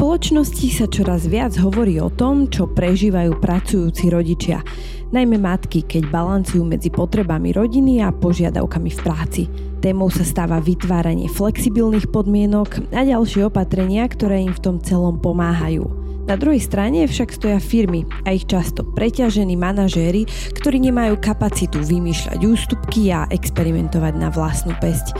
spoločnosti 0.00 0.68
sa 0.72 0.88
čoraz 0.88 1.28
viac 1.28 1.60
hovorí 1.60 2.00
o 2.00 2.08
tom, 2.08 2.48
čo 2.48 2.64
prežívajú 2.64 3.36
pracujúci 3.36 4.08
rodičia, 4.08 4.64
najmä 5.12 5.36
matky, 5.36 5.84
keď 5.84 6.08
balancujú 6.08 6.64
medzi 6.64 6.88
potrebami 6.88 7.52
rodiny 7.52 8.00
a 8.00 8.08
požiadavkami 8.08 8.96
v 8.96 9.00
práci. 9.04 9.42
Témou 9.84 10.08
sa 10.08 10.24
stáva 10.24 10.56
vytváranie 10.56 11.28
flexibilných 11.28 12.08
podmienok 12.08 12.96
a 12.96 13.04
ďalšie 13.04 13.52
opatrenia, 13.52 14.08
ktoré 14.08 14.40
im 14.40 14.56
v 14.56 14.64
tom 14.64 14.80
celom 14.80 15.20
pomáhajú. 15.20 15.99
Na 16.28 16.38
druhej 16.38 16.62
strane 16.62 17.08
však 17.08 17.32
stoja 17.32 17.58
firmy 17.58 18.06
a 18.22 18.36
ich 18.36 18.46
často 18.46 18.84
preťažení 18.84 19.56
manažéri, 19.56 20.28
ktorí 20.56 20.78
nemajú 20.78 21.18
kapacitu 21.18 21.80
vymýšľať 21.82 22.40
ústupky 22.46 23.10
a 23.10 23.26
experimentovať 23.32 24.14
na 24.14 24.28
vlastnú 24.30 24.76
pesť. 24.78 25.16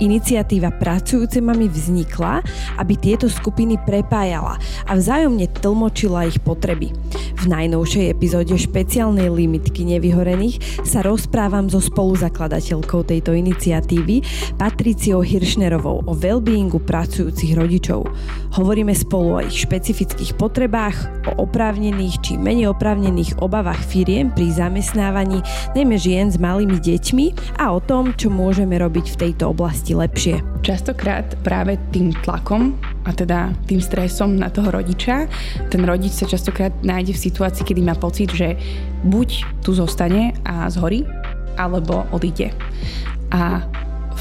Iniciatíva 0.00 0.72
Pracujúce 0.78 1.42
mami 1.42 1.68
vznikla, 1.68 2.40
aby 2.80 2.94
tieto 2.96 3.28
skupiny 3.28 3.76
prepájala 3.82 4.56
a 4.88 4.92
vzájomne 4.96 5.50
tlmočila 5.60 6.30
ich 6.30 6.40
potreby. 6.40 6.94
V 7.34 7.44
najnovšej 7.50 8.08
epizóde 8.08 8.56
špeciálnej 8.56 9.28
limitky 9.28 9.84
nevyhorených 9.84 10.86
sa 10.86 11.04
rozprávam 11.04 11.68
so 11.68 11.76
spoluzakladateľkou 11.76 13.04
tejto 13.04 13.36
iniciatívy 13.36 14.24
Patriciou 14.56 15.20
Hiršnerovou 15.20 16.08
o 16.08 16.12
wellbeingu 16.16 16.80
pracujúcich 16.80 17.52
rodičov. 17.52 18.08
Hovoríme 18.56 18.96
spolu 18.96 19.28
o 19.36 19.40
ich 19.44 19.66
špecifických 19.66 20.40
potrebách 20.44 21.24
o 21.32 21.48
oprávnených 21.48 22.20
či 22.20 22.36
menej 22.36 22.76
oprávnených 22.76 23.40
obavách 23.40 23.80
firiem 23.80 24.28
pri 24.28 24.52
zamestnávaní 24.52 25.40
najmä 25.72 25.96
žien 25.96 26.28
s 26.28 26.36
malými 26.36 26.76
deťmi 26.76 27.56
a 27.64 27.72
o 27.72 27.80
tom, 27.80 28.12
čo 28.12 28.28
môžeme 28.28 28.76
robiť 28.76 29.16
v 29.16 29.20
tejto 29.24 29.56
oblasti 29.56 29.96
lepšie. 29.96 30.44
Častokrát 30.60 31.24
práve 31.40 31.80
tým 31.96 32.12
tlakom 32.20 32.76
a 33.08 33.16
teda 33.16 33.56
tým 33.64 33.80
stresom 33.80 34.36
na 34.36 34.52
toho 34.52 34.68
rodiča, 34.68 35.24
ten 35.72 35.80
rodič 35.88 36.12
sa 36.12 36.28
častokrát 36.28 36.76
nájde 36.84 37.16
v 37.16 37.24
situácii, 37.24 37.64
kedy 37.64 37.80
má 37.80 37.96
pocit, 37.96 38.28
že 38.28 38.60
buď 39.08 39.64
tu 39.64 39.72
zostane 39.72 40.36
a 40.44 40.68
zhorí, 40.68 41.08
alebo 41.56 42.04
odíde. 42.12 42.52
A 43.32 43.64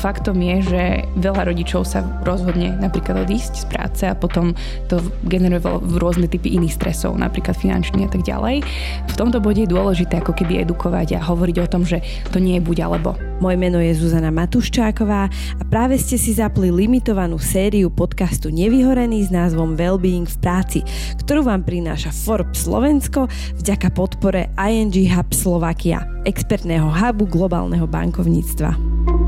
faktom 0.04 0.36
je, 0.44 0.56
že 0.68 0.84
veľa 1.16 1.48
rodičov 1.48 1.88
sa 1.88 2.04
rozhodne 2.28 2.76
napríklad 2.76 3.24
odísť 3.24 3.54
z 3.64 3.66
práce 3.72 4.04
a 4.04 4.12
potom 4.12 4.52
to 4.92 5.00
generuje 5.24 5.64
rôzne 5.96 6.28
typy 6.28 6.60
iných 6.60 6.76
stresov, 6.76 7.16
napríklad 7.16 7.56
finančný 7.56 8.04
a 8.04 8.12
tak 8.12 8.28
ďalej. 8.28 8.68
V 9.08 9.16
tomto 9.16 9.40
bode 9.40 9.64
je 9.64 9.72
dôležité 9.72 10.20
ako 10.20 10.36
keby 10.36 10.68
edukovať 10.68 11.16
a 11.16 11.24
hovoriť 11.24 11.58
o 11.64 11.72
tom, 11.72 11.88
že 11.88 12.04
to 12.36 12.44
nie 12.44 12.60
je 12.60 12.66
buď 12.68 12.78
alebo. 12.84 13.16
Moje 13.40 13.56
meno 13.56 13.80
je 13.80 13.96
Zuzana 13.96 14.28
Matuščáková 14.36 15.32
a 15.32 15.64
práve 15.72 15.96
ste 15.96 16.20
si 16.20 16.36
zapli 16.36 16.68
limitovanú 16.68 17.40
sériu 17.40 17.88
podcastu 17.88 18.52
Nevyhorený 18.52 19.28
s 19.28 19.32
názvom 19.32 19.80
Wellbeing 19.80 20.28
v 20.28 20.38
práci, 20.44 20.80
ktorú 21.24 21.48
vám 21.48 21.64
prináša 21.64 22.12
Forbes 22.12 22.68
Slovensko 22.68 23.32
vďaka 23.60 23.88
podpore 23.96 24.52
ING 24.60 24.92
Hub 25.16 25.32
Slovakia, 25.32 26.04
expertného 26.28 26.92
hubu 26.92 27.28
globálneho 27.28 27.88
bankovníctva. 27.88 29.23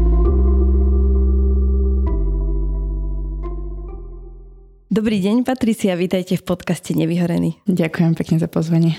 Dobrý 4.95 5.19
deň, 5.19 5.43
Patricia, 5.43 5.91
vítajte 5.99 6.39
v 6.39 6.55
podcaste 6.55 6.95
Nevyhorený. 6.95 7.59
Ďakujem 7.67 8.15
pekne 8.15 8.39
za 8.39 8.47
pozvanie. 8.47 8.95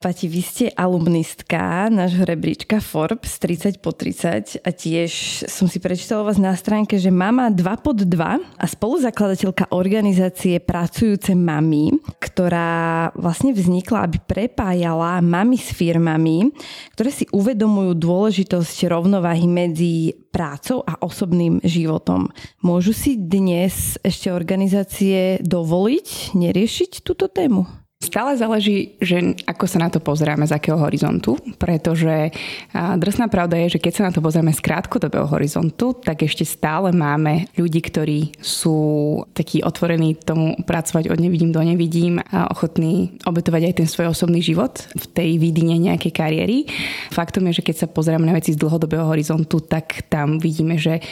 Pati, 0.00 0.32
vy 0.32 0.40
ste 0.40 0.66
alumnistka 0.72 1.92
nášho 1.92 2.24
rebríčka 2.24 2.80
Forbes 2.80 3.36
30 3.36 3.84
po 3.84 3.92
30 3.92 4.64
a 4.64 4.72
tiež 4.72 5.44
som 5.44 5.68
si 5.68 5.76
prečítala 5.76 6.24
vás 6.24 6.40
na 6.40 6.56
stránke, 6.56 6.96
že 6.96 7.12
mama 7.12 7.52
2 7.52 7.60
pod 7.84 8.08
2 8.08 8.08
a 8.32 8.64
spoluzakladateľka 8.64 9.68
organizácie 9.76 10.56
Pracujúce 10.56 11.36
mami, 11.36 12.00
ktorá 12.16 13.12
vlastne 13.12 13.52
vznikla, 13.52 14.08
aby 14.08 14.24
prepájala 14.24 15.20
mami 15.20 15.60
s 15.60 15.68
firmami, 15.76 16.48
ktoré 16.96 17.12
si 17.12 17.28
uvedomujú 17.28 17.92
dôležitosť 18.00 18.88
rovnováhy 18.88 19.44
medzi 19.44 20.16
prácou 20.32 20.80
a 20.80 20.96
osobným 21.04 21.60
životom. 21.60 22.32
Môžu 22.64 22.96
si 22.96 23.20
dnes 23.20 24.00
ešte 24.00 24.32
organizácie 24.32 25.44
dovoliť 25.44 26.32
neriešiť 26.32 27.04
túto 27.04 27.28
tému? 27.28 27.79
Stále 28.00 28.32
záleží, 28.32 28.96
že 28.96 29.36
ako 29.44 29.68
sa 29.68 29.76
na 29.76 29.92
to 29.92 30.00
pozeráme, 30.00 30.48
z 30.48 30.56
akého 30.56 30.80
horizontu, 30.80 31.36
pretože 31.60 32.32
drsná 32.72 33.28
pravda 33.28 33.60
je, 33.60 33.76
že 33.76 33.82
keď 33.84 33.92
sa 33.92 34.06
na 34.08 34.12
to 34.16 34.24
pozrieme 34.24 34.56
z 34.56 34.64
krátkodobého 34.64 35.28
horizontu, 35.28 35.92
tak 36.00 36.24
ešte 36.24 36.48
stále 36.48 36.96
máme 36.96 37.52
ľudí, 37.60 37.84
ktorí 37.84 38.40
sú 38.40 39.20
takí 39.36 39.60
otvorení 39.60 40.16
tomu 40.16 40.56
pracovať 40.64 41.12
od 41.12 41.20
nevidím 41.20 41.52
do 41.52 41.60
nevidím 41.60 42.24
a 42.24 42.48
ochotní 42.48 43.20
obetovať 43.28 43.68
aj 43.68 43.74
ten 43.84 43.88
svoj 43.92 44.16
osobný 44.16 44.40
život 44.40 44.80
v 44.96 45.04
tej 45.04 45.30
výdine 45.36 45.76
nejakej 45.76 46.10
kariéry. 46.16 46.72
Faktom 47.12 47.52
je, 47.52 47.60
že 47.60 47.66
keď 47.68 47.84
sa 47.84 47.86
pozrieme 47.86 48.24
na 48.24 48.32
veci 48.32 48.56
z 48.56 48.60
dlhodobého 48.64 49.04
horizontu, 49.12 49.60
tak 49.60 50.08
tam 50.08 50.40
vidíme, 50.40 50.80
že 50.80 51.04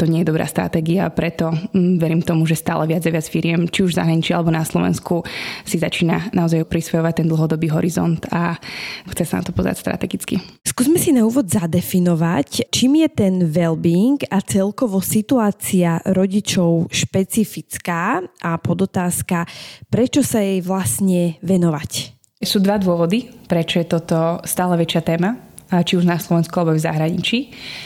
to 0.00 0.08
nie 0.08 0.24
je 0.24 0.32
dobrá 0.32 0.48
stratégia 0.48 1.12
preto 1.12 1.52
mm, 1.52 2.00
verím 2.00 2.24
tomu, 2.24 2.48
že 2.48 2.56
stále 2.56 2.88
viac 2.88 3.04
a 3.04 3.12
viac 3.12 3.28
firiem, 3.28 3.68
či 3.68 3.84
už 3.84 4.00
zahraničí 4.00 4.32
alebo 4.32 4.48
na 4.48 4.64
Slovensku, 4.64 5.20
si 5.68 5.76
začína 5.76 6.32
naozaj 6.32 6.64
prisvojovať 6.64 7.20
ten 7.20 7.28
dlhodobý 7.28 7.68
horizont 7.68 8.24
a 8.32 8.56
chce 9.12 9.28
sa 9.28 9.44
na 9.44 9.44
to 9.44 9.52
pozerať 9.52 9.84
strategicky. 9.84 10.40
Skúsme 10.64 10.96
si 10.96 11.12
na 11.12 11.28
úvod 11.28 11.52
zadefinovať, 11.52 12.72
čím 12.72 13.04
je 13.04 13.08
ten 13.12 13.34
well-being 13.44 14.24
a 14.32 14.40
celkovo 14.40 15.04
situácia 15.04 16.00
rodičov 16.08 16.88
špecifická 16.88 18.24
a 18.40 18.56
podotázka, 18.56 19.44
prečo 19.92 20.24
sa 20.24 20.40
jej 20.40 20.64
vlastne 20.64 21.36
venovať. 21.44 22.16
Sú 22.40 22.56
dva 22.64 22.80
dôvody, 22.80 23.28
prečo 23.44 23.84
je 23.84 23.86
toto 23.92 24.40
stále 24.48 24.80
väčšia 24.80 25.04
téma 25.04 25.49
či 25.70 25.94
už 25.94 26.04
na 26.04 26.18
Slovensku 26.18 26.54
alebo 26.58 26.74
v 26.74 26.82
zahraničí. 26.82 27.38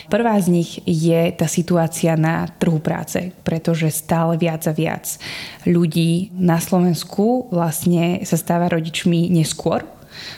Prvá 0.08 0.40
z 0.40 0.48
nich 0.48 0.70
je 0.88 1.30
tá 1.36 1.44
situácia 1.44 2.16
na 2.16 2.48
trhu 2.48 2.80
práce, 2.80 3.32
pretože 3.44 3.92
stále 3.92 4.40
viac 4.40 4.64
a 4.64 4.72
viac 4.72 5.20
ľudí 5.68 6.32
na 6.32 6.56
Slovensku 6.56 7.52
vlastne 7.52 8.24
sa 8.24 8.40
stáva 8.40 8.72
rodičmi 8.72 9.28
neskôr, 9.28 9.84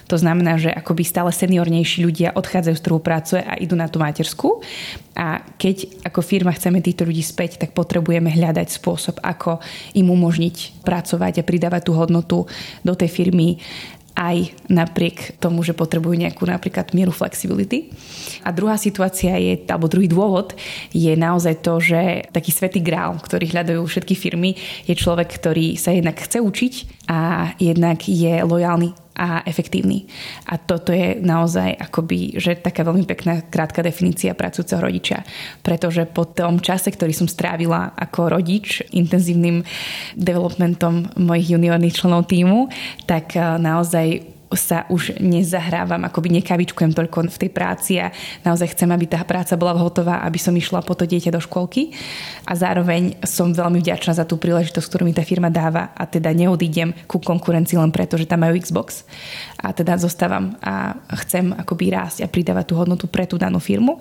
to 0.07 0.17
znamená, 0.17 0.57
že 0.57 0.73
akoby 0.73 1.05
stále 1.05 1.31
seniornejší 1.33 2.03
ľudia 2.05 2.35
odchádzajú 2.35 2.77
z 2.77 2.85
trhu 2.85 3.01
práce 3.01 3.37
a 3.37 3.59
idú 3.61 3.77
na 3.77 3.89
tú 3.91 4.01
matersku. 4.01 4.65
A 5.17 5.41
keď 5.57 6.05
ako 6.05 6.21
firma 6.21 6.53
chceme 6.53 6.81
týchto 6.81 7.09
ľudí 7.09 7.25
späť, 7.25 7.61
tak 7.61 7.73
potrebujeme 7.73 8.29
hľadať 8.33 8.69
spôsob, 8.69 9.21
ako 9.25 9.61
im 9.97 10.13
umožniť 10.13 10.85
pracovať 10.85 11.41
a 11.41 11.47
pridávať 11.47 11.83
tú 11.89 11.93
hodnotu 11.97 12.39
do 12.85 12.95
tej 12.97 13.09
firmy 13.09 13.61
aj 14.17 14.57
napriek 14.73 15.37
tomu, 15.37 15.61
že 15.61 15.77
potrebujú 15.77 16.17
nejakú 16.17 16.49
napríklad 16.49 16.97
mieru 16.97 17.13
flexibility. 17.13 17.93
A 18.43 18.51
druhá 18.51 18.81
situácia 18.81 19.37
je, 19.37 19.61
alebo 19.69 19.93
druhý 19.93 20.09
dôvod 20.09 20.57
je 20.91 21.13
naozaj 21.13 21.61
to, 21.61 21.77
že 21.79 22.25
taký 22.33 22.51
svetý 22.51 22.81
grál, 22.81 23.21
ktorý 23.21 23.53
hľadajú 23.53 23.85
všetky 23.85 24.17
firmy, 24.17 24.57
je 24.89 24.97
človek, 24.97 25.37
ktorý 25.37 25.77
sa 25.77 25.93
jednak 25.93 26.17
chce 26.17 26.41
učiť 26.41 26.75
a 27.13 27.53
jednak 27.61 28.09
je 28.09 28.41
lojálny 28.41 29.06
a 29.17 29.41
efektívny. 29.49 30.05
A 30.53 30.61
toto 30.61 30.93
je 30.93 31.17
naozaj 31.17 31.73
akoby, 31.81 32.37
že 32.37 32.61
taká 32.61 32.85
veľmi 32.85 33.09
pekná 33.09 33.41
krátka 33.49 33.81
definícia 33.81 34.37
pracujúceho 34.37 34.85
rodiča. 34.85 35.25
Pretože 35.65 36.05
po 36.05 36.29
tom 36.29 36.61
čase, 36.61 36.93
ktorý 36.93 37.17
som 37.17 37.25
strávila 37.25 37.97
ako 37.97 38.37
rodič 38.37 38.85
intenzívnym 38.93 39.65
developmentom 40.15 41.17
mojich 41.17 41.57
juniorných 41.57 41.97
členov 41.97 42.29
týmu, 42.29 42.69
tak 43.09 43.33
eh, 43.35 43.57
naozaj 43.57 44.36
sa 44.55 44.87
už 44.87 45.19
nezahrávam, 45.19 46.07
akoby 46.07 46.39
nekavičkujem 46.39 46.95
toľko 46.95 47.27
v 47.27 47.41
tej 47.43 47.51
práci 47.51 47.99
a 47.99 48.15
naozaj 48.47 48.79
chcem, 48.79 48.87
aby 48.95 49.11
tá 49.11 49.19
práca 49.27 49.59
bola 49.59 49.75
hotová, 49.75 50.23
aby 50.23 50.39
som 50.39 50.55
išla 50.55 50.87
po 50.87 50.95
to 50.95 51.03
dieťa 51.03 51.35
do 51.35 51.43
školky 51.43 51.91
a 52.47 52.55
zároveň 52.55 53.19
som 53.27 53.51
veľmi 53.51 53.83
vďačná 53.83 54.15
za 54.15 54.23
tú 54.23 54.39
príležitosť, 54.39 54.87
ktorú 54.87 55.03
mi 55.03 55.17
tá 55.17 55.27
firma 55.27 55.51
dáva 55.51 55.91
a 55.99 56.07
teda 56.07 56.31
neodídem 56.31 56.95
ku 57.11 57.19
konkurencii 57.19 57.75
len 57.75 57.91
preto, 57.91 58.15
že 58.15 58.31
tam 58.31 58.47
majú 58.47 58.55
Xbox. 58.55 59.03
A 59.59 59.75
teda 59.75 59.99
zostávam 59.99 60.55
a 60.63 60.95
chcem 61.27 61.51
akoby 61.51 61.91
rásť 61.91 62.23
a 62.23 62.31
pridávať 62.31 62.71
tú 62.71 62.75
hodnotu 62.79 63.11
pre 63.11 63.27
tú 63.27 63.35
danú 63.35 63.59
firmu. 63.59 63.99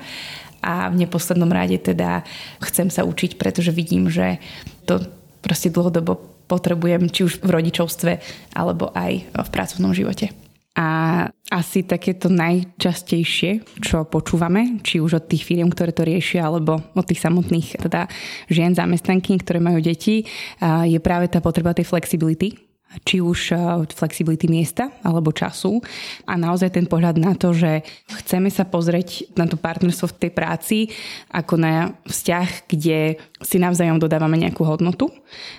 A 0.62 0.90
v 0.90 1.06
neposlednom 1.06 1.50
rade 1.50 1.78
teda 1.78 2.26
chcem 2.62 2.90
sa 2.90 3.06
učiť, 3.06 3.38
pretože 3.38 3.70
vidím, 3.70 4.10
že 4.10 4.42
to 4.90 5.02
proste 5.46 5.70
dlhodobo 5.70 6.35
potrebujem, 6.46 7.10
či 7.10 7.26
už 7.26 7.42
v 7.42 7.50
rodičovstve, 7.50 8.12
alebo 8.54 8.90
aj 8.94 9.12
v 9.30 9.50
pracovnom 9.50 9.94
živote. 9.94 10.32
A 10.76 11.24
asi 11.56 11.88
takéto 11.88 12.28
najčastejšie, 12.28 13.80
čo 13.80 14.04
počúvame, 14.04 14.84
či 14.84 15.00
už 15.00 15.24
od 15.24 15.26
tých 15.32 15.48
firiem, 15.48 15.72
ktoré 15.72 15.96
to 15.96 16.04
riešia, 16.04 16.44
alebo 16.44 16.84
od 16.92 17.06
tých 17.08 17.24
samotných 17.24 17.80
teda 17.80 18.12
žien 18.52 18.76
zamestnanky, 18.76 19.40
ktoré 19.40 19.64
majú 19.64 19.80
deti, 19.80 20.28
je 20.60 21.00
práve 21.00 21.32
tá 21.32 21.40
potreba 21.40 21.72
tej 21.72 21.88
flexibility 21.88 22.65
či 23.04 23.20
už 23.20 23.52
flexibility 23.92 24.48
miesta 24.48 24.94
alebo 25.04 25.36
času 25.36 25.84
a 26.30 26.40
naozaj 26.40 26.78
ten 26.78 26.86
pohľad 26.88 27.20
na 27.20 27.34
to, 27.36 27.52
že 27.52 27.84
chceme 28.24 28.48
sa 28.48 28.64
pozrieť 28.64 29.36
na 29.36 29.50
to 29.50 29.60
partnerstvo 29.60 30.14
v 30.14 30.18
tej 30.28 30.32
práci 30.32 30.78
ako 31.34 31.60
na 31.60 31.98
vzťah, 32.08 32.48
kde 32.70 33.20
si 33.44 33.58
navzájom 33.60 34.00
dodávame 34.00 34.40
nejakú 34.40 34.64
hodnotu 34.64 35.12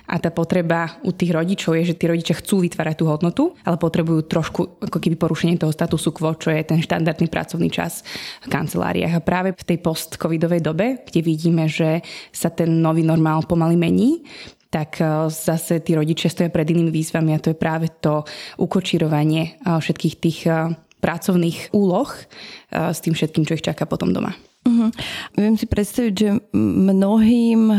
a 0.06 0.16
tá 0.16 0.30
potreba 0.30 0.98
u 1.02 1.10
tých 1.10 1.34
rodičov 1.34 1.76
je, 1.82 1.92
že 1.92 1.98
tí 1.98 2.08
rodičia 2.08 2.38
chcú 2.38 2.62
vytvárať 2.62 2.94
tú 2.98 3.04
hodnotu, 3.10 3.42
ale 3.66 3.76
potrebujú 3.76 4.26
trošku 4.26 4.60
ako 4.86 4.98
keby 4.98 5.16
porušenie 5.18 5.60
toho 5.60 5.74
statusu 5.74 6.14
quo, 6.14 6.34
čo 6.38 6.54
je 6.54 6.62
ten 6.62 6.80
štandardný 6.80 7.26
pracovný 7.28 7.68
čas 7.68 8.06
v 8.46 8.48
kanceláriách. 8.50 9.18
A 9.18 9.24
práve 9.24 9.52
v 9.52 9.66
tej 9.66 9.78
post-covidovej 9.82 10.62
dobe, 10.62 11.02
kde 11.04 11.20
vidíme, 11.20 11.66
že 11.66 12.00
sa 12.30 12.48
ten 12.48 12.80
nový 12.80 13.02
normál 13.02 13.42
pomaly 13.44 13.76
mení, 13.76 14.22
tak 14.76 15.00
e, 15.00 15.32
zase 15.32 15.80
tí 15.80 15.96
rodičia 15.96 16.28
stoja 16.28 16.52
pred 16.52 16.68
inými 16.68 16.92
výzvami 16.92 17.32
a 17.32 17.40
to 17.40 17.56
je 17.56 17.56
práve 17.56 17.88
to 18.04 18.28
ukočírovanie 18.60 19.56
e, 19.56 19.80
všetkých 19.80 20.14
tých 20.20 20.38
e, 20.44 20.76
pracovných 21.00 21.76
úloh 21.76 22.08
s 22.72 22.98
tým 23.04 23.14
všetkým, 23.14 23.46
čo 23.46 23.54
ich 23.54 23.62
čaká 23.62 23.86
potom 23.86 24.10
doma. 24.10 24.32
Uh-huh. 24.66 24.90
Viem 25.38 25.54
si 25.54 25.68
predstaviť, 25.68 26.12
že 26.16 26.30
mnohým 26.56 27.70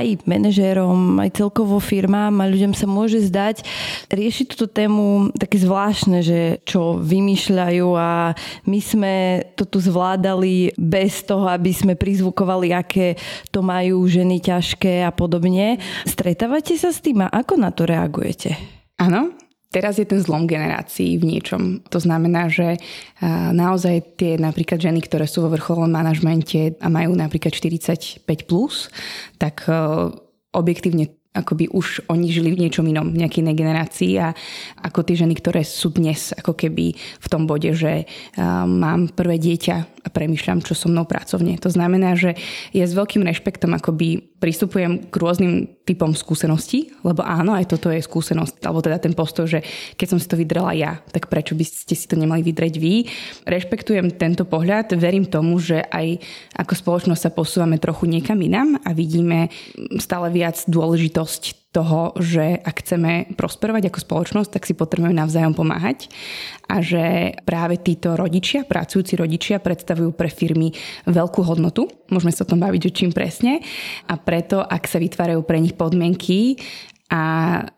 aj 0.00 0.26
manažérom, 0.26 1.20
aj 1.22 1.38
celkovo 1.38 1.78
firmám 1.78 2.34
a 2.42 2.50
ľuďom 2.50 2.72
sa 2.74 2.86
môže 2.88 3.22
zdať 3.30 3.62
riešiť 4.10 4.46
túto 4.50 4.66
tému 4.66 5.30
také 5.36 5.60
zvláštne, 5.60 6.18
že 6.24 6.40
čo 6.66 6.98
vymýšľajú 6.98 7.88
a 7.94 8.34
my 8.66 8.78
sme 8.82 9.14
to 9.54 9.68
tu 9.68 9.78
zvládali 9.78 10.74
bez 10.74 11.22
toho, 11.22 11.46
aby 11.46 11.70
sme 11.70 11.94
prizvukovali, 11.94 12.74
aké 12.74 13.14
to 13.54 13.62
majú 13.62 14.02
ženy 14.08 14.42
ťažké 14.42 15.06
a 15.06 15.10
podobne. 15.14 15.78
Stretávate 16.08 16.74
sa 16.74 16.90
s 16.90 16.98
tým 16.98 17.22
a 17.22 17.30
ako 17.30 17.54
na 17.60 17.70
to 17.70 17.86
reagujete? 17.86 18.56
Áno, 18.98 19.34
Teraz 19.74 19.98
je 19.98 20.06
ten 20.06 20.22
zlom 20.22 20.46
generácií 20.46 21.18
v 21.18 21.34
niečom. 21.34 21.82
To 21.90 21.98
znamená, 21.98 22.46
že 22.46 22.78
naozaj 23.50 24.14
tie 24.22 24.38
napríklad 24.38 24.78
ženy, 24.78 25.02
ktoré 25.02 25.26
sú 25.26 25.42
vo 25.42 25.50
vrcholovom 25.50 25.90
manažmente 25.90 26.78
a 26.78 26.86
majú 26.86 27.18
napríklad 27.18 27.50
45+, 27.50 28.22
plus, 28.46 28.86
tak 29.34 29.66
objektívne 30.54 31.10
akoby 31.34 31.66
už 31.74 32.06
oni 32.06 32.30
žili 32.30 32.54
v 32.54 32.62
niečom 32.62 32.86
inom, 32.86 33.10
v 33.10 33.26
nejakej 33.26 33.42
inej 33.42 33.58
generácii 33.58 34.12
a 34.22 34.30
ako 34.86 35.02
tie 35.02 35.18
ženy, 35.18 35.34
ktoré 35.34 35.66
sú 35.66 35.90
dnes 35.90 36.30
ako 36.30 36.54
keby 36.54 36.94
v 36.94 37.26
tom 37.26 37.50
bode, 37.50 37.74
že 37.74 38.06
mám 38.70 39.10
prvé 39.10 39.42
dieťa 39.42 39.93
a 40.04 40.08
premyšľam, 40.12 40.60
čo 40.60 40.76
so 40.76 40.92
mnou 40.92 41.08
pracovne. 41.08 41.56
To 41.64 41.72
znamená, 41.72 42.12
že 42.12 42.36
ja 42.76 42.84
s 42.84 42.92
veľkým 42.92 43.24
rešpektom 43.24 43.72
akoby 43.72 44.36
pristupujem 44.36 45.08
k 45.08 45.14
rôznym 45.16 45.80
typom 45.88 46.12
skúseností, 46.12 46.92
lebo 47.00 47.24
áno, 47.24 47.56
aj 47.56 47.72
toto 47.72 47.88
je 47.88 48.04
skúsenosť, 48.04 48.60
alebo 48.68 48.84
teda 48.84 49.00
ten 49.00 49.16
postoj, 49.16 49.48
že 49.48 49.64
keď 49.96 50.06
som 50.12 50.18
si 50.20 50.28
to 50.28 50.36
vydrela 50.36 50.76
ja, 50.76 51.00
tak 51.08 51.32
prečo 51.32 51.56
by 51.56 51.64
ste 51.64 51.96
si 51.96 52.04
to 52.04 52.20
nemali 52.20 52.44
vydreť 52.44 52.74
vy. 52.76 53.08
Rešpektujem 53.48 54.20
tento 54.20 54.44
pohľad, 54.44 54.92
verím 55.00 55.24
tomu, 55.24 55.56
že 55.56 55.80
aj 55.88 56.20
ako 56.60 56.72
spoločnosť 56.76 57.22
sa 57.24 57.32
posúvame 57.32 57.80
trochu 57.80 58.04
niekam 58.04 58.36
inám 58.36 58.76
a 58.84 58.92
vidíme 58.92 59.48
stále 59.96 60.28
viac 60.28 60.60
dôležitosť 60.68 61.63
toho, 61.74 62.14
že 62.22 62.62
ak 62.62 62.86
chceme 62.86 63.34
prosperovať 63.34 63.90
ako 63.90 63.98
spoločnosť, 63.98 64.50
tak 64.54 64.62
si 64.62 64.78
potrebujeme 64.78 65.18
navzájom 65.18 65.58
pomáhať 65.58 66.06
a 66.70 66.78
že 66.78 67.34
práve 67.42 67.82
títo 67.82 68.14
rodičia, 68.14 68.62
pracujúci 68.62 69.18
rodičia 69.18 69.58
predstavujú 69.58 70.14
pre 70.14 70.30
firmy 70.30 70.70
veľkú 71.10 71.42
hodnotu. 71.42 71.90
Môžeme 72.14 72.30
sa 72.30 72.46
o 72.46 72.50
tom 72.54 72.62
baviť, 72.62 72.80
že 72.88 72.94
čím 72.94 73.10
presne. 73.10 73.58
A 74.06 74.14
preto, 74.14 74.62
ak 74.62 74.86
sa 74.86 75.02
vytvárajú 75.02 75.42
pre 75.42 75.58
nich 75.58 75.74
podmienky, 75.74 76.62
a 77.12 77.22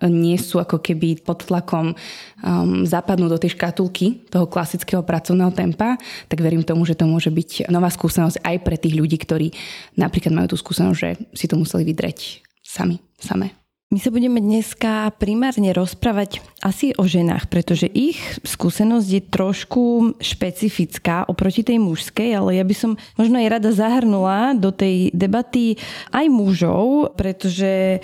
nie 0.07 0.39
sú 0.39 0.63
ako 0.63 0.79
keby 0.79 1.21
pod 1.21 1.51
tlakom 1.51 1.93
um, 1.93 2.87
zapadnú 2.87 3.27
do 3.27 3.37
tej 3.37 3.59
škatulky 3.59 4.25
toho 4.31 4.47
klasického 4.47 5.03
pracovného 5.03 5.51
tempa, 5.51 5.99
tak 6.31 6.39
verím 6.41 6.63
tomu, 6.63 6.87
že 6.87 6.95
to 6.95 7.11
môže 7.11 7.35
byť 7.35 7.69
nová 7.69 7.91
skúsenosť 7.91 8.41
aj 8.41 8.57
pre 8.63 8.79
tých 8.79 8.95
ľudí, 8.95 9.19
ktorí 9.19 9.51
napríklad 9.99 10.31
majú 10.31 10.55
tú 10.55 10.57
skúsenosť, 10.57 10.97
že 10.97 11.11
si 11.35 11.51
to 11.51 11.59
museli 11.59 11.83
vydreť 11.83 12.47
sami, 12.63 13.03
samé. 13.19 13.66
My 13.87 14.03
sa 14.03 14.11
budeme 14.11 14.43
dneska 14.43 15.15
primárne 15.15 15.71
rozprávať 15.71 16.43
asi 16.59 16.91
o 16.99 17.07
ženách, 17.07 17.47
pretože 17.47 17.87
ich 17.87 18.19
skúsenosť 18.43 19.09
je 19.15 19.23
trošku 19.23 19.83
špecifická 20.19 21.23
oproti 21.31 21.63
tej 21.63 21.79
mužskej, 21.79 22.35
ale 22.35 22.59
ja 22.59 22.67
by 22.67 22.75
som 22.75 22.99
možno 23.15 23.39
aj 23.39 23.47
rada 23.47 23.71
zahrnula 23.71 24.59
do 24.59 24.75
tej 24.75 25.15
debaty 25.15 25.79
aj 26.11 26.27
mužov, 26.27 27.15
pretože 27.15 28.03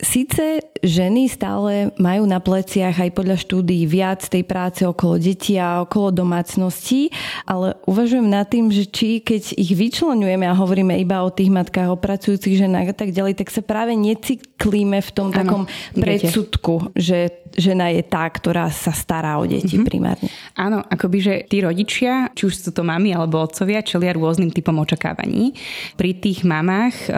Sice 0.00 0.64
ženy 0.80 1.28
stále 1.28 1.92
majú 2.00 2.24
na 2.24 2.40
pleciach 2.40 2.96
aj 2.96 3.10
podľa 3.12 3.36
štúdií 3.36 3.84
viac 3.84 4.24
tej 4.24 4.48
práce 4.48 4.80
okolo 4.80 5.20
detí 5.20 5.60
a 5.60 5.84
okolo 5.84 6.24
domácností, 6.24 7.12
ale 7.44 7.76
uvažujem 7.84 8.24
nad 8.24 8.48
tým, 8.48 8.72
že 8.72 8.88
či 8.88 9.20
keď 9.20 9.60
ich 9.60 9.76
vyčlenujeme 9.76 10.48
a 10.48 10.56
hovoríme 10.56 10.96
iba 10.96 11.20
o 11.20 11.28
tých 11.28 11.52
matkách, 11.52 11.92
o 11.92 12.00
pracujúcich 12.00 12.64
ženách 12.64 12.92
a 12.92 12.96
tak 12.96 13.12
ďalej, 13.12 13.44
tak 13.44 13.52
sa 13.52 13.60
práve 13.60 13.92
necyklíme 13.92 15.04
v 15.04 15.10
tom 15.12 15.28
ano, 15.30 15.36
takom 15.36 15.62
predsudku, 15.92 16.96
že 16.96 17.28
žena 17.56 17.90
je 17.90 18.02
tá, 18.06 18.26
ktorá 18.26 18.70
sa 18.70 18.94
stará 18.94 19.38
o 19.40 19.44
deti 19.46 19.78
mm-hmm. 19.78 19.88
primárne. 19.88 20.28
Áno, 20.54 20.82
akoby, 20.84 21.18
že 21.18 21.34
tí 21.46 21.62
rodičia, 21.62 22.30
či 22.34 22.46
už 22.46 22.54
sú 22.54 22.70
to 22.70 22.82
mami 22.86 23.14
alebo 23.14 23.40
otcovia, 23.42 23.82
čelia 23.82 24.14
rôznym 24.14 24.50
typom 24.54 24.76
očakávaní. 24.78 25.54
Pri 25.96 26.16
tých 26.18 26.46
mamách 26.46 26.96
eh, 27.06 27.14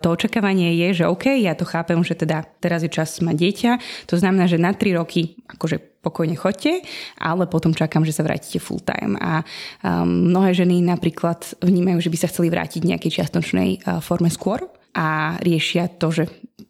to 0.00 0.06
očakávanie 0.14 0.76
je, 0.86 1.04
že 1.04 1.10
OK, 1.10 1.32
ja 1.40 1.52
to 1.56 1.68
chápem, 1.68 2.00
že 2.04 2.16
teda 2.16 2.46
teraz 2.60 2.84
je 2.84 2.90
čas 2.92 3.20
mať 3.20 3.36
dieťa, 3.36 3.72
to 4.08 4.14
znamená, 4.16 4.48
že 4.48 4.60
na 4.60 4.72
3 4.72 4.96
roky 4.96 5.36
akože 5.48 5.94
pokojne 6.04 6.36
chodte, 6.36 6.84
ale 7.16 7.48
potom 7.48 7.72
čakám, 7.72 8.04
že 8.04 8.12
sa 8.12 8.20
vrátite 8.20 8.60
full 8.60 8.84
time. 8.84 9.16
A 9.16 9.40
um, 9.40 10.28
mnohé 10.28 10.52
ženy 10.52 10.84
napríklad 10.84 11.56
vnímajú, 11.64 12.04
že 12.04 12.12
by 12.12 12.18
sa 12.20 12.28
chceli 12.28 12.52
vrátiť 12.52 12.84
v 12.84 12.90
nejakej 12.92 13.24
čiastočnej 13.24 13.70
uh, 13.80 14.04
forme 14.04 14.28
skôr 14.28 14.68
a 14.92 15.40
riešia 15.40 15.88
to, 15.96 16.12
že 16.12 16.24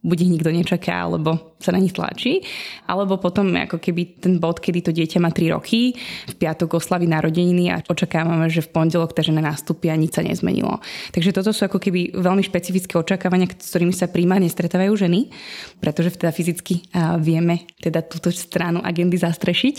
buď 0.05 0.17
ich 0.21 0.33
nikto 0.37 0.53
nečaká, 0.53 1.09
alebo 1.09 1.57
sa 1.57 1.73
na 1.73 1.81
nich 1.81 1.97
tlačí, 1.97 2.45
alebo 2.85 3.17
potom 3.17 3.49
ako 3.57 3.81
keby 3.81 4.21
ten 4.21 4.37
bod, 4.37 4.61
kedy 4.61 4.85
to 4.85 4.93
dieťa 4.93 5.17
má 5.17 5.33
3 5.33 5.57
roky, 5.57 5.97
v 6.29 6.35
piatok 6.37 6.77
oslaví 6.77 7.09
narodeniny 7.09 7.73
a 7.73 7.81
očakávame, 7.81 8.53
že 8.53 8.61
v 8.61 8.69
pondelok 8.69 9.17
tá 9.17 9.25
žena 9.25 9.41
nastúpi 9.41 9.89
a 9.89 9.97
nič 9.97 10.13
sa 10.13 10.21
nezmenilo. 10.21 10.85
Takže 11.17 11.33
toto 11.33 11.57
sú 11.57 11.65
ako 11.65 11.81
keby 11.81 12.21
veľmi 12.21 12.45
špecifické 12.45 13.01
očakávania, 13.01 13.49
s 13.49 13.73
ktorými 13.73 13.97
sa 13.97 14.13
primárne 14.13 14.53
stretávajú 14.53 14.93
ženy, 14.93 15.33
pretože 15.81 16.21
teda 16.21 16.37
fyzicky 16.37 16.85
vieme 17.25 17.65
teda 17.81 18.05
túto 18.05 18.29
stranu 18.29 18.85
agendy 18.85 19.17
zastrešiť. 19.17 19.77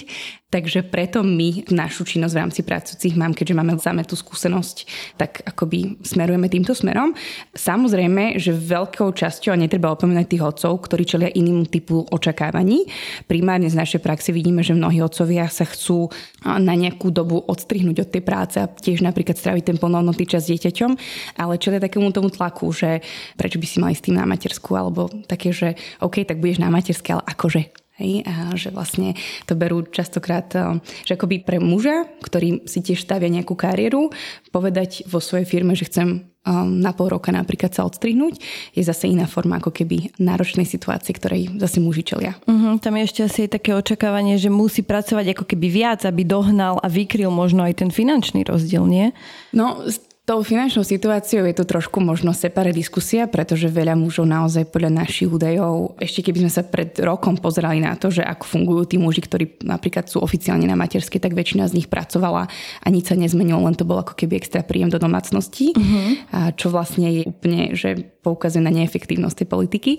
Takže 0.50 0.88
preto 0.88 1.19
my 1.19 1.68
našu 1.68 2.07
činnosť 2.07 2.31
v 2.31 2.39
rámci 2.39 2.62
pracujúcich 2.63 3.19
mám, 3.19 3.36
keďže 3.36 3.57
máme 3.60 3.75
same 3.75 4.07
tú 4.07 4.16
skúsenosť, 4.16 4.78
tak 5.19 5.44
akoby 5.44 6.00
smerujeme 6.00 6.48
týmto 6.48 6.71
smerom. 6.71 7.11
Samozrejme, 7.52 8.40
že 8.40 8.56
veľkou 8.56 9.11
časťou, 9.11 9.52
a 9.52 9.59
netreba 9.59 9.92
opomínať 9.92 10.15
tých 10.24 10.40
otcov, 10.40 10.88
ktorí 10.88 11.04
čelia 11.04 11.28
iným 11.36 11.68
typu 11.68 12.07
očakávaní. 12.07 12.88
Primárne 13.28 13.68
z 13.68 13.76
našej 13.76 14.00
praxe 14.00 14.31
vidíme, 14.31 14.64
že 14.64 14.72
mnohí 14.72 15.04
otcovia 15.04 15.52
sa 15.52 15.68
chcú 15.68 16.07
na 16.48 16.72
nejakú 16.72 17.12
dobu 17.12 17.44
odstrihnúť 17.44 18.07
od 18.07 18.10
tej 18.16 18.24
práce 18.24 18.56
a 18.56 18.72
tiež 18.72 19.04
napríklad 19.04 19.36
stráviť 19.36 19.76
ten 19.76 19.78
plnohodnotný 19.81 20.24
čas 20.24 20.48
s 20.48 20.56
dieťaťom, 20.56 20.92
ale 21.36 21.60
čelia 21.60 21.84
takému 21.84 22.16
tomu 22.16 22.31
tlaku, 22.31 22.72
že 22.72 23.04
prečo 23.36 23.60
by 23.60 23.68
si 23.68 23.78
mali 23.84 23.98
s 23.98 24.06
tým 24.06 24.16
na 24.16 24.24
matersku, 24.24 24.72
alebo 24.72 25.12
také, 25.28 25.52
že 25.52 25.76
OK, 26.00 26.24
tak 26.24 26.40
budeš 26.40 26.64
na 26.64 26.72
materské, 26.72 27.18
ale 27.18 27.28
akože 27.28 27.84
Hej, 27.95 28.28
a 28.28 28.52
že 28.59 28.75
vlastne 28.75 29.16
to 29.47 29.56
berú 29.56 29.87
častokrát, 29.87 30.52
eh, 30.52 30.83
že 31.07 31.16
akoby 31.16 31.47
pre 31.47 31.64
muža, 31.64 32.04
ktorý 32.19 32.68
si 32.68 32.83
tiež 32.83 32.99
stavia 32.99 33.31
nejakú 33.31 33.56
kariéru, 33.56 34.11
povedať 34.52 35.07
vo 35.07 35.23
svojej 35.23 35.47
firme, 35.47 35.80
že 35.80 35.87
chcem 35.87 36.07
eh, 36.19 36.52
na 36.59 36.92
pol 36.92 37.16
roka 37.16 37.31
napríklad 37.31 37.71
sa 37.71 37.87
odstrihnúť, 37.87 38.35
je 38.75 38.83
zase 38.83 39.07
iná 39.07 39.31
forma 39.31 39.64
ako 39.64 39.71
keby 39.71 40.11
náročnej 40.19 40.68
situácie, 40.68 41.16
ktorej 41.16 41.56
zase 41.56 41.80
muži 41.80 42.04
čelia. 42.04 42.35
Uh-huh, 42.44 42.75
tam 42.83 42.99
je 42.99 43.07
ešte 43.07 43.21
asi 43.23 43.42
také 43.47 43.71
očakávanie, 43.71 44.35
že 44.35 44.52
musí 44.52 44.83
pracovať 44.83 45.31
ako 45.31 45.56
keby 45.56 45.68
viac, 45.71 46.04
aby 46.04 46.28
dohnal 46.28 46.83
a 46.83 46.92
vykryl 46.92 47.31
možno 47.31 47.64
aj 47.64 47.80
ten 47.80 47.90
finančný 47.95 48.44
rozdiel, 48.44 48.83
nie? 48.92 49.16
No, 49.56 49.87
Tou 50.25 50.41
finančnou 50.41 50.81
situáciou 50.81 51.45
je 51.45 51.53
to 51.53 51.69
trošku 51.69 52.01
možno 52.01 52.33
separé 52.33 52.73
diskusia, 52.73 53.29
pretože 53.29 53.69
veľa 53.69 53.94
mužov 53.94 54.25
naozaj 54.25 54.73
podľa 54.73 55.05
našich 55.05 55.29
údajov, 55.29 56.01
ešte 56.01 56.25
keby 56.25 56.41
sme 56.41 56.49
sa 56.49 56.65
pred 56.65 56.97
rokom 56.97 57.37
pozerali 57.37 57.77
na 57.77 57.94
to, 57.94 58.09
že 58.09 58.25
ako 58.25 58.41
fungujú 58.41 58.89
tí 58.89 58.97
muži, 58.97 59.21
ktorí 59.21 59.61
napríklad 59.61 60.09
sú 60.09 60.25
oficiálne 60.25 60.65
na 60.65 60.73
materskej, 60.73 61.21
tak 61.21 61.37
väčšina 61.37 61.69
z 61.69 61.77
nich 61.77 61.85
pracovala 61.85 62.49
a 62.81 62.87
nič 62.89 63.13
sa 63.13 63.13
nezmenilo, 63.13 63.61
len 63.69 63.77
to 63.77 63.85
bolo 63.85 64.01
ako 64.01 64.17
keby 64.17 64.41
extra 64.41 64.65
príjem 64.65 64.89
do 64.89 64.97
domácnosti, 64.97 65.77
uh-huh. 65.77 66.17
a 66.33 66.39
čo 66.57 66.73
vlastne 66.73 67.21
je 67.21 67.29
úplne, 67.29 67.77
že 67.77 67.94
poukazuje 68.25 68.65
na 68.65 68.73
neefektívnosť 68.73 69.45
tej 69.45 69.47
politiky, 69.53 69.91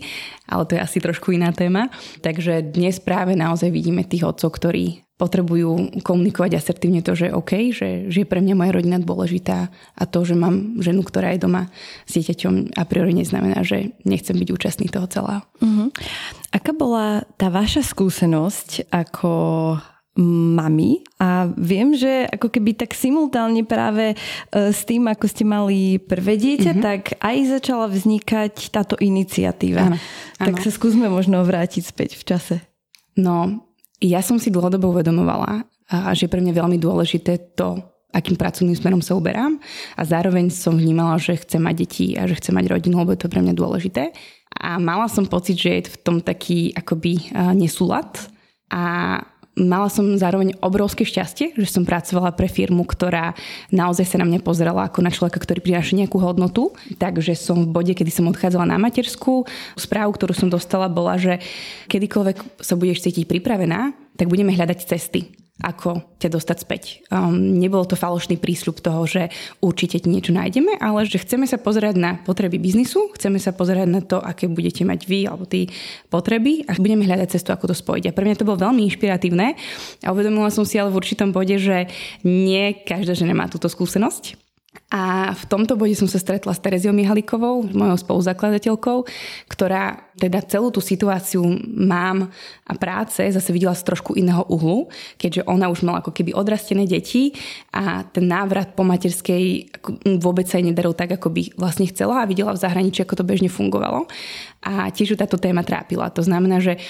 ale 0.50 0.66
to 0.66 0.75
je 0.75 0.83
asi 0.83 0.99
trošku 0.99 1.38
iná 1.38 1.54
téma. 1.54 1.87
Takže 2.18 2.66
dnes 2.66 2.99
práve 2.99 3.38
naozaj 3.38 3.71
vidíme 3.71 4.02
tých 4.02 4.26
otcov, 4.26 4.59
ktorí 4.59 5.06
potrebujú 5.17 6.01
komunikovať 6.05 6.61
asertívne 6.61 7.01
to, 7.01 7.17
že 7.17 7.33
OK, 7.33 7.73
že, 7.73 8.13
že 8.13 8.23
je 8.23 8.29
pre 8.29 8.45
mňa 8.45 8.55
moja 8.57 8.73
rodina 8.77 9.01
dôležitá 9.01 9.73
a 9.73 10.03
to, 10.05 10.29
že 10.29 10.37
mám 10.37 10.77
ženu, 10.85 11.01
ktorá 11.01 11.33
je 11.33 11.45
doma 11.49 11.73
s 12.05 12.21
dieťaťom 12.21 12.77
a 12.77 12.85
priori 12.85 13.17
neznamená, 13.17 13.65
že 13.65 13.97
nechcem 14.05 14.37
byť 14.37 14.49
účastný 14.53 14.87
toho 14.93 15.09
celého. 15.09 15.43
Uh-huh. 15.65 15.89
Aká 16.53 16.77
bola 16.77 17.25
tá 17.41 17.49
vaša 17.49 17.81
skúsenosť 17.81 18.93
ako 18.93 19.33
mami 20.57 21.05
a 21.21 21.45
viem, 21.61 21.93
že 21.93 22.25
ako 22.25 22.49
keby 22.49 22.73
tak 22.73 22.97
simultálne 22.97 23.69
práve 23.69 24.13
e, 24.13 24.17
s 24.73 24.81
tým, 24.89 25.13
ako 25.13 25.29
ste 25.29 25.45
mali 25.45 26.01
prvé 26.01 26.41
dieťa, 26.41 26.73
mm-hmm. 26.73 26.85
tak 26.85 27.21
aj 27.21 27.37
začala 27.61 27.85
vznikať 27.93 28.73
táto 28.73 28.97
iniciatíva. 28.97 29.93
Áno, 29.93 30.01
tak 30.41 30.65
sa 30.65 30.73
skúsme 30.73 31.13
možno 31.13 31.45
vrátiť 31.45 31.85
späť 31.85 32.17
v 32.17 32.25
čase. 32.25 32.57
No, 33.13 33.66
ja 34.00 34.21
som 34.21 34.37
si 34.37 34.53
dlhodobo 34.53 34.93
uvedomovala, 34.93 35.65
že 36.12 36.26
je 36.26 36.33
pre 36.33 36.43
mňa 36.43 36.53
veľmi 36.53 36.79
dôležité 36.83 37.57
to, 37.57 37.81
akým 38.12 38.37
pracovným 38.37 38.76
smerom 38.76 39.05
sa 39.05 39.12
uberám 39.12 39.61
a 39.97 40.03
zároveň 40.05 40.49
som 40.49 40.73
vnímala, 40.73 41.21
že 41.21 41.37
chcem 41.37 41.61
mať 41.61 41.75
deti 41.76 42.07
a 42.17 42.25
že 42.25 42.41
chcem 42.41 42.57
mať 42.57 42.73
rodinu, 42.73 43.00
lebo 43.05 43.12
je 43.12 43.21
to 43.21 43.33
pre 43.33 43.45
mňa 43.45 43.53
dôležité. 43.53 44.12
A 44.57 44.81
mala 44.81 45.05
som 45.09 45.29
pocit, 45.29 45.61
že 45.61 45.71
je 45.81 45.93
v 45.93 45.97
tom 46.00 46.17
taký 46.25 46.73
akoby 46.73 47.29
nesúlad 47.53 48.09
a 48.73 49.21
mala 49.57 49.89
som 49.89 50.05
zároveň 50.21 50.53
obrovské 50.61 51.09
šťastie, 51.09 51.57
že 51.57 51.69
som 51.73 51.89
pracovala 51.89 52.37
pre 52.37 52.45
firmu, 52.47 52.85
ktorá 52.85 53.33
naozaj 53.73 54.05
sa 54.05 54.21
na 54.21 54.29
mňa 54.29 54.45
pozerala 54.45 54.87
ako 54.87 55.01
na 55.01 55.09
človeka, 55.09 55.41
ktorý 55.41 55.65
prináša 55.65 55.97
nejakú 55.97 56.21
hodnotu. 56.21 56.77
Takže 57.01 57.33
som 57.33 57.65
v 57.65 57.73
bode, 57.73 57.93
kedy 57.97 58.13
som 58.13 58.29
odchádzala 58.29 58.69
na 58.69 58.77
matersku, 58.77 59.49
správu, 59.81 60.13
ktorú 60.13 60.37
som 60.37 60.53
dostala, 60.53 60.93
bola, 60.93 61.17
že 61.17 61.41
kedykoľvek 61.89 62.61
sa 62.61 62.77
budeš 62.77 63.09
cítiť 63.09 63.25
pripravená, 63.25 63.97
tak 64.21 64.29
budeme 64.29 64.53
hľadať 64.53 64.79
cesty 64.85 65.46
ako 65.57 66.05
ťa 66.21 66.29
dostať 66.37 66.57
späť. 66.61 66.83
Um, 67.09 67.57
nebol 67.57 67.89
to 67.89 67.97
falošný 67.97 68.37
prísľub 68.37 68.85
toho, 68.85 69.09
že 69.09 69.33
určite 69.65 69.97
ti 70.05 70.09
niečo 70.13 70.37
nájdeme, 70.37 70.77
ale 70.77 71.09
že 71.09 71.17
chceme 71.17 71.49
sa 71.49 71.57
pozerať 71.57 71.97
na 71.97 72.21
potreby 72.21 72.61
biznisu, 72.61 73.09
chceme 73.17 73.41
sa 73.41 73.57
pozerať 73.57 73.89
na 73.89 74.05
to, 74.05 74.21
aké 74.21 74.53
budete 74.53 74.85
mať 74.85 75.09
vy 75.09 75.25
alebo 75.25 75.49
tí 75.49 75.73
potreby 76.13 76.69
a 76.69 76.77
budeme 76.77 77.09
hľadať 77.09 77.41
cestu, 77.41 77.57
ako 77.57 77.73
to 77.73 77.77
spojiť. 77.77 78.13
A 78.13 78.17
pre 78.17 78.29
mňa 78.29 78.37
to 78.37 78.45
bolo 78.45 78.61
veľmi 78.61 78.85
inšpiratívne 78.85 79.57
a 80.05 80.09
uvedomila 80.13 80.53
som 80.53 80.69
si 80.69 80.77
ale 80.77 80.93
v 80.93 81.01
určitom 81.01 81.33
bode, 81.33 81.57
že 81.57 81.89
nie 82.21 82.77
každá 82.85 83.17
žena 83.17 83.33
má 83.33 83.49
túto 83.49 83.73
skúsenosť 83.73 84.46
a 84.87 85.35
v 85.35 85.45
tomto 85.50 85.75
bode 85.75 85.99
som 85.99 86.06
sa 86.06 86.23
stretla 86.23 86.54
s 86.54 86.62
Tereziou 86.62 86.95
Mihalikovou, 86.95 87.66
mojou 87.75 87.99
spoluzakladateľkou, 87.99 89.02
ktorá 89.50 90.06
teda 90.16 90.40
celú 90.49 90.73
tú 90.73 90.80
situáciu 90.80 91.45
mám 91.66 92.33
a 92.64 92.73
práce 92.78 93.21
zase 93.21 93.50
videla 93.52 93.76
z 93.76 93.85
trošku 93.85 94.16
iného 94.16 94.47
uhlu, 94.49 94.88
keďže 95.21 95.45
ona 95.45 95.68
už 95.68 95.85
mala 95.85 96.00
ako 96.00 96.14
keby 96.14 96.33
odrastené 96.33 96.88
deti 96.88 97.37
a 97.75 98.06
ten 98.09 98.25
návrat 98.25 98.73
po 98.73 98.87
materskej 98.87 99.75
vôbec 100.16 100.49
sa 100.49 100.56
jej 100.56 100.73
nedaril 100.73 100.97
tak, 100.97 101.12
ako 101.12 101.28
by 101.28 101.42
vlastne 101.61 101.85
chcela 101.90 102.25
a 102.25 102.28
videla 102.28 102.56
v 102.56 102.62
zahraničí, 102.64 103.04
ako 103.04 103.21
to 103.21 103.28
bežne 103.28 103.52
fungovalo. 103.52 104.09
A 104.64 104.88
tiež 104.88 105.14
ju 105.14 105.16
táto 105.21 105.37
téma 105.37 105.62
trápila. 105.62 106.09
To 106.16 106.25
znamená, 106.25 106.59
že 106.59 106.80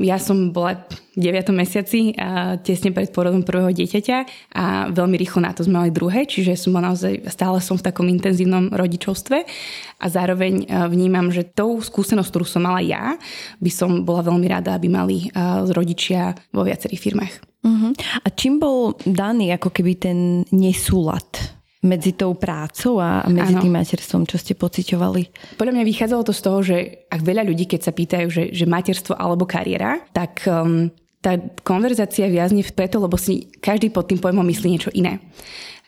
ja 0.00 0.16
som 0.16 0.54
bola 0.54 0.86
v 1.12 1.28
9. 1.28 1.50
mesiaci, 1.52 2.16
tesne 2.64 2.94
pred 2.94 3.10
porodom 3.12 3.44
prvého 3.44 3.68
dieťaťa 3.74 4.18
a 4.54 4.88
veľmi 4.88 5.18
rýchlo 5.18 5.44
na 5.44 5.52
to 5.52 5.66
sme 5.66 5.82
mali 5.82 5.90
druhé, 5.92 6.24
čiže 6.24 6.56
som 6.56 6.78
naozaj, 6.78 7.26
stále 7.28 7.60
som 7.60 7.76
v 7.76 7.84
takom 7.84 8.06
intenzívnom 8.08 8.72
rodičovstve 8.72 9.36
a 9.98 10.06
zároveň 10.06 10.64
vnímam, 10.88 11.28
že 11.34 11.44
tou 11.44 11.82
skúsenosť, 11.82 12.30
ktorú 12.30 12.46
som 12.46 12.64
mala 12.64 12.80
ja, 12.80 13.18
by 13.58 13.68
som 13.68 14.06
bola 14.06 14.24
veľmi 14.24 14.46
rada, 14.46 14.78
aby 14.78 14.88
mali 14.88 15.28
rodičia 15.74 16.32
vo 16.54 16.62
viacerých 16.62 17.02
firmách. 17.02 17.34
Uh-huh. 17.58 17.90
A 18.24 18.30
čím 18.32 18.62
bol 18.62 18.94
daný 19.02 19.52
ako 19.52 19.74
keby 19.74 19.92
ten 19.98 20.46
nesúlad 20.54 21.57
medzi 21.78 22.10
tou 22.18 22.34
prácou 22.34 22.98
a 22.98 23.22
medzi 23.30 23.54
ano. 23.54 23.62
tým 23.62 23.74
materstvom, 23.78 24.26
čo 24.26 24.34
ste 24.34 24.58
pociťovali? 24.58 25.54
Podľa 25.54 25.74
mňa 25.78 25.84
vychádzalo 25.86 26.22
to 26.26 26.34
z 26.34 26.42
toho, 26.42 26.58
že 26.62 26.76
ak 27.06 27.20
veľa 27.22 27.46
ľudí, 27.46 27.70
keď 27.70 27.80
sa 27.86 27.92
pýtajú, 27.94 28.26
že, 28.26 28.44
že 28.50 28.66
materstvo 28.66 29.14
alebo 29.14 29.46
kariéra, 29.46 30.02
tak 30.10 30.42
um, 30.50 30.90
tá 31.22 31.38
konverzácia 31.62 32.26
viazne 32.26 32.66
preto, 32.74 32.98
lebo 32.98 33.14
si 33.14 33.46
každý 33.62 33.94
pod 33.94 34.10
tým 34.10 34.18
pojmom 34.18 34.42
myslí 34.46 34.66
niečo 34.70 34.90
iné. 34.90 35.22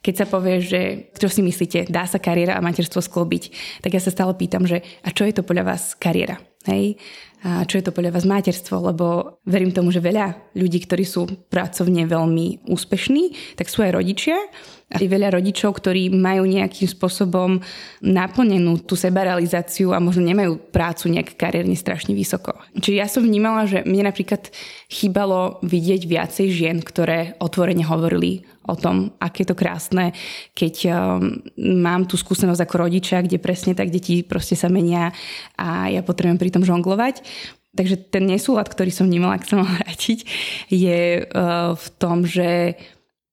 Keď 0.01 0.15
sa 0.17 0.27
povie, 0.31 0.65
že 0.65 1.13
čo 1.13 1.29
si 1.29 1.45
myslíte, 1.45 1.93
dá 1.93 2.09
sa 2.09 2.17
kariéra 2.17 2.57
a 2.57 2.65
materstvo 2.65 3.05
sklobiť, 3.05 3.53
tak 3.85 3.93
ja 3.93 4.01
sa 4.01 4.15
stále 4.15 4.33
pýtam, 4.33 4.65
že 4.65 4.81
a 5.05 5.13
čo 5.13 5.29
je 5.29 5.35
to 5.37 5.45
podľa 5.45 5.75
vás 5.77 5.93
kariéra? 5.99 6.41
Hej? 6.65 6.97
A 7.41 7.65
čo 7.65 7.81
je 7.81 7.85
to 7.89 7.97
podľa 7.97 8.21
vás 8.21 8.29
materstvo? 8.29 8.77
Lebo 8.93 9.41
verím 9.49 9.73
tomu, 9.73 9.89
že 9.89 10.05
veľa 10.05 10.53
ľudí, 10.53 10.85
ktorí 10.85 11.09
sú 11.09 11.25
pracovne 11.49 12.05
veľmi 12.05 12.69
úspešní, 12.69 13.57
tak 13.57 13.73
sú 13.73 13.81
aj 13.81 13.97
rodičia 13.97 14.37
je 14.99 15.07
veľa 15.07 15.39
rodičov, 15.39 15.79
ktorí 15.79 16.11
majú 16.11 16.43
nejakým 16.51 16.91
spôsobom 16.91 17.63
naplnenú 18.03 18.83
tú 18.83 18.99
sebarealizáciu 18.99 19.95
a 19.95 20.03
možno 20.03 20.27
nemajú 20.27 20.59
prácu 20.75 21.15
nejak 21.15 21.39
kariérne 21.39 21.79
strašne 21.79 22.11
vysoko. 22.11 22.59
Čiže 22.75 22.99
ja 22.99 23.07
som 23.07 23.23
vnímala, 23.23 23.71
že 23.71 23.87
mne 23.87 24.11
napríklad 24.11 24.51
chýbalo 24.91 25.63
vidieť 25.63 26.03
viacej 26.11 26.47
žien, 26.51 26.83
ktoré 26.83 27.39
otvorene 27.39 27.87
hovorili 27.87 28.43
o 28.67 28.75
tom, 28.77 29.17
aké 29.17 29.43
je 29.43 29.51
to 29.53 29.57
krásne, 29.57 30.13
keď 30.53 30.75
um, 30.89 31.41
mám 31.61 32.05
tú 32.05 32.21
skúsenosť 32.21 32.61
ako 32.61 32.89
rodiča, 32.89 33.25
kde 33.25 33.41
presne 33.41 33.73
tak 33.73 33.89
deti 33.89 34.21
proste 34.21 34.57
sa 34.57 34.69
menia 34.69 35.17
a 35.57 35.89
ja 35.89 36.05
potrebujem 36.05 36.37
pri 36.37 36.53
tom 36.53 36.65
žonglovať. 36.65 37.25
Takže 37.71 38.11
ten 38.11 38.27
nesúlad, 38.27 38.67
ktorý 38.67 38.91
som 38.91 39.07
vnímala, 39.07 39.39
ak 39.39 39.47
sa 39.47 39.63
mal 39.63 39.71
vrátiť, 39.81 40.19
je 40.69 41.23
uh, 41.23 41.73
v 41.79 41.87
tom, 41.97 42.27
že 42.27 42.77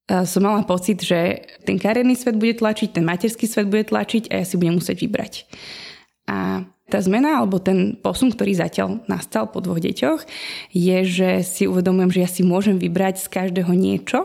som 0.08 0.40
mala 0.40 0.64
pocit, 0.64 1.04
že 1.04 1.44
ten 1.68 1.76
kariérny 1.76 2.16
svet 2.16 2.40
bude 2.40 2.56
tlačiť, 2.56 2.96
ten 2.96 3.04
materský 3.04 3.44
svet 3.44 3.68
bude 3.68 3.84
tlačiť 3.84 4.32
a 4.32 4.40
ja 4.40 4.46
si 4.48 4.56
budem 4.56 4.80
musieť 4.80 5.04
vybrať. 5.04 5.44
A 6.32 6.64
tá 6.88 7.04
zmena 7.04 7.44
alebo 7.44 7.60
ten 7.60 8.00
posun, 8.00 8.32
ktorý 8.32 8.56
zatiaľ 8.56 9.04
nastal 9.12 9.52
po 9.52 9.60
dvoch 9.60 9.84
deťoch, 9.84 10.24
je, 10.72 10.98
že 11.04 11.30
si 11.44 11.68
uvedomujem, 11.68 12.12
že 12.16 12.24
ja 12.24 12.30
si 12.32 12.42
môžem 12.48 12.80
vybrať 12.80 13.20
z 13.20 13.28
každého 13.28 13.72
niečo 13.76 14.24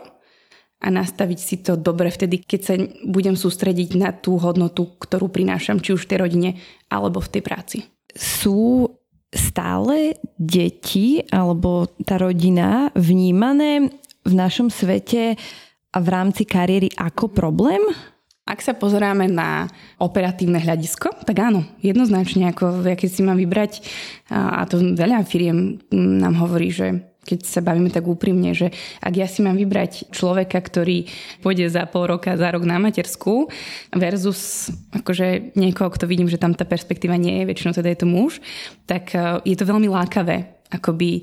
a 0.82 0.90
nastaviť 0.90 1.38
si 1.38 1.62
to 1.62 1.78
dobre 1.78 2.10
vtedy, 2.10 2.42
keď 2.42 2.60
sa 2.60 2.74
budem 3.06 3.38
sústrediť 3.38 3.94
na 3.94 4.10
tú 4.10 4.34
hodnotu, 4.34 4.98
ktorú 4.98 5.30
prinášam, 5.30 5.78
či 5.78 5.94
už 5.94 6.04
v 6.04 6.10
tej 6.10 6.18
rodine 6.26 6.50
alebo 6.90 7.22
v 7.22 7.38
tej 7.38 7.42
práci. 7.46 7.78
Sú 8.18 8.90
stále 9.30 10.18
deti 10.36 11.22
alebo 11.30 11.86
tá 12.02 12.18
rodina 12.18 12.90
vnímané 12.98 13.94
v 14.26 14.32
našom 14.34 14.68
svete 14.68 15.38
a 15.94 15.98
v 16.02 16.08
rámci 16.10 16.42
kariéry 16.42 16.90
ako 16.98 17.30
problém? 17.30 17.80
Ak 18.42 18.58
sa 18.58 18.74
pozeráme 18.74 19.30
na 19.30 19.70
operatívne 20.02 20.58
hľadisko, 20.58 21.22
tak 21.22 21.38
áno, 21.38 21.62
jednoznačne, 21.78 22.50
ako 22.50 22.82
keď 22.82 23.06
si 23.08 23.22
mám 23.22 23.38
vybrať, 23.38 23.86
a 24.34 24.66
to 24.66 24.82
veľa 24.98 25.22
firiem 25.22 25.78
nám 25.94 26.42
hovorí, 26.42 26.74
že 26.74 27.11
keď 27.22 27.38
sa 27.46 27.62
bavíme 27.62 27.86
tak 27.86 28.02
úprimne, 28.02 28.50
že 28.50 28.74
ak 28.98 29.14
ja 29.14 29.30
si 29.30 29.46
mám 29.46 29.54
vybrať 29.54 30.10
človeka, 30.10 30.58
ktorý 30.58 31.06
pôjde 31.38 31.70
za 31.70 31.86
pol 31.86 32.10
roka, 32.10 32.34
za 32.34 32.50
rok 32.50 32.66
na 32.66 32.82
matersku 32.82 33.46
versus 33.94 34.74
akože 34.90 35.54
niekoho, 35.54 35.86
kto 35.94 36.10
vidím, 36.10 36.26
že 36.26 36.42
tam 36.42 36.58
tá 36.58 36.66
perspektíva 36.66 37.14
nie 37.14 37.42
je, 37.42 37.48
väčšinou 37.48 37.72
teda 37.78 37.94
je 37.94 38.00
to 38.02 38.08
muž, 38.10 38.42
tak 38.90 39.14
e, 39.14 39.38
je 39.46 39.54
to 39.54 39.68
veľmi 39.70 39.86
lákavé 39.86 40.66
akoby 40.72 41.22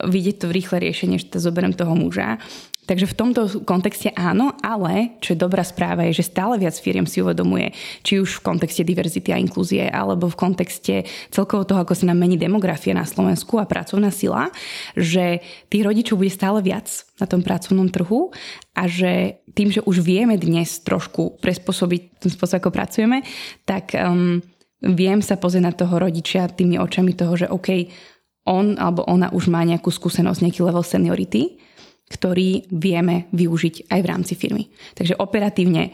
vidieť 0.00 0.36
to 0.40 0.46
v 0.48 0.56
rýchle 0.56 0.76
riešenie, 0.80 1.20
že 1.20 1.36
to 1.36 1.38
zoberiem 1.42 1.76
toho 1.76 1.92
muža. 1.92 2.40
Takže 2.82 3.06
v 3.06 3.14
tomto 3.14 3.62
kontexte 3.62 4.10
áno, 4.18 4.58
ale 4.58 5.14
čo 5.22 5.32
je 5.32 5.38
dobrá 5.38 5.62
správa 5.62 6.02
je, 6.10 6.18
že 6.18 6.34
stále 6.34 6.58
viac 6.58 6.74
firiem 6.74 7.06
si 7.06 7.22
uvedomuje, 7.22 7.70
či 8.02 8.18
už 8.18 8.42
v 8.42 8.44
kontexte 8.50 8.82
diverzity 8.82 9.30
a 9.30 9.38
inklúzie, 9.38 9.86
alebo 9.86 10.26
v 10.26 10.34
kontexte 10.34 11.06
celkovo 11.30 11.62
toho, 11.62 11.86
ako 11.86 11.94
sa 11.94 12.10
nám 12.10 12.18
mení 12.18 12.34
demografia 12.34 12.90
na 12.90 13.06
Slovensku 13.06 13.62
a 13.62 13.70
pracovná 13.70 14.10
sila, 14.10 14.50
že 14.98 15.46
tých 15.70 15.86
rodičov 15.86 16.18
bude 16.18 16.34
stále 16.34 16.58
viac 16.58 16.90
na 17.22 17.30
tom 17.30 17.46
pracovnom 17.46 17.86
trhu 17.86 18.34
a 18.74 18.90
že 18.90 19.38
tým, 19.54 19.70
že 19.70 19.86
už 19.86 20.02
vieme 20.02 20.34
dnes 20.34 20.82
trošku 20.82 21.38
prespôsobiť 21.38 22.18
ten 22.18 22.34
spôsob, 22.34 22.66
ako 22.66 22.74
pracujeme, 22.74 23.22
tak 23.62 23.94
um, 23.94 24.42
viem 24.82 25.22
sa 25.22 25.38
pozrieť 25.38 25.64
na 25.70 25.70
toho 25.70 26.02
rodičia 26.02 26.50
tými 26.50 26.82
očami 26.82 27.14
toho, 27.14 27.38
že 27.38 27.46
OK, 27.46 27.86
on 28.42 28.74
alebo 28.74 29.06
ona 29.06 29.30
už 29.30 29.46
má 29.54 29.62
nejakú 29.62 29.94
skúsenosť, 29.94 30.42
nejaký 30.42 30.66
level 30.66 30.82
seniority 30.82 31.62
ktorý 32.10 32.70
vieme 32.72 33.30
využiť 33.30 33.92
aj 33.92 34.00
v 34.02 34.10
rámci 34.10 34.34
firmy. 34.34 34.72
Takže 34.96 35.18
operatívne 35.20 35.92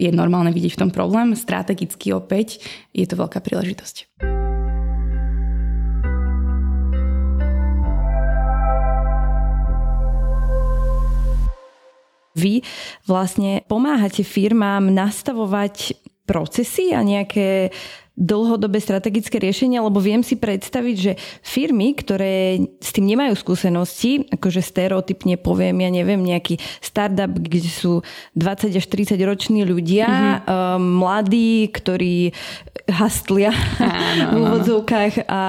je 0.00 0.08
normálne 0.08 0.48
vidieť 0.52 0.76
v 0.76 0.80
tom 0.88 0.90
problém, 0.90 1.36
strategicky 1.36 2.16
opäť 2.16 2.64
je 2.96 3.04
to 3.04 3.20
veľká 3.20 3.44
príležitosť. 3.44 4.08
Vy 12.40 12.64
vlastne 13.04 13.60
pomáhate 13.68 14.24
firmám 14.24 14.88
nastavovať 14.88 15.98
procesy 16.24 16.94
a 16.94 17.02
nejaké 17.02 17.74
dlhodobé 18.20 18.84
strategické 18.84 19.40
riešenia, 19.40 19.80
lebo 19.80 19.96
viem 19.96 20.20
si 20.20 20.36
predstaviť, 20.36 20.96
že 21.00 21.12
firmy, 21.40 21.96
ktoré 21.96 22.60
s 22.76 22.92
tým 22.92 23.08
nemajú 23.08 23.32
skúsenosti, 23.32 24.28
akože 24.28 24.60
stereotypne 24.60 25.40
poviem, 25.40 25.80
ja 25.80 25.88
neviem, 25.88 26.20
nejaký 26.20 26.60
startup, 26.84 27.32
kde 27.32 27.64
sú 27.64 28.04
20 28.36 28.76
až 28.76 28.84
30 28.84 29.16
roční 29.24 29.64
ľudia, 29.64 30.06
mm-hmm. 30.06 30.52
um, 30.52 31.00
mladí, 31.00 31.72
ktorí 31.72 32.36
hastlia 32.92 33.56
v 34.30 34.36
úvodzovkách 34.36 35.24
a 35.24 35.42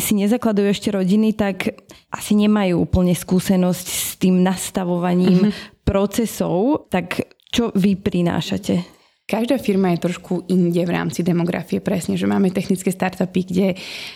si 0.00 0.16
nezakladajú 0.16 0.72
ešte 0.72 0.88
rodiny, 0.88 1.36
tak 1.36 1.84
asi 2.08 2.32
nemajú 2.32 2.80
úplne 2.80 3.12
skúsenosť 3.12 3.86
s 3.86 4.10
tým 4.16 4.40
nastavovaním 4.40 5.52
mm-hmm. 5.52 5.84
procesov. 5.84 6.88
Tak 6.88 7.28
čo 7.52 7.68
vy 7.76 8.00
prinášate? 8.00 8.99
Každá 9.30 9.62
firma 9.62 9.94
je 9.94 10.10
trošku 10.10 10.50
inde 10.50 10.82
v 10.82 10.90
rámci 10.90 11.22
demografie, 11.22 11.78
presne, 11.78 12.18
že 12.18 12.26
máme 12.26 12.50
technické 12.50 12.90
startupy, 12.90 13.46
kde 13.46 13.66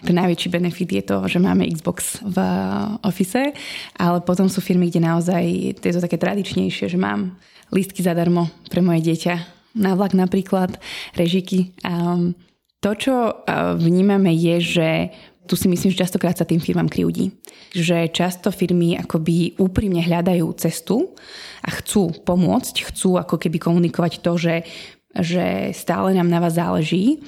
ten 0.03 0.15
najväčší 0.19 0.51
benefit 0.51 0.91
je 0.91 1.03
to, 1.07 1.17
že 1.31 1.39
máme 1.39 1.71
Xbox 1.71 2.19
v 2.27 2.37
office, 3.07 3.55
ale 3.95 4.19
potom 4.27 4.51
sú 4.51 4.59
firmy, 4.59 4.91
kde 4.91 5.07
naozaj 5.07 5.43
je 5.79 5.93
to 5.95 6.03
také 6.03 6.19
tradičnejšie, 6.19 6.91
že 6.91 6.99
mám 6.99 7.39
lístky 7.71 8.03
zadarmo 8.03 8.51
pre 8.67 8.83
moje 8.83 9.07
dieťa 9.07 9.35
na 9.79 9.95
vlak 9.95 10.19
napríklad, 10.19 10.83
režiky. 11.15 11.71
Um, 11.87 12.35
to, 12.83 12.99
čo 12.99 13.15
vnímame 13.79 14.35
je, 14.35 14.57
že 14.61 14.89
tu 15.47 15.55
si 15.55 15.71
myslím, 15.71 15.95
že 15.95 16.03
častokrát 16.03 16.35
sa 16.35 16.49
tým 16.49 16.59
firmám 16.59 16.91
kriudí. 16.91 17.31
Že 17.71 18.11
často 18.11 18.49
firmy 18.51 18.99
akoby 18.99 19.61
úprimne 19.61 20.03
hľadajú 20.03 20.47
cestu 20.59 21.15
a 21.63 21.71
chcú 21.71 22.11
pomôcť, 22.25 22.75
chcú 22.91 23.21
ako 23.21 23.37
keby 23.39 23.61
komunikovať 23.61 24.25
to, 24.25 24.33
že 24.41 24.55
že 25.21 25.69
stále 25.73 26.15
nám 26.15 26.31
na 26.31 26.41
vás 26.41 26.55
záleží 26.55 27.23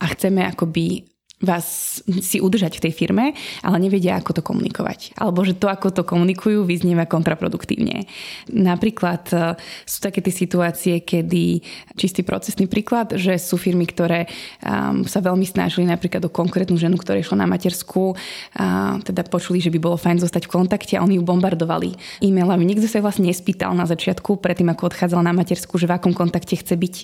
a 0.00 0.06
chceme 0.06 0.46
akoby 0.46 1.02
vás 1.36 2.00
si 2.24 2.40
udržať 2.40 2.80
v 2.80 2.84
tej 2.88 2.92
firme, 2.96 3.36
ale 3.60 3.76
nevedia, 3.76 4.16
ako 4.16 4.40
to 4.40 4.42
komunikovať. 4.42 5.12
Alebo 5.20 5.44
že 5.44 5.52
to, 5.52 5.68
ako 5.68 5.92
to 5.92 6.00
komunikujú, 6.00 6.64
vyznieva 6.64 7.04
kontraproduktívne. 7.04 8.08
Napríklad 8.48 9.22
e, 9.36 9.36
sú 9.84 9.98
také 10.00 10.24
tie 10.24 10.32
situácie, 10.32 11.04
kedy, 11.04 11.60
čistý 11.92 12.24
procesný 12.24 12.72
príklad, 12.72 13.20
že 13.20 13.36
sú 13.36 13.60
firmy, 13.60 13.84
ktoré 13.84 14.24
um, 14.64 15.04
sa 15.04 15.20
veľmi 15.20 15.44
snažili 15.44 15.84
napríklad 15.84 16.24
o 16.24 16.32
konkrétnu 16.32 16.80
ženu, 16.80 16.96
ktorá 16.96 17.20
išla 17.20 17.44
na 17.44 17.48
matersku, 17.48 18.16
a 18.56 18.96
teda 19.04 19.28
počuli, 19.28 19.60
že 19.60 19.68
by 19.68 19.76
bolo 19.76 20.00
fajn 20.00 20.24
zostať 20.24 20.48
v 20.48 20.52
kontakte 20.56 20.96
a 20.96 21.04
oni 21.04 21.20
ju 21.20 21.22
bombardovali 21.24 22.24
e-mailami. 22.24 22.64
Nikto 22.64 22.88
sa 22.88 23.04
vlastne 23.04 23.28
nespýtal 23.28 23.76
na 23.76 23.84
začiatku, 23.84 24.40
predtým 24.40 24.72
ako 24.72 24.88
odchádzala 24.88 25.28
na 25.28 25.36
matersku, 25.36 25.76
že 25.76 25.84
v 25.84 26.00
akom 26.00 26.16
kontakte 26.16 26.56
chce 26.56 26.74
byť 26.80 26.94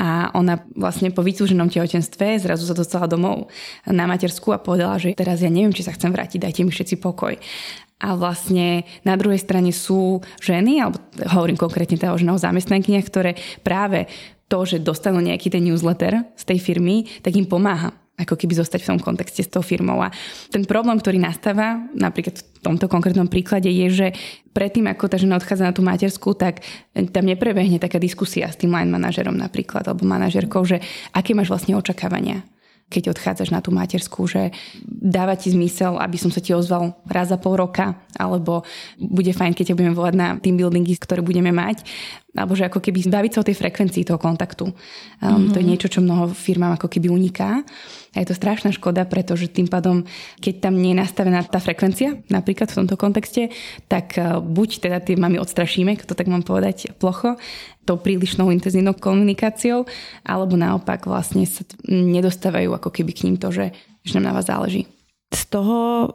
a 0.00 0.32
ona 0.32 0.62
vlastne 0.78 1.12
po 1.12 1.20
vytúženom 1.20 1.68
tehotenstve 1.68 2.40
zrazu 2.40 2.64
sa 2.64 2.72
dostala 2.72 3.04
domov 3.04 3.49
na 3.88 4.04
matersku 4.06 4.54
a 4.54 4.62
povedala, 4.62 4.96
že 5.00 5.14
teraz 5.14 5.42
ja 5.42 5.50
neviem, 5.52 5.74
či 5.74 5.86
sa 5.86 5.94
chcem 5.94 6.10
vrátiť, 6.10 6.42
dajte 6.42 6.60
mi 6.64 6.70
všetci 6.72 6.96
pokoj. 6.98 7.34
A 8.00 8.16
vlastne 8.16 8.88
na 9.04 9.12
druhej 9.12 9.36
strane 9.36 9.76
sú 9.76 10.24
ženy, 10.40 10.80
alebo 10.80 11.04
hovorím 11.36 11.60
konkrétne 11.60 12.00
teda 12.00 12.16
o 12.16 12.20
ženách 12.20 12.48
zamestnankyniach, 12.48 13.04
ktoré 13.04 13.36
práve 13.60 14.08
to, 14.48 14.64
že 14.64 14.82
dostanú 14.82 15.20
nejaký 15.20 15.52
ten 15.52 15.62
newsletter 15.62 16.24
z 16.34 16.42
tej 16.48 16.58
firmy, 16.58 17.06
tak 17.20 17.36
im 17.36 17.46
pomáha 17.46 17.92
ako 18.20 18.36
keby 18.36 18.52
zostať 18.52 18.84
v 18.84 18.90
tom 18.92 19.00
kontexte 19.00 19.40
s 19.40 19.48
tou 19.48 19.64
firmou. 19.64 19.96
A 20.04 20.12
ten 20.52 20.68
problém, 20.68 21.00
ktorý 21.00 21.16
nastáva, 21.16 21.88
napríklad 21.96 22.36
v 22.36 22.60
tomto 22.60 22.84
konkrétnom 22.84 23.32
príklade, 23.32 23.72
je, 23.72 23.88
že 23.88 24.08
predtým, 24.52 24.92
ako 24.92 25.08
tá 25.08 25.16
žena 25.16 25.40
odchádza 25.40 25.64
na 25.64 25.72
tú 25.72 25.80
materskú, 25.80 26.36
tak 26.36 26.60
tam 26.92 27.24
neprebehne 27.24 27.80
taká 27.80 27.96
diskusia 27.96 28.52
s 28.52 28.60
tým 28.60 28.76
line 28.76 28.92
manažerom 28.92 29.32
napríklad, 29.32 29.88
alebo 29.88 30.04
manažerkou, 30.04 30.68
že 30.68 30.84
aké 31.16 31.32
máš 31.32 31.48
vlastne 31.48 31.72
očakávania 31.80 32.44
keď 32.90 33.14
odchádzaš 33.14 33.54
na 33.54 33.62
tú 33.62 33.70
materskú, 33.70 34.26
že 34.26 34.50
dáva 34.84 35.38
ti 35.38 35.54
zmysel, 35.54 35.94
aby 35.96 36.18
som 36.18 36.34
sa 36.34 36.42
ti 36.42 36.50
ozval 36.50 36.98
raz 37.06 37.30
za 37.30 37.38
pol 37.38 37.54
roka, 37.54 37.94
alebo 38.18 38.66
bude 38.98 39.30
fajn, 39.30 39.54
keď 39.54 39.72
ťa 39.72 39.78
budeme 39.78 39.94
volať 39.94 40.14
na 40.18 40.28
team 40.42 40.58
buildingy, 40.58 40.98
ktoré 40.98 41.22
budeme 41.22 41.54
mať, 41.54 41.86
alebo 42.34 42.58
že 42.58 42.66
ako 42.66 42.82
keby 42.82 43.06
zbaviť 43.06 43.30
sa 43.30 43.40
o 43.40 43.46
tej 43.46 43.56
frekvencii 43.56 44.02
toho 44.02 44.18
kontaktu. 44.18 44.66
Um, 44.66 44.74
mm-hmm. 44.74 45.50
To 45.54 45.56
je 45.56 45.64
mhm. 45.64 45.70
niečo, 45.70 45.88
čo 45.88 46.02
mnoho 46.02 46.34
firmám 46.34 46.74
ako 46.74 46.90
keby 46.90 47.06
uniká. 47.06 47.62
A 48.10 48.26
je 48.26 48.26
to 48.26 48.34
strašná 48.34 48.74
škoda, 48.74 49.06
pretože 49.06 49.46
tým 49.46 49.70
pádom, 49.70 50.02
keď 50.42 50.66
tam 50.66 50.74
nie 50.74 50.92
je 50.92 51.00
nastavená 51.02 51.46
tá 51.46 51.62
frekvencia, 51.62 52.18
napríklad 52.26 52.66
v 52.74 52.78
tomto 52.82 52.98
kontexte, 52.98 53.54
tak 53.86 54.18
uh, 54.18 54.42
buď 54.42 54.68
teda 54.82 54.98
tie 54.98 55.14
mami 55.14 55.38
odstrašíme, 55.38 55.94
to 56.02 56.18
tak 56.18 56.26
mám 56.26 56.42
povedať 56.42 56.90
plocho, 56.98 57.38
tou 57.86 58.02
prílišnou 58.02 58.50
intenzívnou 58.50 58.98
komunikáciou, 58.98 59.86
alebo 60.26 60.58
naopak 60.58 61.06
vlastne 61.06 61.46
sa 61.46 61.62
nedostávajú 61.86 62.74
ako 62.74 62.90
keby 62.90 63.10
k 63.14 63.30
ním 63.30 63.36
to, 63.38 63.54
že, 63.54 63.70
že 64.02 64.18
nám 64.18 64.34
na 64.34 64.36
vás 64.38 64.50
záleží. 64.50 64.90
Z 65.30 65.46
toho 65.46 66.10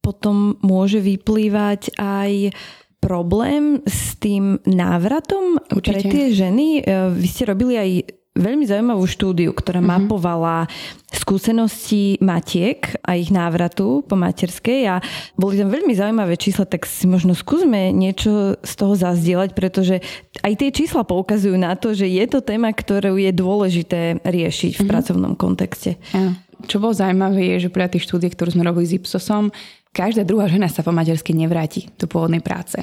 potom 0.00 0.56
môže 0.62 1.02
vyplývať 1.02 1.98
aj 1.98 2.54
problém 3.00 3.80
s 3.88 4.16
tým 4.20 4.60
návratom 4.68 5.56
Určite. 5.72 5.82
pre 5.82 6.00
tie 6.04 6.26
ženy. 6.36 6.66
E, 6.78 7.10
vy 7.16 7.26
ste 7.28 7.48
robili 7.48 7.74
aj 7.80 7.90
veľmi 8.40 8.64
zaujímavú 8.64 9.04
štúdiu, 9.04 9.52
ktorá 9.52 9.84
uh-huh. 9.84 10.00
mapovala 10.00 10.66
skúsenosti 11.12 12.16
matiek 12.24 12.96
a 13.04 13.14
ich 13.18 13.28
návratu 13.28 14.02
po 14.06 14.16
materskej 14.16 14.80
a 14.88 14.96
boli 15.36 15.60
tam 15.60 15.68
veľmi 15.68 15.92
zaujímavé 15.92 16.40
čísla, 16.40 16.64
tak 16.64 16.88
si 16.88 17.04
možno 17.04 17.36
skúsme 17.36 17.92
niečo 17.92 18.56
z 18.64 18.72
toho 18.74 18.94
zazdieľať, 18.96 19.50
pretože 19.52 20.00
aj 20.40 20.52
tie 20.56 20.70
čísla 20.72 21.04
poukazujú 21.04 21.54
na 21.60 21.76
to, 21.76 21.92
že 21.92 22.08
je 22.08 22.24
to 22.26 22.40
téma, 22.40 22.72
ktorú 22.72 23.20
je 23.20 23.30
dôležité 23.30 24.24
riešiť 24.24 24.72
v 24.74 24.80
uh-huh. 24.80 24.90
pracovnom 24.90 25.36
kontexte. 25.36 26.00
Ja. 26.16 26.34
Čo 26.64 26.80
bolo 26.80 26.92
zaujímavé 26.92 27.56
je, 27.56 27.68
že 27.68 27.72
pre 27.72 27.88
tých 27.88 28.04
štúdie, 28.04 28.32
ktorú 28.32 28.52
sme 28.56 28.66
robili 28.66 28.84
s 28.84 28.96
Ipsosom, 28.96 29.48
každá 29.96 30.22
druhá 30.28 30.46
žena 30.46 30.68
sa 30.68 30.84
po 30.84 30.92
materskej 30.92 31.34
nevráti 31.34 31.88
do 31.96 32.04
pôvodnej 32.04 32.44
práce. 32.44 32.80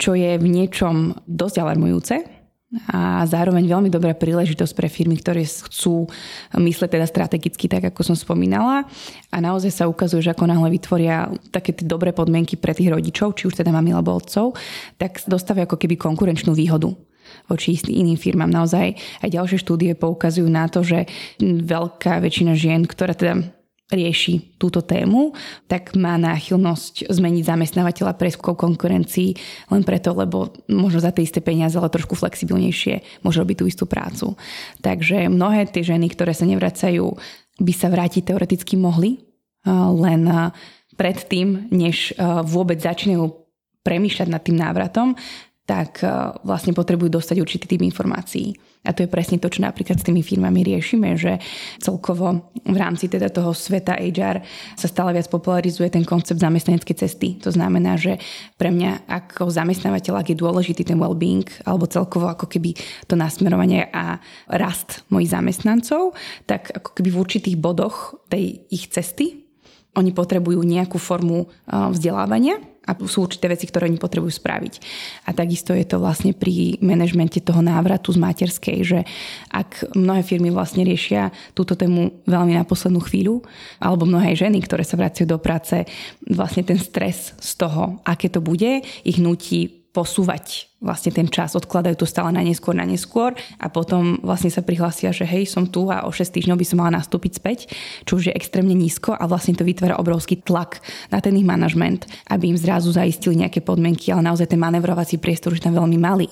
Čo 0.00 0.16
je 0.16 0.34
v 0.40 0.46
niečom 0.48 1.14
dosť 1.28 1.62
alarmujúce, 1.62 2.41
a 2.88 3.20
zároveň 3.28 3.68
veľmi 3.68 3.92
dobrá 3.92 4.16
príležitosť 4.16 4.72
pre 4.72 4.88
firmy, 4.88 5.20
ktoré 5.20 5.44
chcú 5.44 6.08
mysleť 6.56 6.96
teda 6.96 7.04
strategicky, 7.04 7.68
tak 7.68 7.92
ako 7.92 8.00
som 8.12 8.16
spomínala. 8.16 8.88
A 9.28 9.36
naozaj 9.44 9.72
sa 9.76 9.84
ukazuje, 9.92 10.24
že 10.24 10.32
ako 10.32 10.48
náhle 10.48 10.72
vytvoria 10.72 11.28
také 11.52 11.76
tie 11.76 11.84
dobré 11.84 12.16
podmienky 12.16 12.56
pre 12.56 12.72
tých 12.72 12.88
rodičov, 12.88 13.36
či 13.36 13.44
už 13.44 13.60
teda 13.60 13.68
mami 13.68 13.92
alebo 13.92 14.16
otcov, 14.16 14.56
tak 14.96 15.20
dostávajú 15.28 15.68
ako 15.68 15.76
keby 15.76 16.00
konkurenčnú 16.00 16.56
výhodu 16.56 16.96
voči 17.48 17.76
iným 17.76 18.16
firmám. 18.16 18.48
Naozaj 18.48 18.96
aj 19.20 19.28
ďalšie 19.28 19.58
štúdie 19.60 19.92
poukazujú 19.92 20.48
na 20.48 20.64
to, 20.68 20.80
že 20.80 21.08
veľká 21.44 22.24
väčšina 22.24 22.56
žien, 22.56 22.88
ktorá 22.88 23.12
teda 23.12 23.52
rieši 23.90 24.56
túto 24.56 24.80
tému, 24.80 25.34
tak 25.68 25.92
má 25.98 26.16
náchylnosť 26.16 27.12
zmeniť 27.12 27.44
zamestnávateľa 27.44 28.12
pre 28.16 28.32
konkurencii 28.32 29.30
len 29.68 29.82
preto, 29.84 30.16
lebo 30.16 30.54
možno 30.70 31.02
za 31.02 31.12
tie 31.12 31.28
isté 31.28 31.44
peniaze, 31.44 31.76
ale 31.76 31.92
trošku 31.92 32.16
flexibilnejšie 32.16 33.24
môže 33.26 33.40
robiť 33.42 33.56
tú 33.60 33.64
istú 33.68 33.84
prácu. 33.84 34.32
Takže 34.80 35.28
mnohé 35.28 35.68
tie 35.68 35.84
ženy, 35.84 36.08
ktoré 36.08 36.32
sa 36.32 36.48
nevracajú, 36.48 37.04
by 37.60 37.72
sa 37.76 37.92
vrátiť 37.92 38.32
teoreticky 38.32 38.80
mohli, 38.80 39.20
len 39.68 40.24
predtým, 40.96 41.68
než 41.68 42.16
vôbec 42.48 42.80
začínajú 42.80 43.28
premýšľať 43.84 44.28
nad 44.30 44.40
tým 44.40 44.56
návratom, 44.56 45.12
tak 45.68 46.00
vlastne 46.48 46.72
potrebujú 46.72 47.12
dostať 47.12 47.36
určitý 47.44 47.76
typ 47.76 47.84
informácií. 47.84 48.56
A 48.82 48.90
to 48.90 49.06
je 49.06 49.10
presne 49.10 49.38
to, 49.38 49.46
čo 49.46 49.62
napríklad 49.62 50.02
s 50.02 50.06
tými 50.06 50.26
firmami 50.26 50.66
riešime, 50.66 51.14
že 51.14 51.38
celkovo 51.78 52.50
v 52.66 52.76
rámci 52.76 53.06
teda 53.06 53.30
toho 53.30 53.54
sveta 53.54 53.94
HR 53.94 54.42
sa 54.74 54.90
stále 54.90 55.14
viac 55.14 55.30
popularizuje 55.30 55.86
ten 55.86 56.02
koncept 56.02 56.42
zamestnaneckej 56.42 56.96
cesty. 56.98 57.38
To 57.46 57.54
znamená, 57.54 57.94
že 57.94 58.18
pre 58.58 58.74
mňa 58.74 59.06
ako 59.06 59.54
zamestnávateľ, 59.54 60.18
ak 60.18 60.34
je 60.34 60.42
dôležitý 60.42 60.82
ten 60.82 60.98
well-being, 60.98 61.46
alebo 61.62 61.86
celkovo 61.86 62.26
ako 62.26 62.50
keby 62.50 62.74
to 63.06 63.14
nasmerovanie 63.14 63.86
a 63.94 64.18
rast 64.50 65.06
mojich 65.14 65.30
zamestnancov, 65.30 66.18
tak 66.50 66.74
ako 66.74 66.98
keby 66.98 67.14
v 67.14 67.20
určitých 67.22 67.56
bodoch 67.62 68.18
tej 68.34 68.66
ich 68.66 68.90
cesty 68.90 69.46
oni 69.94 70.10
potrebujú 70.10 70.64
nejakú 70.64 70.96
formu 70.96 71.52
vzdelávania, 71.68 72.71
a 72.86 72.98
sú 73.06 73.26
určité 73.26 73.46
veci, 73.46 73.66
ktoré 73.66 73.86
oni 73.86 73.98
potrebujú 73.98 74.32
spraviť. 74.32 74.74
A 75.26 75.34
takisto 75.34 75.70
je 75.74 75.86
to 75.86 76.02
vlastne 76.02 76.34
pri 76.34 76.78
manažmente 76.82 77.38
toho 77.42 77.62
návratu 77.62 78.10
z 78.10 78.18
materskej, 78.18 78.78
že 78.82 79.00
ak 79.50 79.94
mnohé 79.94 80.22
firmy 80.26 80.50
vlastne 80.50 80.82
riešia 80.82 81.30
túto 81.54 81.78
tému 81.78 82.24
veľmi 82.26 82.58
na 82.58 82.66
poslednú 82.66 83.02
chvíľu, 83.02 83.42
alebo 83.78 84.06
mnohé 84.06 84.34
ženy, 84.34 84.62
ktoré 84.62 84.82
sa 84.82 84.98
vracajú 84.98 85.26
do 85.26 85.38
práce, 85.38 85.86
vlastne 86.26 86.66
ten 86.66 86.78
stres 86.78 87.34
z 87.38 87.50
toho, 87.58 88.02
aké 88.02 88.30
to 88.30 88.42
bude, 88.42 88.82
ich 89.02 89.18
nutí 89.18 89.81
posúvať 89.92 90.72
vlastne 90.80 91.12
ten 91.12 91.28
čas, 91.28 91.54
odkladajú 91.54 91.94
to 92.00 92.08
stále 92.08 92.32
na 92.32 92.40
neskôr, 92.40 92.74
na 92.74 92.82
neskôr 92.82 93.36
a 93.60 93.66
potom 93.68 94.18
vlastne 94.24 94.48
sa 94.48 94.64
prihlásia, 94.64 95.12
že 95.12 95.22
hej, 95.28 95.46
som 95.46 95.68
tu 95.68 95.86
a 95.92 96.08
o 96.08 96.10
6 96.10 96.32
týždňov 96.32 96.58
by 96.58 96.66
som 96.66 96.80
mala 96.80 96.98
nastúpiť 96.98 97.32
späť, 97.38 97.58
čo 98.08 98.18
už 98.18 98.32
je 98.32 98.34
extrémne 98.34 98.74
nízko 98.74 99.14
a 99.14 99.28
vlastne 99.28 99.54
to 99.54 99.62
vytvára 99.62 100.00
obrovský 100.00 100.42
tlak 100.42 100.82
na 101.12 101.20
ten 101.20 101.36
ich 101.38 101.46
manažment, 101.46 102.08
aby 102.32 102.50
im 102.50 102.58
zrazu 102.58 102.90
zaistili 102.90 103.44
nejaké 103.44 103.60
podmienky, 103.62 104.10
ale 104.10 104.26
naozaj 104.26 104.50
ten 104.50 104.58
manevrovací 104.58 105.20
priestor 105.20 105.54
už 105.54 105.62
tam 105.62 105.76
veľmi 105.76 106.00
malý. 106.00 106.26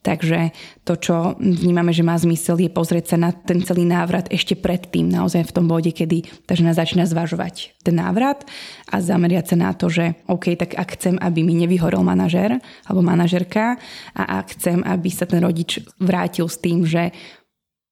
Takže 0.00 0.56
to, 0.88 0.96
čo 0.96 1.36
vnímame, 1.36 1.92
že 1.92 2.00
má 2.00 2.16
zmysel, 2.16 2.56
je 2.56 2.72
pozrieť 2.72 3.12
sa 3.12 3.16
na 3.20 3.36
ten 3.36 3.60
celý 3.60 3.84
návrat 3.84 4.32
ešte 4.32 4.56
predtým, 4.56 5.12
naozaj 5.12 5.52
v 5.52 5.54
tom 5.60 5.68
bode, 5.68 5.92
kedy 5.92 6.24
tá 6.48 6.56
žena 6.56 6.72
začína 6.72 7.04
zvažovať 7.04 7.76
ten 7.84 8.00
návrat 8.00 8.48
a 8.88 9.04
zameriať 9.04 9.52
sa 9.52 9.56
na 9.60 9.76
to, 9.76 9.92
že 9.92 10.16
OK, 10.24 10.56
tak 10.56 10.72
ak 10.72 10.96
chcem, 10.96 11.20
aby 11.20 11.44
mi 11.44 11.52
nevyhorol 11.52 12.00
manažer 12.00 12.56
alebo 12.88 13.04
manažerka 13.04 13.76
a 14.16 14.22
ak 14.40 14.56
chcem, 14.56 14.80
aby 14.88 15.08
sa 15.12 15.28
ten 15.28 15.44
rodič 15.44 15.84
vrátil 16.00 16.48
s 16.48 16.56
tým, 16.56 16.88
že 16.88 17.12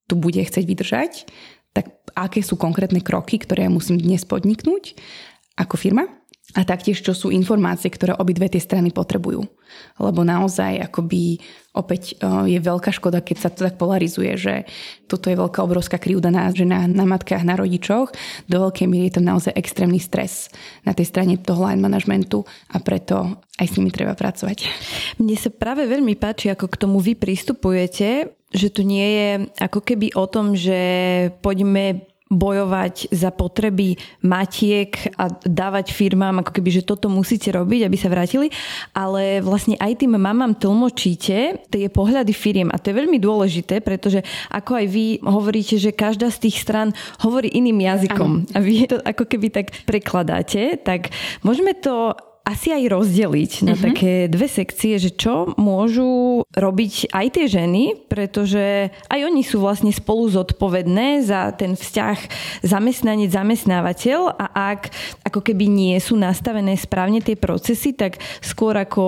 tu 0.08 0.16
bude 0.16 0.40
chcieť 0.40 0.64
vydržať, 0.64 1.12
tak 1.76 1.92
aké 2.16 2.40
sú 2.40 2.56
konkrétne 2.56 3.04
kroky, 3.04 3.36
ktoré 3.36 3.68
ja 3.68 3.70
musím 3.70 4.00
dnes 4.00 4.24
podniknúť 4.24 4.96
ako 5.60 5.76
firma 5.76 6.17
a 6.56 6.64
taktiež, 6.64 7.04
čo 7.04 7.12
sú 7.12 7.28
informácie, 7.28 7.92
ktoré 7.92 8.16
obidve 8.16 8.48
tie 8.48 8.62
strany 8.62 8.88
potrebujú. 8.88 9.44
Lebo 10.00 10.24
naozaj 10.24 10.80
akoby 10.80 11.44
opäť 11.76 12.16
e, 12.16 12.56
je 12.56 12.58
veľká 12.58 12.88
škoda, 12.88 13.20
keď 13.20 13.36
sa 13.36 13.50
to 13.52 13.68
tak 13.68 13.76
polarizuje, 13.76 14.32
že 14.40 14.54
toto 15.04 15.28
je 15.28 15.36
veľká 15.36 15.60
obrovská 15.60 16.00
krivda 16.00 16.32
na 16.32 16.48
ženách, 16.48 16.88
na 16.88 17.04
matkách, 17.04 17.44
na 17.44 17.52
rodičoch. 17.52 18.16
Do 18.48 18.56
veľkej 18.64 18.88
miery 18.88 19.12
je 19.12 19.20
to 19.20 19.28
naozaj 19.28 19.52
extrémny 19.52 20.00
stres 20.00 20.48
na 20.88 20.96
tej 20.96 21.12
strane 21.12 21.36
toho 21.36 21.68
line 21.68 21.84
managementu 21.84 22.48
a 22.72 22.80
preto 22.80 23.44
aj 23.60 23.66
s 23.68 23.76
nimi 23.76 23.92
treba 23.92 24.16
pracovať. 24.16 24.64
Mne 25.20 25.36
sa 25.36 25.52
práve 25.52 25.84
veľmi 25.84 26.16
páči, 26.16 26.48
ako 26.48 26.64
k 26.64 26.80
tomu 26.80 26.96
vy 27.04 27.12
pristupujete, 27.12 28.32
že 28.48 28.68
to 28.72 28.80
nie 28.80 29.04
je 29.04 29.28
ako 29.60 29.84
keby 29.84 30.16
o 30.16 30.24
tom, 30.24 30.56
že 30.56 30.80
poďme 31.44 32.08
bojovať 32.28 33.08
za 33.08 33.32
potreby 33.32 33.96
matiek 34.24 34.92
a 35.16 35.32
dávať 35.32 35.96
firmám, 35.96 36.44
ako 36.44 36.52
keby, 36.60 36.80
že 36.80 36.86
toto 36.86 37.08
musíte 37.08 37.48
robiť, 37.52 37.88
aby 37.88 37.96
sa 37.96 38.12
vrátili, 38.12 38.52
ale 38.92 39.40
vlastne 39.40 39.80
aj 39.80 40.04
tým 40.04 40.16
mamám 40.16 40.56
tlmočíte 40.60 41.68
tie 41.72 41.86
pohľady 41.88 42.32
firiem. 42.36 42.68
A 42.68 42.76
to 42.76 42.92
je 42.92 42.98
veľmi 43.00 43.16
dôležité, 43.16 43.80
pretože 43.80 44.20
ako 44.52 44.84
aj 44.84 44.86
vy 44.86 45.06
hovoríte, 45.24 45.80
že 45.80 45.96
každá 45.96 46.28
z 46.28 46.48
tých 46.48 46.60
stran 46.60 46.92
hovorí 47.24 47.48
iným 47.48 47.80
jazykom. 47.88 48.30
Ano. 48.44 48.54
a 48.54 48.58
vy 48.60 48.84
to 48.84 49.00
ako 49.00 49.24
keby 49.24 49.48
tak 49.48 49.72
prekladáte, 49.88 50.76
tak 50.84 51.08
môžeme 51.40 51.72
to 51.72 52.12
asi 52.48 52.72
aj 52.72 52.84
rozdeliť 52.88 53.52
na 53.68 53.76
uh-huh. 53.76 53.84
také 53.92 54.24
dve 54.32 54.48
sekcie, 54.48 54.96
že 54.96 55.12
čo 55.12 55.52
môžu 55.60 56.42
robiť 56.56 57.12
aj 57.12 57.26
tie 57.36 57.44
ženy, 57.44 58.08
pretože 58.08 58.88
aj 58.88 59.20
oni 59.20 59.44
sú 59.44 59.60
vlastne 59.60 59.92
spolu 59.92 60.32
zodpovedné 60.32 61.20
za 61.28 61.52
ten 61.52 61.76
vzťah 61.76 62.18
zamestnanec, 62.64 63.28
zamestnávateľ 63.28 64.20
a 64.32 64.46
ak 64.72 64.88
ako 65.28 65.44
keby 65.44 65.68
nie 65.68 65.96
sú 66.00 66.16
nastavené 66.16 66.72
správne 66.80 67.20
tie 67.20 67.36
procesy, 67.36 67.92
tak 67.92 68.16
skôr 68.40 68.72
ako 68.80 69.04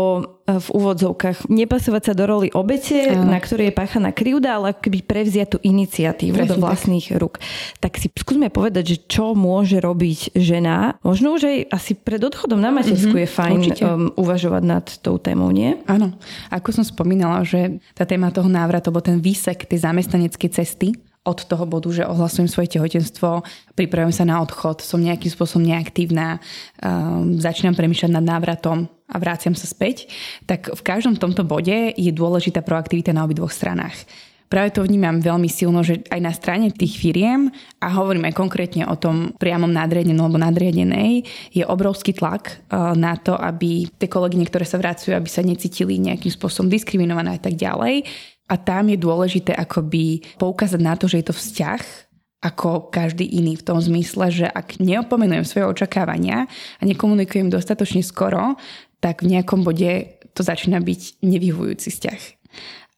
v 0.59 0.69
úvodzovkách 0.75 1.47
nepasovať 1.47 2.03
sa 2.11 2.13
do 2.17 2.25
roli 2.27 2.49
obete, 2.51 3.13
Aj. 3.13 3.21
na 3.21 3.39
ktorej 3.39 3.71
je 3.71 3.75
páchaná 3.77 4.11
krivda, 4.11 4.59
ale 4.59 4.75
keby 4.75 5.05
prevziať 5.07 5.55
tú 5.55 5.59
iniciatívu 5.63 6.35
Presne 6.35 6.51
do 6.51 6.57
vlastných 6.59 7.07
tak. 7.13 7.21
rúk. 7.21 7.35
Tak 7.79 8.01
si 8.01 8.09
skúsme 8.11 8.51
povedať, 8.51 8.97
že 8.97 8.97
čo 9.07 9.39
môže 9.39 9.79
robiť 9.79 10.35
žena. 10.35 10.99
Možno 11.07 11.37
už 11.37 11.47
aj 11.47 11.59
asi 11.71 11.93
pred 11.95 12.19
odchodom 12.19 12.59
na 12.59 12.75
matersku 12.75 13.15
mm-hmm, 13.15 13.29
je 13.29 13.37
fajn 13.37 13.59
um, 13.61 13.71
uvažovať 14.17 14.63
nad 14.65 14.87
tou 15.05 15.21
témou, 15.21 15.53
nie? 15.55 15.79
Áno. 15.87 16.17
Ako 16.51 16.75
som 16.75 16.83
spomínala, 16.83 17.47
že 17.47 17.79
tá 17.95 18.09
téma 18.09 18.33
toho 18.35 18.49
návratu, 18.49 18.91
alebo 18.91 19.05
ten 19.05 19.23
výsek 19.23 19.69
tej 19.69 19.87
zamestnaneckej 19.87 20.51
cesty, 20.51 20.97
od 21.21 21.45
toho 21.45 21.69
bodu, 21.69 21.93
že 21.93 22.09
ohlasujem 22.09 22.49
svoje 22.49 22.73
tehotenstvo, 22.81 23.45
pripravujem 23.77 24.15
sa 24.15 24.25
na 24.25 24.41
odchod, 24.41 24.81
som 24.81 25.05
nejakým 25.05 25.29
spôsobom 25.29 25.69
neaktívna, 25.69 26.41
um, 26.81 27.37
začínam 27.37 27.77
premýšľať 27.77 28.11
nad 28.17 28.25
návratom 28.25 28.89
a 29.11 29.17
vráciam 29.19 29.59
sa 29.59 29.67
späť, 29.67 30.07
tak 30.47 30.71
v 30.71 30.83
každom 30.87 31.19
tomto 31.19 31.43
bode 31.43 31.93
je 31.99 32.11
dôležitá 32.15 32.63
proaktivita 32.63 33.11
na 33.11 33.27
obidvoch 33.27 33.51
stranách. 33.51 34.07
Práve 34.51 34.75
to 34.75 34.83
vnímam 34.83 35.23
veľmi 35.23 35.47
silno, 35.47 35.87
že 35.87 36.03
aj 36.11 36.19
na 36.19 36.35
strane 36.35 36.75
tých 36.75 36.99
firiem, 36.99 37.55
a 37.79 37.87
hovorím 37.95 38.27
aj 38.27 38.35
konkrétne 38.35 38.83
o 38.83 38.99
tom 38.99 39.31
priamom 39.39 39.71
nadriadenom 39.71 40.27
alebo 40.27 40.43
nadriadenej, 40.43 41.23
je 41.55 41.63
obrovský 41.63 42.19
tlak 42.19 42.59
uh, 42.67 42.91
na 42.99 43.15
to, 43.15 43.39
aby 43.39 43.87
tie 43.95 44.11
kolegyne, 44.11 44.43
ktoré 44.51 44.67
sa 44.67 44.83
vracujú, 44.83 45.15
aby 45.15 45.31
sa 45.31 45.47
necítili 45.47 46.03
nejakým 46.03 46.35
spôsobom 46.35 46.67
diskriminované 46.67 47.39
a 47.39 47.41
tak 47.41 47.55
ďalej. 47.55 48.03
A 48.51 48.59
tam 48.59 48.91
je 48.91 48.99
dôležité 48.99 49.55
akoby 49.55 50.27
poukázať 50.43 50.83
na 50.83 50.99
to, 50.99 51.07
že 51.07 51.23
je 51.23 51.27
to 51.31 51.35
vzťah 51.39 52.11
ako 52.41 52.91
každý 52.91 53.31
iný 53.31 53.55
v 53.55 53.63
tom 53.63 53.79
zmysle, 53.79 54.33
že 54.33 54.47
ak 54.51 54.83
neopomenujem 54.83 55.47
svoje 55.47 55.71
očakávania 55.71 56.51
a 56.51 56.83
nekomunikujem 56.83 57.53
dostatočne 57.53 58.03
skoro, 58.03 58.59
tak 59.01 59.25
v 59.25 59.37
nejakom 59.37 59.65
bode 59.65 60.21
to 60.37 60.41
začína 60.41 60.79
byť 60.79 61.25
nevyhovujúci 61.25 61.89
vzťah. 61.91 62.21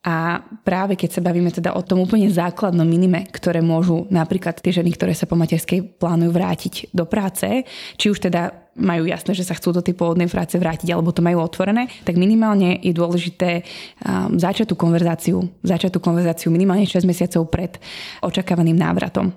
A 0.02 0.42
práve 0.66 0.98
keď 0.98 1.14
sa 1.14 1.22
bavíme 1.22 1.54
teda 1.54 1.78
o 1.78 1.82
tom 1.86 2.02
úplne 2.02 2.26
základnom 2.26 2.82
minime, 2.82 3.22
ktoré 3.30 3.62
môžu 3.62 4.10
napríklad 4.10 4.58
tie 4.58 4.74
ženy, 4.74 4.98
ktoré 4.98 5.14
sa 5.14 5.30
po 5.30 5.38
materskej 5.38 5.94
plánujú 6.02 6.34
vrátiť 6.34 6.74
do 6.90 7.06
práce, 7.06 7.62
či 7.94 8.10
už 8.10 8.18
teda 8.18 8.50
majú 8.74 9.06
jasné, 9.06 9.30
že 9.38 9.46
sa 9.46 9.54
chcú 9.54 9.70
do 9.70 9.84
tej 9.84 9.94
pôvodnej 9.94 10.26
práce 10.26 10.58
vrátiť 10.58 10.90
alebo 10.90 11.14
to 11.14 11.22
majú 11.22 11.38
otvorené, 11.38 11.86
tak 12.02 12.18
minimálne 12.18 12.82
je 12.82 12.90
dôležité 12.90 13.62
um, 13.62 14.34
začať 14.34 14.74
tú 14.74 14.76
konverzáciu, 14.80 15.38
začať 15.62 15.94
tú 15.94 16.00
konverzáciu 16.02 16.50
minimálne 16.50 16.82
6 16.82 17.06
mesiacov 17.06 17.46
pred 17.46 17.78
očakávaným 18.26 18.74
návratom. 18.74 19.30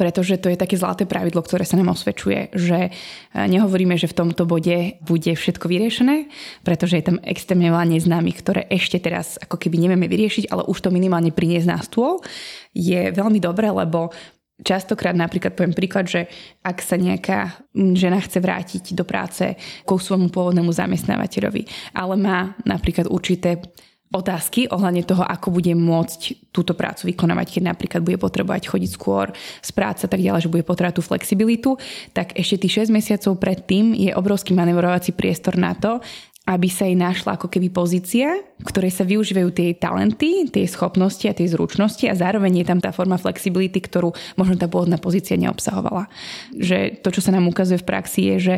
Pretože 0.00 0.40
to 0.40 0.48
je 0.48 0.56
také 0.56 0.80
zlaté 0.80 1.04
pravidlo, 1.04 1.44
ktoré 1.44 1.62
sa 1.62 1.76
nám 1.76 1.92
osvedčuje, 1.92 2.56
že 2.56 2.88
e, 2.88 2.90
nehovoríme, 3.36 3.94
že 4.00 4.08
v 4.08 4.16
tomto 4.16 4.48
bode 4.48 4.96
bude 5.04 5.32
všetko 5.36 5.68
vyriešené, 5.68 6.32
pretože 6.64 6.96
je 6.98 7.04
tam 7.04 7.18
extrémne 7.20 7.68
veľa 7.68 7.86
neznámych, 7.92 8.40
ktoré 8.40 8.64
ešte 8.72 8.96
teraz 8.96 9.36
ako 9.36 9.60
keby 9.60 9.76
nevieme 9.76 10.08
vyriešiť, 10.08 10.48
ale 10.48 10.64
už 10.66 10.88
to 10.88 10.90
minimálne 10.90 11.30
priniesť 11.30 11.68
na 11.68 11.78
stôl. 11.84 12.24
Je 12.72 13.12
veľmi 13.12 13.38
dobré, 13.38 13.68
lebo 13.68 14.10
Častokrát 14.58 15.14
napríklad 15.14 15.54
poviem 15.54 15.70
príklad, 15.70 16.10
že 16.10 16.26
ak 16.66 16.82
sa 16.82 16.98
nejaká 16.98 17.62
žena 17.94 18.18
chce 18.18 18.42
vrátiť 18.42 18.90
do 18.90 19.06
práce 19.06 19.54
ku 19.86 20.02
svojmu 20.02 20.34
pôvodnému 20.34 20.74
zamestnávateľovi, 20.74 21.94
ale 21.94 22.18
má 22.18 22.58
napríklad 22.66 23.06
určité 23.06 23.62
otázky 24.08 24.72
ohľadne 24.72 25.04
toho, 25.04 25.20
ako 25.20 25.52
bude 25.52 25.72
môcť 25.76 26.48
túto 26.48 26.72
prácu 26.72 27.12
vykonávať, 27.12 27.60
keď 27.60 27.62
napríklad 27.76 28.00
bude 28.00 28.16
potrebovať 28.16 28.72
chodiť 28.72 28.90
skôr 28.90 29.28
z 29.60 29.70
práce 29.76 30.08
tak 30.08 30.20
ďalej, 30.20 30.48
že 30.48 30.52
bude 30.52 30.64
potrebovať 30.64 30.96
tú 30.96 31.04
flexibilitu, 31.04 31.70
tak 32.16 32.32
ešte 32.32 32.64
tých 32.64 32.88
6 32.88 32.96
mesiacov 32.96 33.36
predtým 33.36 33.92
je 33.92 34.10
obrovský 34.16 34.56
manevrovací 34.56 35.12
priestor 35.12 35.60
na 35.60 35.76
to, 35.76 36.00
aby 36.48 36.72
sa 36.72 36.88
jej 36.88 36.96
našla 36.96 37.36
ako 37.36 37.52
keby 37.52 37.68
pozícia, 37.68 38.40
v 38.40 38.64
ktorej 38.64 38.88
sa 38.96 39.04
využívajú 39.04 39.52
tie 39.52 39.76
talenty, 39.76 40.48
tie 40.48 40.64
schopnosti 40.64 41.28
a 41.28 41.36
tie 41.36 41.44
zručnosti 41.44 42.08
a 42.08 42.16
zároveň 42.16 42.64
je 42.64 42.66
tam 42.72 42.80
tá 42.80 42.88
forma 42.88 43.20
flexibility, 43.20 43.84
ktorú 43.84 44.16
možno 44.40 44.56
tá 44.56 44.64
pôvodná 44.64 44.96
pozícia 44.96 45.36
neobsahovala. 45.36 46.08
Že 46.56 47.04
to, 47.04 47.12
čo 47.12 47.20
sa 47.20 47.36
nám 47.36 47.44
ukazuje 47.52 47.76
v 47.84 47.88
praxi 47.92 48.20
je, 48.32 48.36
že 48.40 48.54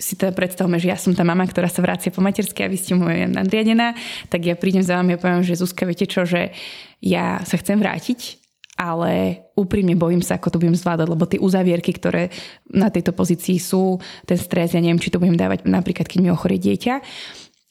si 0.00 0.16
teda 0.16 0.32
predstavme, 0.32 0.80
že 0.80 0.88
ja 0.88 0.96
som 0.96 1.12
tá 1.12 1.20
mama, 1.20 1.44
ktorá 1.44 1.68
sa 1.68 1.84
vracia 1.84 2.08
po 2.08 2.24
materskej 2.24 2.64
a 2.64 2.72
vy 2.72 2.78
ste 2.80 2.96
moje 2.96 3.28
nadriadená, 3.28 3.92
tak 4.32 4.48
ja 4.48 4.56
prídem 4.56 4.80
za 4.80 4.96
vami 4.96 5.14
a 5.14 5.20
poviem, 5.20 5.44
že 5.44 5.60
Zuzka, 5.60 5.84
viete 5.84 6.08
čo, 6.08 6.24
že 6.24 6.56
ja 7.04 7.44
sa 7.44 7.60
chcem 7.60 7.76
vrátiť 7.76 8.47
ale 8.78 9.42
úprimne 9.58 9.98
bojím 9.98 10.22
sa, 10.22 10.38
ako 10.38 10.54
to 10.54 10.60
budem 10.62 10.78
zvládať, 10.78 11.06
lebo 11.10 11.26
tie 11.26 11.42
uzavierky, 11.42 11.90
ktoré 11.90 12.30
na 12.70 12.94
tejto 12.94 13.10
pozícii 13.10 13.58
sú, 13.58 13.98
ten 14.22 14.38
stres, 14.38 14.78
ja 14.78 14.80
neviem, 14.80 15.02
či 15.02 15.10
to 15.10 15.18
budem 15.18 15.34
dávať 15.34 15.66
napríklad, 15.66 16.06
keď 16.06 16.18
mi 16.22 16.30
ochorie 16.30 16.62
dieťa. 16.62 17.02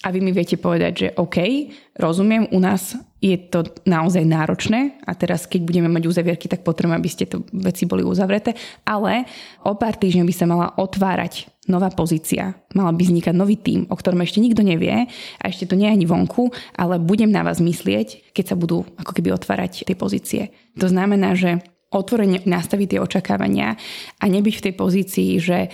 A 0.07 0.11
vy 0.15 0.23
mi 0.23 0.31
viete 0.31 0.55
povedať, 0.55 0.93
že 0.95 1.07
OK, 1.19 1.67
rozumiem, 1.99 2.47
u 2.55 2.63
nás 2.63 2.95
je 3.19 3.35
to 3.35 3.67
naozaj 3.83 4.23
náročné 4.23 5.03
a 5.03 5.11
teraz, 5.19 5.43
keď 5.43 5.67
budeme 5.67 5.91
mať 5.91 6.07
uzavierky, 6.07 6.47
tak 6.47 6.63
potrebujem, 6.63 6.95
aby 6.95 7.11
ste 7.11 7.27
to 7.27 7.43
veci 7.51 7.83
boli 7.83 8.07
uzavreté, 8.07 8.55
ale 8.87 9.27
o 9.67 9.75
pár 9.75 9.99
týždňov 9.99 10.25
by 10.31 10.35
sa 10.37 10.47
mala 10.47 10.71
otvárať 10.79 11.51
nová 11.67 11.91
pozícia, 11.91 12.55
mala 12.71 12.95
by 12.95 13.03
vznikať 13.03 13.35
nový 13.35 13.59
tím, 13.59 13.83
o 13.91 13.99
ktorom 13.99 14.23
ešte 14.23 14.39
nikto 14.39 14.63
nevie 14.63 15.11
a 15.11 15.43
ešte 15.43 15.67
to 15.67 15.75
nie 15.75 15.91
je 15.91 15.95
ani 15.99 16.07
vonku, 16.07 16.55
ale 16.79 17.03
budem 17.03 17.27
na 17.27 17.43
vás 17.43 17.59
myslieť, 17.59 18.31
keď 18.31 18.45
sa 18.47 18.55
budú 18.55 18.87
ako 18.95 19.11
keby 19.11 19.35
otvárať 19.35 19.83
tie 19.83 19.97
pozície. 19.99 20.55
To 20.79 20.87
znamená, 20.87 21.35
že 21.35 21.59
otvorene 21.91 22.47
nastaviť 22.47 22.95
tie 22.95 23.03
očakávania 23.03 23.75
a 24.21 24.23
nebyť 24.23 24.55
v 24.55 24.65
tej 24.71 24.73
pozícii, 24.79 25.29
že 25.43 25.67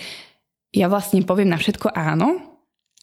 ja 0.74 0.90
vlastne 0.90 1.22
poviem 1.22 1.54
na 1.54 1.58
všetko 1.60 1.94
áno, 1.94 2.53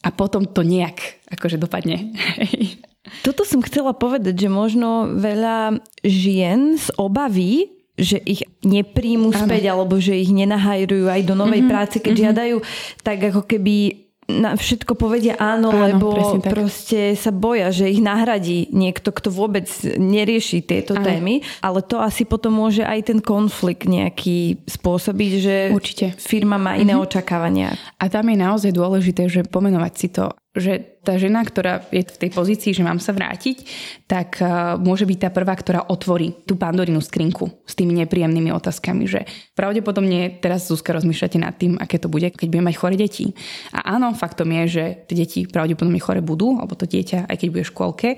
a 0.02 0.10
potom 0.10 0.46
to 0.50 0.66
nejak 0.66 1.22
akože 1.30 1.62
dopadne. 1.62 2.14
Toto 3.26 3.46
som 3.46 3.62
chcela 3.66 3.94
povedať, 3.98 4.48
že 4.48 4.50
možno 4.50 5.10
veľa 5.18 5.82
žien 6.06 6.78
z 6.78 6.88
obavy, 6.98 7.70
že 7.98 8.18
ich 8.24 8.42
nepríjmu 8.66 9.30
späť 9.36 9.74
alebo 9.74 10.00
že 10.02 10.18
ich 10.18 10.32
nenahajrujú 10.34 11.06
aj 11.12 11.22
do 11.28 11.36
novej 11.38 11.62
mm-hmm, 11.62 11.70
práce, 11.70 11.96
keď 12.02 12.08
mm-hmm. 12.08 12.26
žiadajú, 12.26 12.58
tak 13.06 13.18
ako 13.30 13.42
keby 13.46 14.10
na 14.39 14.56
všetko 14.56 14.96
povedia 14.96 15.36
áno, 15.36 15.76
áno 15.76 15.84
lebo 15.84 16.08
proste 16.39 17.17
sa 17.20 17.36
boja, 17.36 17.74
že 17.74 17.91
ich 17.91 18.00
nahradí 18.00 18.72
niekto, 18.72 19.12
kto 19.12 19.28
vôbec 19.28 19.67
nerieši 20.00 20.63
tieto 20.63 20.96
áno. 20.96 21.04
témy. 21.04 21.44
Ale 21.60 21.84
to 21.84 22.00
asi 22.00 22.24
potom 22.24 22.56
môže 22.56 22.88
aj 22.88 23.12
ten 23.12 23.20
konflikt 23.20 23.89
nejaký 23.89 24.63
spôsobiť, 24.65 25.32
že 25.38 25.56
Určite. 25.76 26.06
firma 26.15 26.56
má 26.56 26.80
iné 26.80 26.96
mm-hmm. 26.96 27.08
očakávania. 27.08 27.76
A 28.00 28.08
tam 28.08 28.26
je 28.32 28.38
naozaj 28.39 28.72
dôležité, 28.72 29.28
že 29.28 29.44
pomenovať 29.44 29.94
si 29.94 30.08
to 30.10 30.32
že 30.52 31.00
tá 31.08 31.16
žena, 31.16 31.48
ktorá 31.48 31.80
je 31.96 32.04
v 32.04 32.20
tej 32.28 32.32
pozícii, 32.36 32.76
že 32.76 32.84
mám 32.84 33.00
sa 33.00 33.16
vrátiť, 33.16 33.64
tak 34.04 34.36
uh, 34.44 34.76
môže 34.76 35.08
byť 35.08 35.18
tá 35.24 35.30
prvá, 35.32 35.56
ktorá 35.56 35.88
otvorí 35.88 36.44
tú 36.44 36.60
pandorinu 36.60 37.00
skrinku 37.00 37.64
s 37.64 37.72
tými 37.72 37.96
nepríjemnými 38.04 38.52
otázkami, 38.52 39.08
že 39.08 39.24
pravdepodobne 39.56 40.44
teraz 40.44 40.68
Zuzka 40.68 40.92
rozmýšľate 40.92 41.38
nad 41.40 41.56
tým, 41.56 41.80
aké 41.80 42.04
to 42.04 42.12
bude, 42.12 42.36
keď 42.36 42.48
budeme 42.52 42.68
mať 42.68 42.76
chore 42.76 42.96
deti. 43.00 43.32
A 43.72 43.96
áno, 43.96 44.12
faktom 44.12 44.52
je, 44.52 44.64
že 44.68 44.84
tie 45.08 45.16
deti 45.24 45.40
pravdepodobne 45.48 46.04
chore 46.04 46.20
budú, 46.20 46.60
alebo 46.60 46.76
to 46.76 46.84
dieťa, 46.84 47.32
aj 47.32 47.36
keď 47.40 47.48
bude 47.48 47.64
v 47.64 47.72
škôlke. 47.72 48.10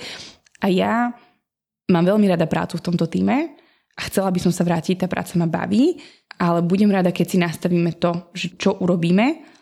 A 0.65 0.67
ja 0.74 1.13
mám 1.93 2.06
veľmi 2.10 2.26
rada 2.26 2.50
prácu 2.50 2.82
v 2.82 2.86
tomto 2.89 3.06
týme 3.06 3.54
a 3.93 4.02
chcela 4.10 4.34
by 4.34 4.41
som 4.41 4.50
sa 4.50 4.65
vrátiť, 4.65 5.06
tá 5.06 5.08
práca 5.12 5.38
ma 5.38 5.46
baví, 5.46 6.02
ale 6.41 6.65
budem 6.65 6.89
rada, 6.89 7.13
keď 7.13 7.28
si 7.30 7.38
nastavíme 7.38 8.02
to, 8.02 8.34
že 8.34 8.58
čo 8.58 8.82
urobíme, 8.82 9.53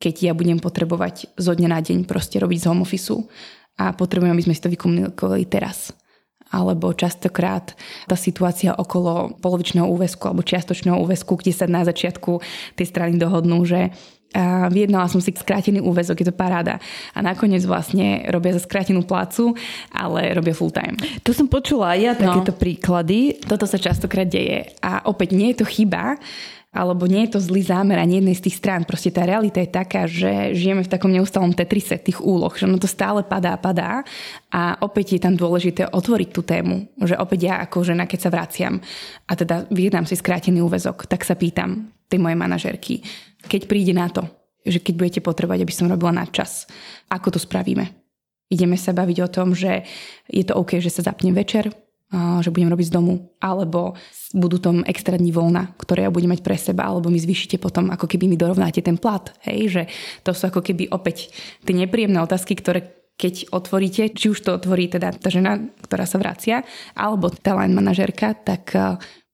keď 0.00 0.14
ja 0.26 0.32
budem 0.32 0.56
potrebovať 0.56 1.36
zo 1.36 1.52
dňa 1.52 1.68
na 1.68 1.80
deň 1.84 2.08
proste 2.08 2.40
robiť 2.40 2.58
z 2.64 2.66
home 2.72 2.82
office 2.82 3.12
a 3.76 3.92
potrebujem, 3.92 4.32
aby 4.32 4.44
sme 4.48 4.56
si 4.56 4.64
to 4.64 4.72
vykomunikovali 4.72 5.44
teraz. 5.44 5.92
Alebo 6.50 6.90
častokrát 6.96 7.78
tá 8.10 8.16
situácia 8.18 8.74
okolo 8.74 9.38
polovičného 9.38 9.86
úvesku 9.86 10.26
alebo 10.26 10.42
čiastočného 10.42 10.98
úvesku, 10.98 11.38
kde 11.38 11.52
sa 11.54 11.70
na 11.70 11.86
začiatku 11.86 12.42
tej 12.74 12.86
strany 12.90 13.14
dohodnú, 13.20 13.62
že 13.62 13.94
a 14.30 14.70
vyjednala 14.70 15.10
som 15.10 15.18
si 15.18 15.34
skrátený 15.34 15.82
úvezok, 15.82 16.22
je 16.22 16.30
to 16.30 16.34
paráda. 16.34 16.78
A 17.14 17.18
nakoniec 17.18 17.66
vlastne 17.66 18.22
robia 18.30 18.54
za 18.54 18.62
skrátenú 18.62 19.02
plácu, 19.02 19.58
ale 19.90 20.30
robia 20.30 20.54
full 20.54 20.70
time. 20.70 20.94
To 21.26 21.34
som 21.34 21.50
počula 21.50 21.98
aj 21.98 22.00
ja 22.00 22.12
takéto 22.14 22.54
no, 22.54 22.58
príklady. 22.62 23.42
Toto 23.42 23.66
sa 23.66 23.74
častokrát 23.74 24.30
deje. 24.30 24.70
A 24.86 25.02
opäť 25.10 25.34
nie 25.34 25.50
je 25.50 25.66
to 25.66 25.66
chyba, 25.66 26.14
alebo 26.70 27.10
nie 27.10 27.26
je 27.26 27.34
to 27.34 27.42
zlý 27.42 27.66
zámer 27.66 27.98
ani 27.98 28.22
jednej 28.22 28.36
z 28.38 28.46
tých 28.46 28.58
strán. 28.62 28.86
Proste 28.86 29.10
tá 29.10 29.26
realita 29.26 29.58
je 29.58 29.74
taká, 29.74 30.06
že 30.06 30.54
žijeme 30.54 30.86
v 30.86 30.92
takom 30.92 31.10
neustalom 31.10 31.50
tetrise 31.50 31.98
tých 31.98 32.22
úloh, 32.22 32.54
že 32.54 32.70
ono 32.70 32.78
to 32.78 32.86
stále 32.86 33.26
padá, 33.26 33.58
padá 33.58 34.06
a 34.54 34.78
opäť 34.78 35.18
je 35.18 35.20
tam 35.26 35.34
dôležité 35.34 35.90
otvoriť 35.90 36.28
tú 36.30 36.46
tému, 36.46 36.86
že 37.02 37.18
opäť 37.18 37.40
ja 37.50 37.54
ako 37.66 37.82
žena, 37.82 38.06
keď 38.06 38.18
sa 38.22 38.30
vraciam 38.30 38.78
a 39.26 39.32
teda 39.34 39.66
vyjednám 39.66 40.06
si 40.06 40.14
skrátený 40.14 40.62
úvezok, 40.62 41.10
tak 41.10 41.26
sa 41.26 41.34
pýtam 41.34 41.90
tej 42.06 42.22
mojej 42.22 42.38
manažerky, 42.38 43.02
keď 43.50 43.66
príde 43.66 43.90
na 43.90 44.06
to, 44.06 44.22
že 44.62 44.78
keď 44.78 44.94
budete 44.94 45.20
potrebovať, 45.26 45.66
aby 45.66 45.74
som 45.74 45.90
robila 45.90 46.14
na 46.14 46.26
čas, 46.30 46.70
ako 47.10 47.34
to 47.34 47.38
spravíme. 47.42 47.90
Ideme 48.50 48.78
sa 48.78 48.94
baviť 48.94 49.18
o 49.26 49.28
tom, 49.30 49.54
že 49.54 49.86
je 50.26 50.42
to 50.46 50.58
OK, 50.58 50.78
že 50.78 50.90
sa 50.90 51.06
zapnem 51.06 51.34
večer, 51.34 51.70
že 52.12 52.50
budem 52.50 52.66
robiť 52.66 52.90
z 52.90 52.94
domu, 52.94 53.30
alebo 53.38 53.94
budú 54.34 54.58
tom 54.58 54.82
extra 54.82 55.14
dní 55.14 55.30
voľna, 55.30 55.70
ktoré 55.78 56.06
ja 56.06 56.10
budem 56.10 56.34
mať 56.34 56.42
pre 56.42 56.58
seba, 56.58 56.90
alebo 56.90 57.06
mi 57.06 57.22
zvyšíte 57.22 57.62
potom, 57.62 57.90
ako 57.94 58.10
keby 58.10 58.26
mi 58.26 58.34
dorovnáte 58.34 58.82
ten 58.82 58.98
plat. 58.98 59.30
Hej, 59.46 59.60
že 59.70 59.82
to 60.26 60.34
sú 60.34 60.50
ako 60.50 60.58
keby 60.58 60.90
opäť 60.90 61.30
tie 61.62 61.74
nepríjemné 61.74 62.18
otázky, 62.18 62.58
ktoré 62.58 62.98
keď 63.20 63.52
otvoríte, 63.52 64.16
či 64.16 64.32
už 64.32 64.40
to 64.40 64.56
otvorí 64.56 64.88
teda 64.88 65.12
tá 65.12 65.28
žena, 65.28 65.60
ktorá 65.84 66.08
sa 66.08 66.16
vracia, 66.16 66.64
alebo 66.96 67.28
tá 67.28 67.52
line 67.52 67.76
manažerka, 67.76 68.32
tak 68.32 68.72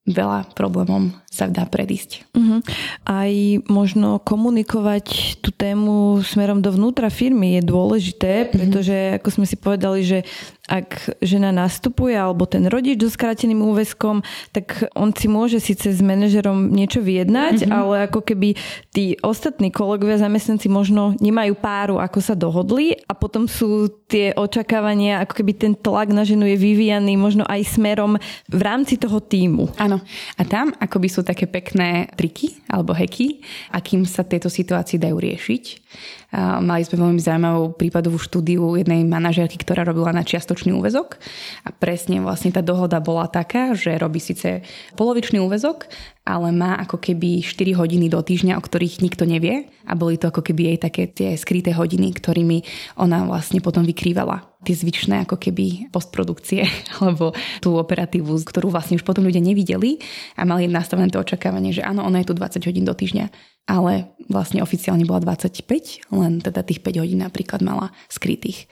veľa 0.07 0.55
problémom 0.55 1.11
sa 1.27 1.51
dá 1.51 1.67
predísť. 1.67 2.23
Uh-huh. 2.31 2.63
Aj 3.03 3.31
možno 3.67 4.23
komunikovať 4.23 5.37
tú 5.43 5.51
tému 5.51 6.23
smerom 6.23 6.63
dovnútra 6.63 7.11
firmy 7.11 7.59
je 7.59 7.67
dôležité, 7.67 8.33
mhm. 8.47 8.49
pretože 8.55 8.95
uh-huh. 8.95 9.17
ako 9.19 9.29
sme 9.35 9.45
si 9.45 9.55
povedali, 9.59 9.99
že 10.07 10.19
ak 10.67 11.15
žena 11.23 11.55
nastupuje 11.55 12.13
alebo 12.13 12.43
ten 12.43 12.67
rodič 12.67 12.99
so 12.99 13.07
skráteným 13.07 13.63
úväzkom, 13.63 14.19
tak 14.51 14.91
on 14.93 15.15
si 15.15 15.31
môže 15.31 15.63
síce 15.63 15.95
s 15.95 16.03
manažerom 16.03 16.69
niečo 16.69 16.99
vyjednať, 16.99 17.63
mm-hmm. 17.63 17.73
ale 17.73 17.95
ako 18.11 18.19
keby 18.21 18.59
tí 18.91 19.15
ostatní 19.23 19.71
kolegovia 19.71 20.19
zamestnanci 20.19 20.67
možno 20.67 21.15
nemajú 21.23 21.55
páru, 21.55 21.95
ako 22.03 22.19
sa 22.19 22.35
dohodli 22.35 22.99
a 23.07 23.15
potom 23.15 23.47
sú 23.47 23.87
tie 24.11 24.35
očakávania, 24.35 25.23
ako 25.23 25.33
keby 25.39 25.51
ten 25.55 25.73
tlak 25.73 26.11
na 26.11 26.27
ženu 26.27 26.43
je 26.51 26.59
vyvíjaný 26.59 27.15
možno 27.15 27.47
aj 27.47 27.63
smerom 27.63 28.19
v 28.51 28.61
rámci 28.61 28.99
toho 28.99 29.23
týmu. 29.23 29.71
Áno. 29.79 30.03
A 30.35 30.41
tam 30.43 30.75
akoby 30.75 31.07
sú 31.07 31.23
také 31.23 31.47
pekné 31.47 32.11
triky 32.19 32.59
alebo 32.67 32.91
heky, 32.91 33.39
akým 33.71 34.03
sa 34.03 34.27
tieto 34.27 34.51
situácie 34.51 34.99
dajú 34.99 35.15
riešiť. 35.15 35.63
Mali 36.35 36.83
sme 36.83 36.99
veľmi 36.99 37.23
zaujímavú 37.23 37.79
prípadovú 37.79 38.19
štúdiu 38.19 38.75
jednej 38.75 39.07
manažerky, 39.07 39.55
ktorá 39.55 39.87
robila 39.87 40.11
na 40.11 40.27
čiastočný 40.27 40.75
úvezok. 40.75 41.15
A 41.63 41.71
presne 41.71 42.19
vlastne 42.19 42.51
tá 42.51 42.59
dohoda 42.59 42.99
bola 42.99 43.31
taká, 43.31 43.71
že 43.71 43.95
robí 43.95 44.19
síce 44.19 44.59
polovičný 44.99 45.39
úvezok, 45.39 45.87
ale 46.27 46.51
má 46.51 46.75
ako 46.83 46.99
keby 46.99 47.39
4 47.39 47.79
hodiny 47.79 48.11
do 48.11 48.19
týždňa, 48.19 48.59
o 48.59 48.61
ktorých 48.61 48.99
nikto 48.99 49.23
nevie. 49.23 49.71
A 49.87 49.95
boli 49.95 50.19
to 50.19 50.27
ako 50.27 50.43
keby 50.43 50.75
jej 50.75 50.77
také 50.83 51.07
tie 51.07 51.29
skryté 51.39 51.71
hodiny, 51.71 52.11
ktorými 52.11 52.59
ona 52.99 53.23
vlastne 53.23 53.63
potom 53.63 53.87
vykrývala 53.87 54.43
tie 54.67 54.75
zvyčné 54.75 55.23
ako 55.23 55.39
keby 55.39 55.87
postprodukcie 55.95 56.67
alebo 56.99 57.31
tú 57.63 57.79
operatívu, 57.79 58.43
ktorú 58.43 58.67
vlastne 58.67 58.99
už 58.99 59.07
potom 59.07 59.23
ľudia 59.23 59.39
nevideli 59.39 60.03
a 60.35 60.43
mali 60.43 60.67
nastavené 60.67 61.07
to 61.07 61.23
očakávanie, 61.23 61.71
že 61.71 61.87
áno, 61.87 62.03
ona 62.03 62.19
je 62.19 62.27
tu 62.27 62.35
20 62.35 62.67
hodín 62.67 62.83
do 62.83 62.91
týždňa, 62.91 63.31
ale 63.67 64.09
vlastne 64.31 64.63
oficiálne 64.63 65.03
bola 65.03 65.19
25, 65.21 66.07
len 66.15 66.39
teda 66.39 66.63
tých 66.63 66.81
5 66.81 67.03
hodín 67.03 67.21
napríklad 67.21 67.61
mala 67.61 67.91
skrytých. 68.07 68.65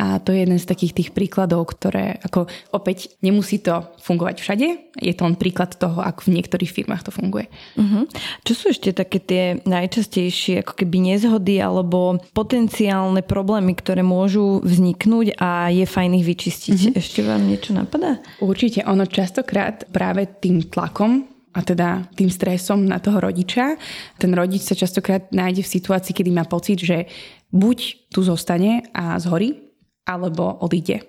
A 0.00 0.16
to 0.16 0.32
je 0.32 0.40
jeden 0.48 0.56
z 0.56 0.64
takých 0.64 0.96
tých 0.96 1.10
príkladov, 1.12 1.76
ktoré 1.76 2.16
ako 2.24 2.48
opäť 2.72 3.12
nemusí 3.20 3.60
to 3.60 3.84
fungovať 4.00 4.40
všade. 4.40 4.96
Je 4.96 5.12
to 5.12 5.28
len 5.28 5.36
príklad 5.36 5.76
toho, 5.76 6.00
ako 6.00 6.24
v 6.24 6.40
niektorých 6.40 6.72
firmách 6.72 7.04
to 7.04 7.12
funguje. 7.12 7.52
Uh-huh. 7.76 8.08
Čo 8.40 8.52
sú 8.56 8.64
ešte 8.72 8.96
také 8.96 9.20
tie 9.20 9.44
najčastejšie 9.68 10.64
ako 10.64 10.72
keby 10.72 11.12
nezhody 11.12 11.60
alebo 11.60 12.16
potenciálne 12.32 13.20
problémy, 13.20 13.76
ktoré 13.76 14.00
môžu 14.00 14.64
vzniknúť 14.64 15.36
a 15.36 15.68
je 15.68 15.84
fajn 15.84 16.16
ich 16.16 16.24
vyčistiť? 16.24 16.78
Uh-huh. 16.80 16.96
Ešte 16.96 17.20
vám 17.20 17.44
niečo 17.44 17.76
napadá? 17.76 18.24
Určite. 18.40 18.80
Ono 18.88 19.04
častokrát 19.04 19.84
práve 19.92 20.24
tým 20.24 20.64
tlakom 20.64 21.28
a 21.50 21.60
teda 21.66 22.06
tým 22.14 22.30
stresom 22.30 22.86
na 22.86 23.02
toho 23.02 23.18
rodiča. 23.18 23.74
Ten 24.18 24.30
rodič 24.34 24.62
sa 24.62 24.78
častokrát 24.78 25.34
nájde 25.34 25.66
v 25.66 25.72
situácii, 25.78 26.14
kedy 26.14 26.30
má 26.30 26.46
pocit, 26.46 26.78
že 26.78 27.10
buď 27.50 28.08
tu 28.14 28.22
zostane 28.22 28.86
a 28.94 29.18
zhorí, 29.18 29.74
alebo 30.06 30.62
odíde. 30.62 31.02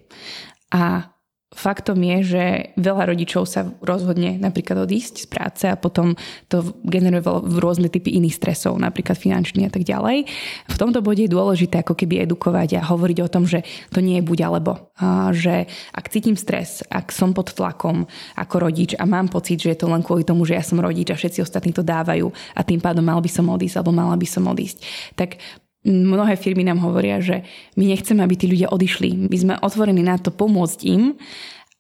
A 0.74 1.14
faktom 1.52 2.00
je, 2.00 2.18
že 2.24 2.44
veľa 2.80 3.12
rodičov 3.12 3.44
sa 3.44 3.68
rozhodne 3.84 4.40
napríklad 4.40 4.88
odísť 4.88 5.16
z 5.24 5.28
práce 5.28 5.66
a 5.68 5.76
potom 5.76 6.16
to 6.48 6.64
generuje 6.88 7.28
rôzne 7.60 7.92
typy 7.92 8.16
iných 8.16 8.40
stresov, 8.40 8.80
napríklad 8.80 9.20
finančný 9.20 9.68
a 9.68 9.72
tak 9.72 9.84
ďalej. 9.84 10.32
V 10.72 10.80
tomto 10.80 11.04
bode 11.04 11.28
je 11.28 11.32
dôležité 11.32 11.84
ako 11.84 12.00
keby 12.00 12.24
edukovať 12.24 12.80
a 12.80 12.88
hovoriť 12.88 13.18
o 13.20 13.32
tom, 13.32 13.44
že 13.44 13.68
to 13.92 14.00
nie 14.00 14.24
je 14.24 14.28
buď 14.28 14.40
alebo. 14.48 14.96
A 14.96 15.36
že 15.36 15.68
ak 15.92 16.08
cítim 16.08 16.40
stres, 16.40 16.88
ak 16.88 17.12
som 17.12 17.36
pod 17.36 17.52
tlakom 17.52 18.08
ako 18.40 18.56
rodič 18.72 18.96
a 18.96 19.04
mám 19.04 19.28
pocit, 19.28 19.60
že 19.60 19.76
je 19.76 19.80
to 19.84 19.92
len 19.92 20.02
kvôli 20.08 20.24
tomu, 20.24 20.48
že 20.48 20.56
ja 20.56 20.64
som 20.64 20.80
rodič 20.80 21.12
a 21.12 21.20
všetci 21.20 21.44
ostatní 21.44 21.76
to 21.76 21.84
dávajú 21.84 22.32
a 22.56 22.62
tým 22.64 22.80
pádom 22.80 23.04
mal 23.04 23.20
by 23.20 23.28
som 23.28 23.52
odísť 23.52 23.76
alebo 23.84 23.92
mala 23.92 24.16
by 24.16 24.28
som 24.28 24.48
odísť, 24.48 24.78
tak 25.20 25.36
mnohé 25.86 26.38
firmy 26.38 26.62
nám 26.62 26.82
hovoria, 26.82 27.18
že 27.22 27.42
my 27.78 27.90
nechceme, 27.90 28.22
aby 28.22 28.36
tí 28.38 28.46
ľudia 28.46 28.70
odišli. 28.70 29.30
My 29.30 29.38
sme 29.38 29.54
otvorení 29.62 30.06
na 30.06 30.22
to 30.22 30.30
pomôcť 30.30 30.80
im, 30.86 31.18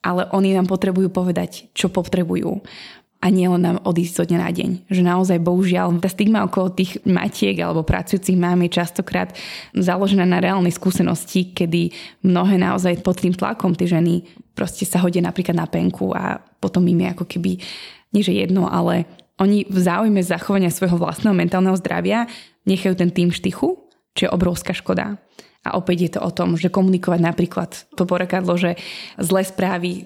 ale 0.01 0.25
oni 0.33 0.57
nám 0.57 0.65
potrebujú 0.65 1.13
povedať, 1.13 1.69
čo 1.77 1.93
potrebujú 1.93 2.65
a 3.21 3.29
nie 3.29 3.45
len 3.45 3.61
nám 3.61 3.77
odísť 3.85 4.13
zo 4.17 4.23
dňa 4.25 4.39
na 4.41 4.49
deň. 4.49 4.69
Že 4.89 5.01
naozaj, 5.05 5.37
bohužiaľ, 5.45 6.01
tá 6.01 6.09
stigma 6.09 6.41
okolo 6.41 6.73
tých 6.73 6.97
matiek 7.05 7.53
alebo 7.61 7.85
pracujúcich 7.85 8.33
mám 8.33 8.65
je 8.65 8.81
častokrát 8.81 9.29
založená 9.77 10.25
na 10.25 10.41
reálnej 10.41 10.73
skúsenosti, 10.73 11.53
kedy 11.53 11.93
mnohé 12.25 12.57
naozaj 12.57 13.05
pod 13.05 13.21
tým 13.21 13.37
tlakom 13.37 13.77
tie 13.77 13.85
ženy 13.85 14.25
proste 14.57 14.89
sa 14.89 14.97
hodia 14.97 15.21
napríklad 15.21 15.53
na 15.53 15.69
penku 15.69 16.09
a 16.17 16.41
potom 16.57 16.81
im 16.89 17.05
je 17.05 17.07
ako 17.13 17.25
keby, 17.29 17.51
nie 18.09 18.25
že 18.25 18.33
jedno, 18.33 18.65
ale 18.65 19.05
oni 19.37 19.69
v 19.69 19.77
záujme 19.77 20.21
zachovania 20.25 20.73
svojho 20.73 20.97
vlastného 20.97 21.37
mentálneho 21.37 21.77
zdravia 21.77 22.25
nechajú 22.65 22.97
ten 22.97 23.13
tým 23.13 23.29
štychu 23.29 23.90
čo 24.15 24.27
je 24.27 24.33
obrovská 24.33 24.75
škoda. 24.75 25.19
A 25.61 25.77
opäť 25.77 25.97
je 26.01 26.11
to 26.17 26.25
o 26.25 26.31
tom, 26.33 26.57
že 26.57 26.73
komunikovať 26.73 27.21
napríklad 27.21 27.69
to 27.93 28.09
porekadlo, 28.09 28.57
že 28.57 28.81
zlé 29.21 29.45
správy 29.45 29.91
e, 29.93 30.03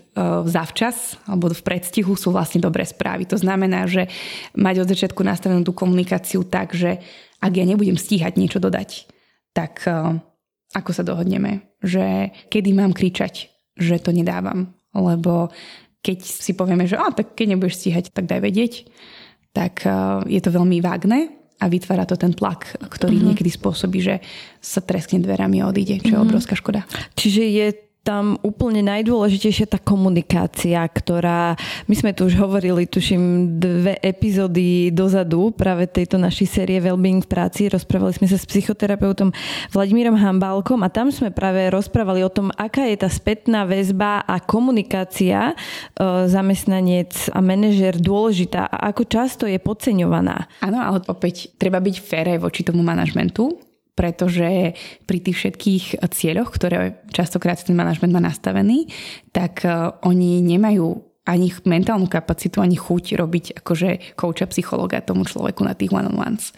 zavčas 0.51 1.15
alebo 1.23 1.47
v 1.47 1.63
predstihu 1.63 2.11
sú 2.19 2.35
vlastne 2.35 2.59
dobré 2.59 2.83
správy. 2.83 3.23
To 3.31 3.39
znamená, 3.39 3.87
že 3.87 4.11
mať 4.51 4.83
od 4.83 4.91
začiatku 4.91 5.23
nastavenú 5.23 5.63
tú 5.63 5.71
komunikáciu 5.71 6.43
tak, 6.43 6.75
že 6.75 6.99
ak 7.39 7.55
ja 7.55 7.63
nebudem 7.63 7.95
stíhať 7.95 8.35
niečo 8.35 8.59
dodať, 8.59 9.07
tak 9.55 9.87
e, 9.87 10.19
ako 10.75 10.91
sa 10.91 11.07
dohodneme, 11.07 11.79
že 11.79 12.35
kedy 12.51 12.75
mám 12.75 12.91
kričať, 12.91 13.47
že 13.79 14.03
to 14.03 14.11
nedávam. 14.11 14.75
Lebo 14.91 15.55
keď 16.03 16.19
si 16.19 16.51
povieme, 16.51 16.83
že 16.83 16.99
a, 16.99 17.15
tak 17.15 17.31
keď 17.31 17.55
nebudeš 17.55 17.79
stíhať, 17.79 18.11
tak 18.11 18.27
daj 18.27 18.43
vedieť, 18.43 18.91
tak 19.55 19.87
e, 19.87 20.27
je 20.35 20.39
to 20.43 20.51
veľmi 20.51 20.83
vágne 20.83 21.44
a 21.55 21.65
vytvára 21.71 22.03
to 22.03 22.19
ten 22.19 22.35
tlak, 22.35 22.75
ktorý 22.83 23.15
mm-hmm. 23.15 23.27
niekedy 23.31 23.51
spôsobí, 23.55 23.99
že 24.03 24.15
sa 24.59 24.83
treskne 24.83 25.23
dverami 25.23 25.63
a 25.63 25.71
odíde, 25.71 26.03
čo 26.03 26.11
mm-hmm. 26.11 26.11
je 26.11 26.19
mhm. 26.19 26.25
obrovská 26.27 26.53
škoda. 26.59 26.81
Čiže 27.15 27.43
je 27.47 27.67
tam 28.05 28.37
úplne 28.45 28.85
najdôležitejšia 28.85 29.65
tá 29.65 29.81
komunikácia, 29.81 30.77
ktorá, 30.85 31.57
my 31.89 31.95
sme 31.97 32.13
tu 32.13 32.29
už 32.29 32.37
hovorili, 32.37 32.85
tuším, 32.85 33.57
dve 33.57 33.97
epizódy 33.97 34.93
dozadu 34.93 35.49
práve 35.49 35.89
tejto 35.89 36.21
našej 36.21 36.45
série 36.45 36.77
Wellbeing 36.77 37.25
v 37.25 37.31
práci. 37.33 37.65
Rozprávali 37.65 38.13
sme 38.13 38.29
sa 38.29 38.37
s 38.37 38.45
psychoterapeutom 38.45 39.33
Vladimírom 39.73 40.13
Hambálkom 40.13 40.85
a 40.85 40.93
tam 40.93 41.09
sme 41.09 41.33
práve 41.33 41.65
rozprávali 41.73 42.21
o 42.21 42.29
tom, 42.29 42.53
aká 42.53 42.85
je 42.85 43.01
tá 43.01 43.09
spätná 43.09 43.65
väzba 43.65 44.21
a 44.21 44.37
komunikácia 44.37 45.51
e, 45.51 45.53
zamestnanec 46.29 47.33
a 47.33 47.41
manažer 47.41 47.97
dôležitá 47.97 48.69
a 48.69 48.93
ako 48.93 49.03
často 49.09 49.49
je 49.49 49.57
podceňovaná. 49.57 50.45
Áno, 50.61 50.77
ale 50.77 51.01
opäť 51.09 51.49
treba 51.57 51.81
byť 51.81 51.95
féré 52.05 52.37
voči 52.37 52.61
tomu 52.61 52.85
manažmentu 52.85 53.64
pretože 53.95 54.75
pri 55.07 55.19
tých 55.23 55.35
všetkých 55.39 55.83
cieľoch, 56.11 56.51
ktoré 56.51 56.99
častokrát 57.15 57.57
ten 57.63 57.73
manažment 57.73 58.11
má 58.11 58.19
nastavený, 58.19 58.91
tak 59.31 59.63
e, 59.63 59.71
oni 60.03 60.43
nemajú 60.43 61.15
ani 61.25 61.49
mentálnu 61.65 62.05
kapacitu, 62.05 62.61
ani 62.61 62.77
chuť 62.77 63.17
robiť 63.17 63.45
akože 63.65 64.13
kouča 64.13 64.45
psychologa 64.53 65.01
tomu 65.01 65.25
človeku 65.25 65.65
na 65.65 65.73
tých 65.73 65.89
one-on-ones 65.89 66.53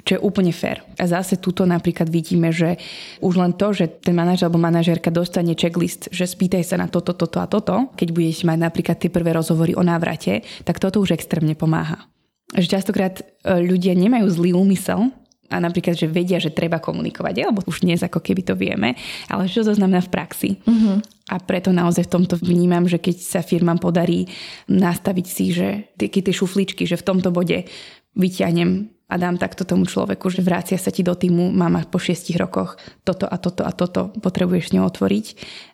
čo 0.00 0.16
je 0.16 0.24
úplne 0.24 0.48
fér. 0.48 0.80
A 0.96 1.04
zase 1.04 1.36
tuto 1.36 1.68
napríklad 1.68 2.08
vidíme, 2.08 2.48
že 2.50 2.80
už 3.20 3.36
len 3.36 3.52
to, 3.52 3.72
že 3.76 4.00
ten 4.00 4.16
manažer 4.16 4.48
alebo 4.48 4.60
manažérka 4.60 5.12
dostane 5.12 5.52
checklist, 5.52 6.08
že 6.08 6.24
spýtaj 6.24 6.64
sa 6.64 6.80
na 6.80 6.88
toto, 6.88 7.12
toto 7.12 7.36
a 7.40 7.46
toto, 7.46 7.92
keď 7.96 8.08
budete 8.08 8.48
mať 8.48 8.58
napríklad 8.64 8.96
tie 8.96 9.12
prvé 9.12 9.36
rozhovory 9.36 9.76
o 9.76 9.84
návrate, 9.84 10.40
tak 10.64 10.80
toto 10.80 11.04
už 11.04 11.16
extrémne 11.16 11.52
pomáha. 11.52 12.08
Že 12.56 12.80
častokrát 12.80 13.20
e, 13.20 13.24
ľudia 13.60 13.94
nemajú 13.94 14.26
zlý 14.32 14.56
úmysel, 14.56 15.12
a 15.50 15.56
napríklad, 15.58 15.98
že 15.98 16.06
vedia, 16.06 16.38
že 16.38 16.54
treba 16.54 16.78
komunikovať, 16.78 17.34
alebo 17.42 17.66
už 17.66 17.82
dnes 17.82 18.00
ako 18.06 18.22
keby 18.22 18.46
to 18.46 18.54
vieme, 18.54 18.94
ale 19.26 19.50
čo 19.50 19.66
to 19.66 19.74
znamená 19.74 19.98
v 20.06 20.12
praxi. 20.14 20.50
Uh-huh. 20.62 21.02
A 21.30 21.36
preto 21.42 21.74
naozaj 21.74 22.06
v 22.06 22.14
tomto 22.14 22.38
vnímam, 22.38 22.86
že 22.86 23.02
keď 23.02 23.16
sa 23.18 23.40
firmám 23.42 23.82
podarí 23.82 24.30
nastaviť 24.70 25.26
si, 25.26 25.50
že 25.50 25.90
tie, 25.98 26.06
tie 26.06 26.34
šufličky, 26.34 26.86
že 26.86 26.98
v 26.98 27.06
tomto 27.06 27.34
bode 27.34 27.66
vyťahnem 28.14 28.99
a 29.10 29.14
dám 29.18 29.36
takto 29.36 29.66
tomu 29.66 29.90
človeku, 29.90 30.30
že 30.30 30.46
vrácia 30.46 30.78
sa 30.78 30.94
ti 30.94 31.02
do 31.02 31.18
týmu, 31.18 31.50
mama 31.50 31.82
po 31.82 31.98
šiestich 31.98 32.38
rokoch 32.38 32.78
toto 33.02 33.26
a 33.26 33.36
toto 33.36 33.66
a 33.66 33.74
toto 33.74 34.14
potrebuješ 34.22 34.70
s 34.70 34.74
ňou 34.78 34.86
otvoriť, 34.86 35.26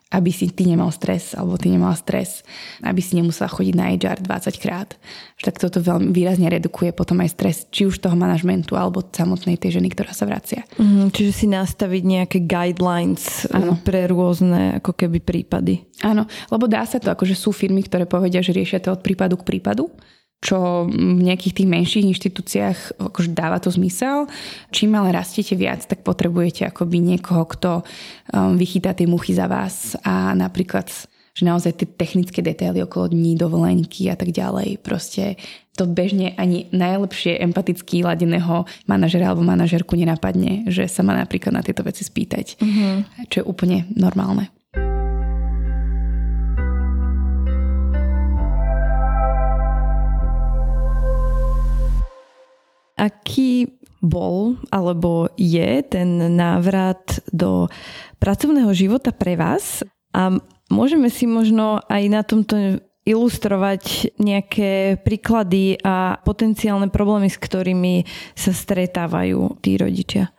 aby 0.07 0.31
si 0.31 0.47
ty 0.55 0.63
nemal 0.63 0.87
stres, 0.95 1.35
alebo 1.35 1.59
ty 1.59 1.67
nemal 1.67 1.91
stres, 1.91 2.47
aby 2.79 3.03
si 3.03 3.19
nemusela 3.19 3.51
chodiť 3.51 3.75
na 3.75 3.91
HR 3.91 4.23
20 4.23 4.63
krát. 4.63 4.95
Tak 5.43 5.59
toto 5.59 5.83
veľmi 5.83 6.15
výrazne 6.15 6.47
redukuje 6.47 6.95
potom 6.95 7.19
aj 7.19 7.35
stres, 7.35 7.55
či 7.67 7.83
už 7.83 7.99
toho 7.99 8.15
manažmentu, 8.15 8.79
alebo 8.79 9.03
samotnej 9.03 9.59
tej 9.59 9.77
ženy, 9.77 9.91
ktorá 9.91 10.15
sa 10.15 10.23
vracia. 10.23 10.63
Mm, 10.79 11.11
čiže 11.11 11.31
si 11.43 11.45
nastaviť 11.51 12.03
nejaké 12.07 12.37
guidelines 12.47 13.51
ano. 13.51 13.75
pre 13.83 14.07
rôzne 14.07 14.79
ako 14.79 14.95
keby 14.95 15.19
prípady. 15.19 15.83
Áno, 16.07 16.23
lebo 16.47 16.71
dá 16.71 16.87
sa 16.87 17.03
to, 17.03 17.11
akože 17.11 17.35
sú 17.35 17.51
firmy, 17.51 17.83
ktoré 17.83 18.07
povedia, 18.07 18.39
že 18.39 18.55
riešia 18.55 18.79
to 18.79 18.95
od 18.95 19.03
prípadu 19.03 19.35
k 19.35 19.55
prípadu 19.55 19.91
čo 20.37 20.85
v 20.85 21.21
nejakých 21.25 21.53
tých 21.61 21.67
menších 21.67 22.05
inštitúciách 22.13 23.01
akože 23.01 23.33
dáva 23.33 23.57
to 23.57 23.73
zmysel. 23.73 24.29
Čím 24.69 24.93
ale 24.93 25.09
rastiete 25.09 25.57
viac, 25.57 25.81
tak 25.89 26.05
potrebujete 26.05 26.69
akoby 26.69 27.01
niekoho, 27.01 27.49
kto 27.49 27.81
um, 27.81 28.53
vychytá 28.53 28.93
tie 28.93 29.09
muchy 29.09 29.33
za 29.33 29.49
vás 29.49 29.97
a 30.05 30.37
napríklad 30.37 30.89
že 31.37 31.45
naozaj 31.45 31.77
tie 31.77 31.85
technické 31.85 32.41
detaily 32.41 32.81
okolo 32.81 33.13
dní, 33.13 33.37
dovolenky 33.37 34.09
a 34.09 34.17
tak 34.17 34.33
ďalej. 34.33 34.81
Proste 34.81 35.37
to 35.77 35.85
bežne 35.85 36.33
ani 36.33 36.65
najlepšie 36.73 37.37
empaticky 37.37 38.01
ladeného 38.01 38.65
manažera 38.89 39.29
alebo 39.29 39.45
manažerku 39.45 39.93
nenapadne, 39.93 40.65
že 40.65 40.89
sa 40.89 41.05
má 41.05 41.13
napríklad 41.13 41.53
na 41.53 41.61
tieto 41.61 41.85
veci 41.85 42.01
spýtať, 42.01 42.57
mm-hmm. 42.57 43.29
čo 43.29 43.45
je 43.45 43.45
úplne 43.45 43.85
normálne. 43.93 44.49
Aký 52.97 53.77
bol 54.01 54.57
alebo 54.69 55.29
je 55.37 55.81
ten 55.85 56.37
návrat 56.37 57.21
do 57.33 57.69
pracovného 58.21 58.69
života 58.73 59.09
pre 59.09 59.33
vás 59.37 59.81
a 60.13 60.37
môžeme 60.69 61.09
si 61.09 61.25
možno 61.25 61.81
aj 61.89 62.03
na 62.09 62.21
tomto 62.21 62.81
ilustrovať 63.07 64.17
nejaké 64.19 64.99
príklady 64.99 65.79
a 65.79 66.19
potenciálne 66.19 66.91
problémy, 66.91 67.31
s 67.31 67.39
ktorými 67.39 68.03
sa 68.35 68.51
stretávajú 68.51 69.63
tí 69.63 69.79
rodičia. 69.79 70.35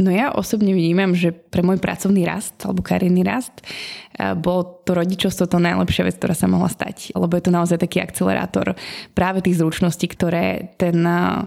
No 0.00 0.08
ja 0.08 0.32
osobne 0.32 0.72
vnímam, 0.72 1.12
že 1.12 1.28
pre 1.28 1.60
môj 1.60 1.76
pracovný 1.76 2.24
rast 2.24 2.56
alebo 2.64 2.80
kariérny 2.80 3.20
rast 3.20 3.52
eh, 3.60 4.32
bol 4.32 4.80
to 4.84 4.96
rodičovstvo 4.96 5.44
to 5.44 5.60
najlepšia 5.60 6.08
vec, 6.08 6.16
ktorá 6.16 6.32
sa 6.32 6.48
mohla 6.48 6.72
stať. 6.72 7.12
Lebo 7.12 7.36
je 7.36 7.44
to 7.44 7.52
naozaj 7.52 7.76
taký 7.76 8.00
akcelerátor 8.00 8.76
práve 9.12 9.44
tých 9.44 9.60
zručností, 9.60 10.08
ktoré 10.08 10.72
ten 10.80 11.04
eh, 11.04 11.44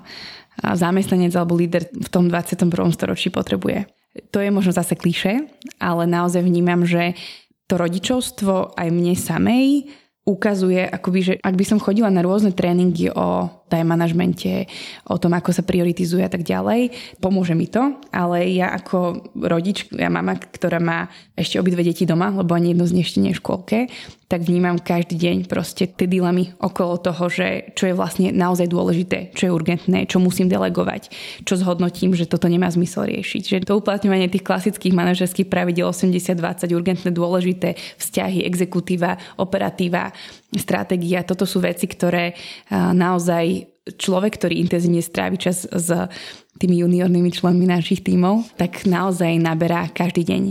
zamestnanec 0.61 1.33
alebo 1.33 1.57
líder 1.57 1.89
v 1.89 2.09
tom 2.09 2.29
21. 2.29 2.69
storočí 2.93 3.33
potrebuje. 3.33 3.89
To 4.29 4.37
je 4.37 4.53
možno 4.53 4.69
zase 4.69 4.93
kliše, 4.93 5.49
ale 5.81 6.05
naozaj 6.05 6.45
vnímam, 6.45 6.85
že 6.85 7.17
to 7.65 7.81
rodičovstvo 7.81 8.77
aj 8.77 8.87
mne 8.93 9.17
samej 9.17 9.89
ukazuje, 10.23 10.87
akoby, 10.87 11.19
že 11.19 11.33
ak 11.43 11.55
by 11.55 11.65
som 11.67 11.83
chodila 11.83 12.07
na 12.07 12.23
rôzne 12.23 12.55
tréningy 12.55 13.11
o 13.11 13.51
time 13.69 13.95
manažmente, 13.95 14.69
o 15.09 15.17
tom, 15.17 15.33
ako 15.33 15.51
sa 15.55 15.65
prioritizuje 15.65 16.23
a 16.23 16.31
tak 16.31 16.45
ďalej, 16.45 16.93
pomôže 17.17 17.57
mi 17.57 17.65
to, 17.67 17.97
ale 18.13 18.49
ja 18.53 18.69
ako 18.75 19.31
rodič, 19.37 19.89
ja 19.93 20.11
mama, 20.11 20.37
ktorá 20.37 20.77
má 20.77 21.09
ešte 21.33 21.57
obidve 21.57 21.81
deti 21.81 22.05
doma, 22.05 22.29
lebo 22.29 22.53
ani 22.53 22.75
jedno 22.75 22.85
z 22.85 22.95
nich 22.95 23.07
ešte 23.09 23.21
nie 23.23 23.31
je 23.33 23.37
v 23.37 23.41
škôlke, 23.41 23.79
tak 24.33 24.49
vnímam 24.49 24.81
každý 24.81 25.13
deň 25.13 25.37
proste 25.45 25.85
tie 25.85 26.09
dilemy 26.09 26.57
okolo 26.57 26.97
toho, 26.97 27.29
že 27.29 27.69
čo 27.77 27.85
je 27.85 27.93
vlastne 27.93 28.33
naozaj 28.33 28.65
dôležité, 28.65 29.29
čo 29.37 29.45
je 29.45 29.53
urgentné, 29.53 30.09
čo 30.09 30.17
musím 30.17 30.49
delegovať, 30.49 31.13
čo 31.45 31.53
zhodnotím, 31.53 32.17
že 32.17 32.25
toto 32.25 32.49
nemá 32.49 32.65
zmysel 32.73 33.05
riešiť. 33.13 33.41
Že 33.45 33.57
to 33.69 33.77
uplatňovanie 33.77 34.33
tých 34.33 34.41
klasických 34.41 34.89
manažerských 34.97 35.45
pravidel 35.45 35.85
80-20, 35.85 36.65
urgentné, 36.73 37.09
dôležité, 37.13 37.77
vzťahy, 38.01 38.41
exekutíva, 38.49 39.21
operatíva, 39.37 40.09
stratégia, 40.57 41.21
toto 41.21 41.45
sú 41.45 41.61
veci, 41.61 41.85
ktoré 41.85 42.33
naozaj 42.73 43.62
človek, 43.83 44.39
ktorý 44.39 44.63
intenzívne 44.63 45.03
strávi 45.03 45.37
čas 45.39 45.67
s 45.67 45.89
tými 46.59 46.79
juniornými 46.83 47.31
členmi 47.33 47.67
našich 47.67 48.03
tímov, 48.05 48.55
tak 48.55 48.87
naozaj 48.87 49.35
naberá 49.41 49.91
každý 49.91 50.23
deň. 50.23 50.43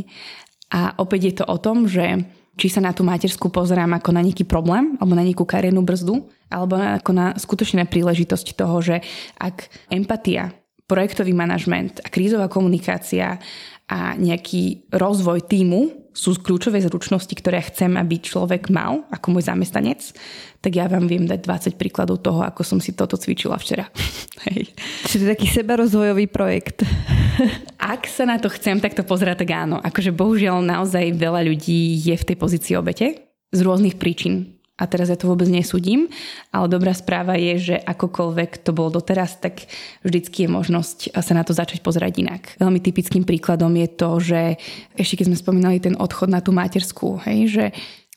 A 0.73 0.97
opäť 1.01 1.21
je 1.29 1.35
to 1.41 1.45
o 1.49 1.57
tom, 1.57 1.89
že 1.89 2.25
či 2.61 2.69
sa 2.69 2.85
na 2.85 2.93
tú 2.93 3.01
materskú 3.01 3.49
pozerám 3.49 3.97
ako 3.97 4.13
na 4.13 4.21
nejaký 4.21 4.45
problém 4.45 5.01
alebo 5.01 5.17
na 5.17 5.25
nejakú 5.25 5.49
kariérnu 5.49 5.81
brzdu, 5.81 6.29
alebo 6.53 6.77
ako 6.77 7.11
na 7.17 7.27
skutočne 7.41 7.89
príležitosť 7.89 8.53
toho, 8.53 8.77
že 8.85 9.01
ak 9.41 9.73
empatia, 9.89 10.53
projektový 10.85 11.33
manažment 11.33 12.05
a 12.05 12.13
krízová 12.13 12.53
komunikácia 12.53 13.41
a 13.89 14.13
nejaký 14.21 14.93
rozvoj 14.93 15.49
týmu 15.49 16.02
sú 16.13 16.37
kľúčové 16.37 16.81
zručnosti, 16.85 17.33
ktoré 17.33 17.65
chcem, 17.65 17.97
aby 17.97 18.21
človek 18.21 18.69
mal 18.69 19.05
ako 19.09 19.27
môj 19.33 19.49
zamestnanec, 19.49 20.13
tak 20.63 20.73
ja 20.79 20.87
vám 20.87 21.09
viem 21.11 21.27
dať 21.27 21.43
20 21.75 21.81
príkladov 21.81 22.23
toho, 22.23 22.45
ako 22.45 22.63
som 22.63 22.79
si 22.79 22.95
toto 22.95 23.19
cvičila 23.19 23.59
včera. 23.59 23.89
Hej. 24.47 24.71
Čiže 25.09 25.33
taký 25.35 25.49
sebarozvojový 25.51 26.31
projekt. 26.31 26.87
Ak 27.83 28.07
sa 28.07 28.29
na 28.29 28.39
to 28.39 28.53
chcem, 28.53 28.79
tak 28.79 28.95
to 28.95 29.03
pozerať 29.03 29.43
tak 29.43 29.51
áno. 29.57 29.83
Akože 29.83 30.15
bohužiaľ 30.15 30.63
naozaj 30.63 31.17
veľa 31.19 31.43
ľudí 31.49 31.99
je 31.99 32.15
v 32.15 32.27
tej 32.29 32.37
pozícii 32.39 32.75
obete 32.79 33.27
z 33.53 33.61
rôznych 33.61 33.99
príčin 33.99 34.62
a 34.83 34.85
teraz 34.91 35.07
ja 35.07 35.15
to 35.15 35.31
vôbec 35.31 35.47
nesúdim, 35.47 36.11
ale 36.51 36.67
dobrá 36.67 36.91
správa 36.91 37.39
je, 37.39 37.73
že 37.73 37.77
akokoľvek 37.79 38.67
to 38.67 38.75
bolo 38.75 38.99
doteraz, 38.99 39.39
tak 39.39 39.71
vždycky 40.03 40.45
je 40.45 40.49
možnosť 40.51 40.99
sa 41.15 41.33
na 41.39 41.47
to 41.47 41.55
začať 41.55 41.79
pozerať 41.87 42.19
inak. 42.19 42.43
Veľmi 42.59 42.83
typickým 42.83 43.23
príkladom 43.23 43.71
je 43.79 43.89
to, 43.95 44.11
že 44.19 44.43
ešte 44.99 45.23
keď 45.23 45.27
sme 45.31 45.39
spomínali 45.39 45.79
ten 45.79 45.95
odchod 45.95 46.27
na 46.27 46.43
tú 46.43 46.51
materskú, 46.51 47.23
hej, 47.23 47.39
že 47.47 47.65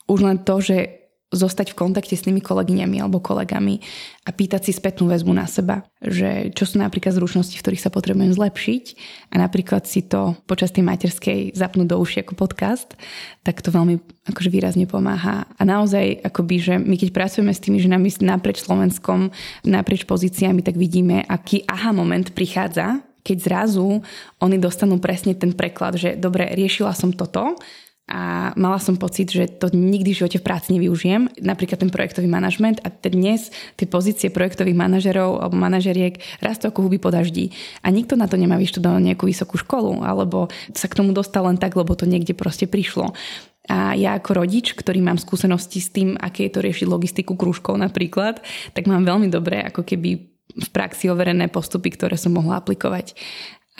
už 0.10 0.26
len 0.26 0.42
to, 0.42 0.58
že 0.58 1.05
zostať 1.38 1.76
v 1.76 1.80
kontakte 1.80 2.16
s 2.16 2.26
tými 2.26 2.40
kolegyňami 2.42 2.98
alebo 3.00 3.20
kolegami 3.22 3.84
a 4.26 4.34
pýtať 4.34 4.68
si 4.68 4.72
spätnú 4.74 5.12
väzbu 5.12 5.32
na 5.36 5.46
seba, 5.46 5.86
že 6.02 6.50
čo 6.56 6.66
sú 6.66 6.82
napríklad 6.82 7.14
zručnosti, 7.14 7.54
v 7.54 7.64
ktorých 7.64 7.84
sa 7.84 7.94
potrebujem 7.94 8.34
zlepšiť 8.34 8.84
a 9.32 9.36
napríklad 9.40 9.86
si 9.86 10.02
to 10.08 10.34
počas 10.50 10.74
tej 10.74 10.88
materskej 10.88 11.54
zapnúť 11.54 11.88
do 11.94 11.98
uši 12.02 12.26
ako 12.26 12.34
podcast, 12.34 12.98
tak 13.46 13.62
to 13.62 13.70
veľmi 13.70 14.02
akože 14.32 14.50
výrazne 14.50 14.90
pomáha. 14.90 15.46
A 15.60 15.62
naozaj, 15.62 16.26
akoby, 16.26 16.56
že 16.58 16.74
my 16.82 16.98
keď 16.98 17.10
pracujeme 17.14 17.54
s 17.54 17.62
tými 17.62 17.78
ženami 17.78 18.10
naprieč 18.26 18.66
Slovenskom, 18.66 19.30
naprieč 19.68 20.08
pozíciami, 20.10 20.66
tak 20.66 20.80
vidíme, 20.80 21.22
aký 21.30 21.62
aha 21.70 21.94
moment 21.94 22.34
prichádza, 22.34 23.06
keď 23.26 23.38
zrazu 23.42 24.06
oni 24.38 24.62
dostanú 24.62 25.02
presne 25.02 25.34
ten 25.34 25.50
preklad, 25.58 25.98
že 25.98 26.14
dobre, 26.14 26.54
riešila 26.54 26.94
som 26.94 27.10
toto, 27.10 27.58
a 28.06 28.54
mala 28.54 28.78
som 28.78 29.02
pocit, 29.02 29.34
že 29.34 29.50
to 29.50 29.74
nikdy 29.74 30.14
v 30.14 30.20
živote 30.22 30.38
v 30.38 30.46
práci 30.46 30.78
nevyužijem. 30.78 31.26
Napríklad 31.42 31.82
ten 31.82 31.90
projektový 31.90 32.30
manažment 32.30 32.78
a 32.86 32.94
dnes 32.94 33.50
tie 33.82 33.90
pozície 33.90 34.30
projektových 34.30 34.78
manažerov 34.78 35.42
alebo 35.42 35.58
manažeriek 35.58 36.22
rastú 36.38 36.70
ako 36.70 36.86
huby 36.86 37.02
po 37.02 37.10
daždi. 37.10 37.50
A 37.82 37.90
nikto 37.90 38.14
na 38.14 38.30
to 38.30 38.38
nemá 38.38 38.62
vyštudovanú 38.62 39.02
nejakú 39.10 39.26
vysokú 39.26 39.58
školu 39.58 40.06
alebo 40.06 40.54
sa 40.78 40.86
k 40.86 41.02
tomu 41.02 41.18
dostal 41.18 41.50
len 41.50 41.58
tak, 41.58 41.74
lebo 41.74 41.98
to 41.98 42.06
niekde 42.06 42.38
proste 42.38 42.70
prišlo. 42.70 43.18
A 43.66 43.98
ja 43.98 44.14
ako 44.14 44.46
rodič, 44.46 44.78
ktorý 44.78 45.02
mám 45.02 45.18
skúsenosti 45.18 45.82
s 45.82 45.90
tým, 45.90 46.14
aké 46.14 46.46
je 46.46 46.54
to 46.54 46.62
riešiť 46.62 46.86
logistiku 46.86 47.34
krúžkov 47.34 47.74
napríklad, 47.82 48.38
tak 48.78 48.86
mám 48.86 49.02
veľmi 49.02 49.34
dobré 49.34 49.66
ako 49.66 49.82
keby 49.82 50.30
v 50.54 50.70
praxi 50.70 51.10
overené 51.10 51.50
postupy, 51.50 51.90
ktoré 51.90 52.22
som 52.22 52.38
mohla 52.38 52.62
aplikovať. 52.62 53.18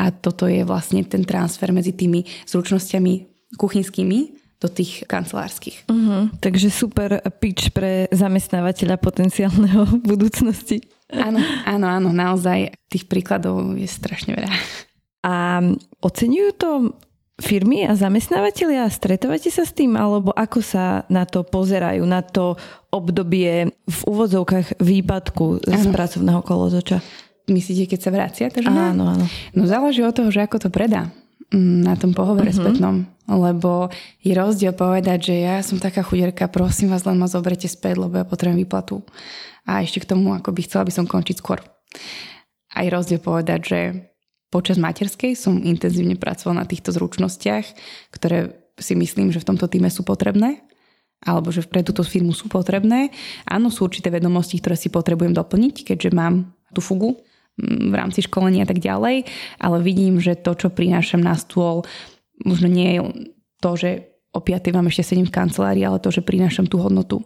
A 0.02 0.10
toto 0.10 0.50
je 0.50 0.66
vlastne 0.66 1.06
ten 1.06 1.22
transfer 1.22 1.70
medzi 1.70 1.94
tými 1.94 2.26
zručnosťami 2.50 3.35
kuchynskými 3.54 4.46
do 4.60 4.68
tých 4.72 5.04
kancelárskych. 5.06 5.86
Uh-huh. 5.86 6.32
Takže 6.42 6.74
super 6.74 7.22
pitch 7.38 7.76
pre 7.76 8.10
zamestnávateľa 8.10 8.98
potenciálneho 8.98 9.86
v 9.86 9.96
budúcnosti. 10.16 10.82
Áno, 11.12 11.38
áno, 11.70 11.86
áno, 11.86 12.10
naozaj 12.10 12.74
tých 12.90 13.06
príkladov 13.06 13.78
je 13.78 13.86
strašne 13.86 14.34
veľa. 14.34 14.50
A 15.26 15.62
oceňujú 16.02 16.50
to 16.58 16.70
firmy 17.42 17.84
a 17.86 17.94
zamestnávateľia? 17.94 18.90
Stretávate 18.90 19.52
sa 19.52 19.68
s 19.68 19.76
tým? 19.76 20.00
Alebo 20.00 20.32
ako 20.34 20.60
sa 20.64 21.04
na 21.12 21.28
to 21.28 21.44
pozerajú, 21.46 22.02
na 22.08 22.24
to 22.24 22.56
obdobie 22.90 23.70
v 23.70 24.00
úvodzovkách 24.08 24.80
výpadku 24.82 25.62
z 25.62 25.84
pracovného 25.92 26.42
kolotoča? 26.42 27.04
Myslíte, 27.46 27.86
keď 27.86 28.00
sa 28.02 28.10
vracia 28.10 28.46
tá 28.50 28.64
žena? 28.64 28.96
Áno, 28.96 29.06
áno. 29.14 29.26
No 29.54 29.70
záleží 29.70 30.02
od 30.02 30.16
toho, 30.16 30.34
že 30.34 30.42
ako 30.42 30.58
to 30.66 30.70
predá 30.74 31.14
na 31.54 31.94
tom 32.00 32.16
pohovore 32.16 32.50
uh-huh. 32.50 32.62
spätnom. 32.66 32.96
Lebo 33.26 33.90
je 34.22 34.34
rozdiel 34.38 34.74
povedať, 34.78 35.34
že 35.34 35.36
ja 35.42 35.62
som 35.66 35.82
taká 35.82 36.06
chuderka, 36.06 36.46
prosím 36.46 36.94
vás, 36.94 37.06
len 37.10 37.18
ma 37.18 37.26
zoberete 37.26 37.66
späť, 37.66 38.06
lebo 38.06 38.22
ja 38.22 38.26
potrebujem 38.26 38.62
výplatu. 38.62 39.02
A 39.66 39.82
ešte 39.82 40.02
k 40.02 40.10
tomu, 40.14 40.34
ako 40.38 40.54
by 40.54 40.62
chcela 40.62 40.86
by 40.86 40.94
som 40.94 41.10
končiť 41.10 41.42
skôr. 41.42 41.58
Aj 42.76 42.86
rozdiel 42.86 43.18
povedať, 43.18 43.60
že 43.66 43.80
Počas 44.56 44.80
materskej 44.80 45.36
som 45.36 45.60
intenzívne 45.60 46.16
pracovala 46.16 46.64
na 46.64 46.70
týchto 46.70 46.96
zručnostiach, 46.96 47.66
ktoré 48.16 48.56
si 48.80 48.96
myslím, 48.96 49.28
že 49.36 49.44
v 49.44 49.52
tomto 49.52 49.68
týme 49.68 49.92
sú 49.92 50.08
potrebné 50.08 50.64
alebo 51.26 51.52
že 51.52 51.68
pre 51.68 51.84
túto 51.84 52.08
firmu 52.08 52.32
sú 52.32 52.48
potrebné. 52.48 53.12
Áno, 53.44 53.68
sú 53.68 53.84
určité 53.84 54.08
vedomosti, 54.08 54.64
ktoré 54.64 54.80
si 54.80 54.88
potrebujem 54.88 55.36
doplniť, 55.36 55.92
keďže 55.92 56.16
mám 56.16 56.56
tú 56.72 56.80
fugu 56.80 57.20
mm, 57.20 57.35
v 57.60 57.94
rámci 57.96 58.24
školenia 58.24 58.68
a 58.68 58.70
tak 58.70 58.84
ďalej, 58.84 59.24
ale 59.64 59.78
vidím, 59.80 60.20
že 60.20 60.36
to, 60.36 60.56
čo 60.56 60.68
prinášam 60.68 61.24
na 61.24 61.40
stôl, 61.40 61.88
možno 62.44 62.68
nie 62.68 63.00
je 63.00 63.02
to, 63.64 63.72
že 63.80 63.90
o 64.36 64.44
5. 64.44 64.76
mám 64.76 64.92
ešte 64.92 65.16
sedím 65.16 65.28
v 65.28 65.36
kancelárii, 65.36 65.88
ale 65.88 66.04
to, 66.04 66.12
že 66.12 66.20
prinášam 66.20 66.68
tú 66.68 66.84
hodnotu 66.84 67.24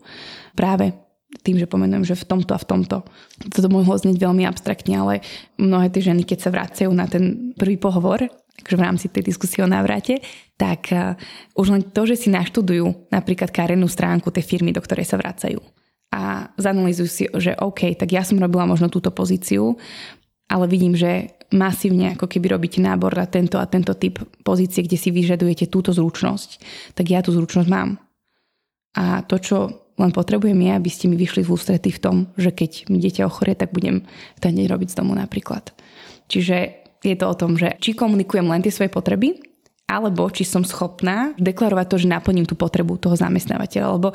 práve 0.53 0.93
tým, 1.41 1.61
že 1.61 1.69
pomenujem, 1.69 2.09
že 2.09 2.17
v 2.17 2.25
tomto 2.25 2.57
a 2.57 2.61
v 2.61 2.69
tomto. 2.69 2.97
Toto 3.53 3.69
mohlo 3.69 3.93
znieť 3.93 4.17
veľmi 4.17 4.49
abstraktne, 4.49 4.97
ale 4.97 5.13
mnohé 5.61 5.93
tie 5.93 6.01
ženy, 6.01 6.25
keď 6.25 6.37
sa 6.41 6.53
vracajú 6.53 6.89
na 6.89 7.05
ten 7.05 7.53
prvý 7.53 7.77
pohovor, 7.77 8.25
takže 8.57 8.75
v 8.77 8.85
rámci 8.85 9.05
tej 9.13 9.29
diskusie 9.29 9.61
o 9.61 9.69
návrate, 9.69 10.25
tak 10.57 10.89
uh, 10.89 11.13
už 11.53 11.69
len 11.69 11.83
to, 11.85 12.09
že 12.09 12.25
si 12.25 12.29
naštudujú 12.33 13.13
napríklad 13.13 13.53
karenú 13.53 13.85
stránku 13.85 14.33
tej 14.33 14.41
firmy, 14.41 14.73
do 14.73 14.81
ktorej 14.81 15.05
sa 15.05 15.21
vracajú 15.21 15.61
a 16.09 16.49
zanalizujú 16.57 17.09
si, 17.09 17.23
že 17.37 17.53
OK, 17.61 17.93
tak 17.93 18.09
ja 18.09 18.25
som 18.25 18.41
robila 18.41 18.65
možno 18.65 18.89
túto 18.89 19.13
pozíciu, 19.13 19.77
ale 20.49 20.65
vidím, 20.65 20.97
že 20.97 21.37
masívne 21.53 22.13
ako 22.17 22.25
keby 22.29 22.57
robíte 22.57 22.81
nábor 22.81 23.13
na 23.13 23.25
tento 23.25 23.57
a 23.61 23.69
tento 23.69 23.93
typ 23.97 24.21
pozície, 24.41 24.85
kde 24.85 24.97
si 24.97 25.09
vyžadujete 25.09 25.69
túto 25.69 25.93
zručnosť, 25.93 26.49
tak 26.97 27.05
ja 27.09 27.21
tú 27.21 27.33
zručnosť 27.33 27.69
mám. 27.69 28.01
A 28.97 29.21
to, 29.25 29.37
čo 29.37 29.57
len 29.99 30.09
potrebujem 30.09 30.57
je, 30.57 30.71
aby 30.73 30.89
ste 30.89 31.05
mi 31.11 31.19
vyšli 31.19 31.45
v 31.45 31.53
ústrety 31.53 31.89
v 31.93 32.01
tom, 32.01 32.15
že 32.39 32.49
keď 32.49 32.89
mi 32.89 32.97
dieťa 32.97 33.27
ochorie, 33.27 33.53
tak 33.53 33.75
budem 33.75 34.05
ten 34.41 34.53
deň 34.57 34.65
robiť 34.65 34.89
z 34.93 34.97
domu 34.97 35.13
napríklad. 35.13 35.75
Čiže 36.29 36.57
je 37.03 37.15
to 37.15 37.25
o 37.27 37.35
tom, 37.37 37.59
že 37.59 37.77
či 37.83 37.93
komunikujem 37.93 38.47
len 38.47 38.63
tie 38.63 38.73
svoje 38.73 38.89
potreby, 38.89 39.37
alebo 39.89 40.29
či 40.29 40.45
som 40.45 40.61
schopná 40.61 41.33
deklarovať 41.41 41.85
to, 41.89 41.97
že 41.97 42.13
naplním 42.13 42.45
tú 42.45 42.53
potrebu 42.53 43.01
toho 43.01 43.17
zamestnávateľa. 43.17 43.87
Lebo 43.97 44.13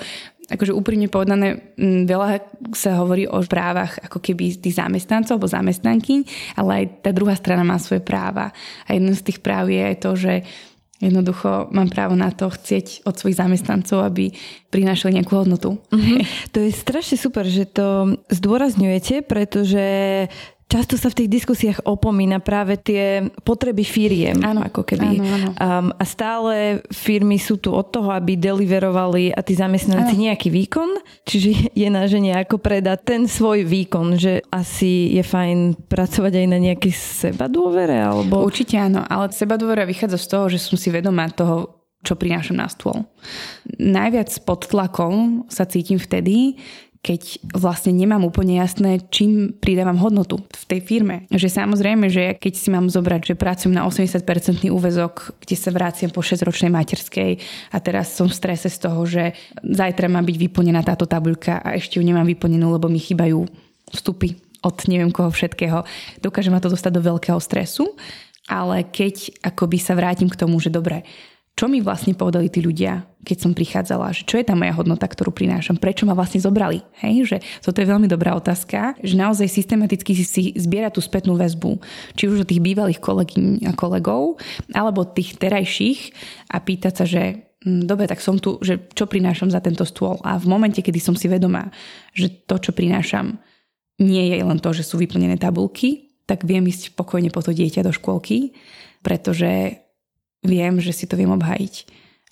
akože 0.51 0.77
úprimne 0.77 1.09
povedané, 1.09 1.75
veľa 1.81 2.45
sa 2.77 3.01
hovorí 3.01 3.25
o 3.25 3.41
právach 3.45 3.97
ako 4.05 4.21
keby 4.21 4.61
tých 4.61 4.77
zamestnancov 4.77 5.41
alebo 5.41 5.49
zamestnanky, 5.49 6.29
ale 6.59 6.71
aj 6.85 6.85
tá 7.05 7.11
druhá 7.17 7.33
strana 7.33 7.65
má 7.65 7.81
svoje 7.81 8.05
práva. 8.05 8.53
A 8.85 8.93
jedno 8.93 9.17
z 9.17 9.25
tých 9.25 9.41
práv 9.41 9.73
je 9.73 9.81
aj 9.81 9.97
to, 10.01 10.11
že 10.17 10.33
Jednoducho 11.03 11.69
mám 11.75 11.91
právo 11.91 12.15
na 12.17 12.31
to 12.31 12.49
chcieť 12.49 13.05
od 13.05 13.19
svojich 13.19 13.37
zamestnancov, 13.37 14.07
aby 14.07 14.33
prinášali 14.71 15.19
nejakú 15.19 15.37
hodnotu. 15.37 15.77
Mm-hmm. 15.93 16.55
To 16.55 16.59
je 16.65 16.71
strašne 16.71 17.19
super, 17.21 17.45
že 17.45 17.67
to 17.67 18.17
zdôrazňujete, 18.33 19.27
pretože 19.27 19.85
často 20.75 20.99
sa 20.99 21.07
v 21.07 21.23
tých 21.23 21.31
diskusiách 21.31 21.87
opomína 21.87 22.43
práve 22.43 22.75
tie 22.75 23.31
potreby 23.47 23.87
firiem. 23.87 24.43
Áno, 24.43 24.67
ako 24.67 24.83
keby. 24.83 25.23
Áno, 25.23 25.23
áno. 25.23 25.49
Um, 25.55 25.87
a 25.95 26.03
stále 26.03 26.83
firmy 26.91 27.39
sú 27.39 27.63
tu 27.63 27.71
od 27.71 27.95
toho, 27.95 28.11
aby 28.11 28.35
deliverovali 28.35 29.31
a 29.31 29.39
tí 29.47 29.55
zamestnanci 29.55 30.19
áno. 30.19 30.25
nejaký 30.27 30.51
výkon. 30.51 30.99
Čiže 31.23 31.71
je 31.71 31.89
na 31.95 32.11
žene 32.11 32.35
ako 32.43 32.59
predať 32.59 33.07
ten 33.07 33.23
svoj 33.31 33.63
výkon, 33.63 34.19
že 34.19 34.43
asi 34.51 35.15
je 35.15 35.23
fajn 35.23 35.87
pracovať 35.87 36.43
aj 36.43 36.47
na 36.51 36.59
nejakej 36.59 36.91
seba 36.91 37.47
dôvere? 37.47 37.95
Alebo... 37.95 38.43
Určite 38.43 38.75
áno, 38.75 39.07
ale 39.07 39.31
seba 39.31 39.55
dôvera 39.55 39.87
vychádza 39.87 40.19
z 40.19 40.27
toho, 40.27 40.45
že 40.51 40.59
som 40.59 40.75
si 40.75 40.91
vedomá 40.91 41.31
toho, 41.31 41.87
čo 42.03 42.19
prinášam 42.19 42.59
na 42.59 42.67
stôl. 42.67 43.07
Najviac 43.79 44.29
pod 44.43 44.67
tlakom 44.67 45.47
sa 45.47 45.65
cítim 45.65 46.03
vtedy, 46.03 46.59
keď 47.05 47.53
vlastne 47.53 47.93
nemám 47.93 48.25
úplne 48.25 48.57
jasné, 48.57 48.97
čím 49.13 49.53
pridávam 49.53 50.01
hodnotu 50.01 50.41
v 50.41 50.65
tej 50.65 50.81
firme. 50.81 51.29
Že 51.29 51.53
samozrejme, 51.53 52.09
že 52.09 52.41
keď 52.41 52.53
si 52.57 52.73
mám 52.73 52.89
zobrať, 52.89 53.29
že 53.29 53.35
pracujem 53.37 53.77
na 53.77 53.85
80% 53.85 54.25
úvezok, 54.73 55.37
kde 55.45 55.53
sa 55.53 55.69
vraciam 55.69 56.09
po 56.09 56.25
6-ročnej 56.25 56.73
materskej 56.73 57.37
a 57.71 57.77
teraz 57.85 58.17
som 58.17 58.25
v 58.25 58.33
strese 58.41 58.73
z 58.73 58.79
toho, 58.81 59.05
že 59.05 59.37
zajtra 59.61 60.09
má 60.09 60.25
byť 60.25 60.37
vyplnená 60.49 60.81
táto 60.81 61.05
tabuľka 61.05 61.61
a 61.61 61.77
ešte 61.77 62.01
ju 62.01 62.05
nemám 62.09 62.25
vyplnenú, 62.25 62.73
lebo 62.73 62.89
mi 62.89 62.97
chýbajú 62.97 63.45
vstupy 63.93 64.41
od 64.65 64.77
neviem 64.89 65.13
koho 65.13 65.29
všetkého. 65.29 65.85
Dokáže 66.25 66.49
ma 66.49 66.65
to 66.65 66.73
dostať 66.73 66.93
do 66.97 67.05
veľkého 67.05 67.37
stresu, 67.37 67.93
ale 68.49 68.89
keď 68.89 69.45
akoby 69.45 69.77
sa 69.77 69.93
vrátim 69.93 70.33
k 70.33 70.41
tomu, 70.41 70.57
že 70.57 70.73
dobre, 70.73 71.05
čo 71.55 71.71
mi 71.71 71.79
vlastne 71.79 72.19
povedali 72.19 72.51
tí 72.51 72.59
ľudia, 72.59 73.07
keď 73.23 73.39
som 73.39 73.53
prichádzala, 73.55 74.11
že 74.11 74.27
čo 74.27 74.43
je 74.43 74.45
tá 74.45 74.59
moja 74.59 74.75
hodnota, 74.75 75.07
ktorú 75.07 75.31
prinášam, 75.31 75.79
prečo 75.79 76.03
ma 76.03 76.13
vlastne 76.13 76.43
zobrali. 76.43 76.83
Hej, 76.99 77.15
že 77.31 77.37
toto 77.63 77.79
je 77.79 77.87
veľmi 77.87 78.11
dobrá 78.11 78.35
otázka, 78.35 78.99
že 78.99 79.15
naozaj 79.15 79.47
systematicky 79.47 80.19
si, 80.19 80.51
zbiera 80.59 80.91
tú 80.91 80.99
spätnú 80.99 81.39
väzbu, 81.39 81.79
či 82.19 82.27
už 82.27 82.43
od 82.43 82.51
tých 82.51 82.59
bývalých 82.59 82.99
kolegyň 82.99 83.71
a 83.71 83.73
kolegov, 83.73 84.43
alebo 84.75 85.07
tých 85.07 85.39
terajších 85.39 86.11
a 86.51 86.59
pýtať 86.59 86.93
sa, 86.93 87.05
že 87.07 87.55
hm, 87.63 87.87
dobre, 87.87 88.11
tak 88.11 88.19
som 88.19 88.35
tu, 88.43 88.59
že 88.59 88.91
čo 88.91 89.07
prinášam 89.07 89.47
za 89.47 89.63
tento 89.63 89.87
stôl. 89.87 90.19
A 90.27 90.35
v 90.43 90.51
momente, 90.51 90.83
kedy 90.83 90.99
som 90.99 91.15
si 91.15 91.31
vedomá, 91.31 91.71
že 92.11 92.35
to, 92.51 92.59
čo 92.59 92.75
prinášam, 92.75 93.39
nie 94.03 94.27
je 94.27 94.43
len 94.43 94.59
to, 94.59 94.75
že 94.75 94.83
sú 94.83 94.99
vyplnené 94.99 95.39
tabulky, 95.39 96.19
tak 96.27 96.43
viem 96.43 96.67
ísť 96.67 96.99
pokojne 96.99 97.31
po 97.31 97.47
to 97.47 97.55
dieťa 97.55 97.87
do 97.87 97.95
škôlky, 97.95 98.59
pretože 99.07 99.84
viem, 100.45 100.79
že 100.79 100.93
si 100.93 101.09
to 101.09 101.17
viem 101.17 101.33
obhajiť. 101.33 101.75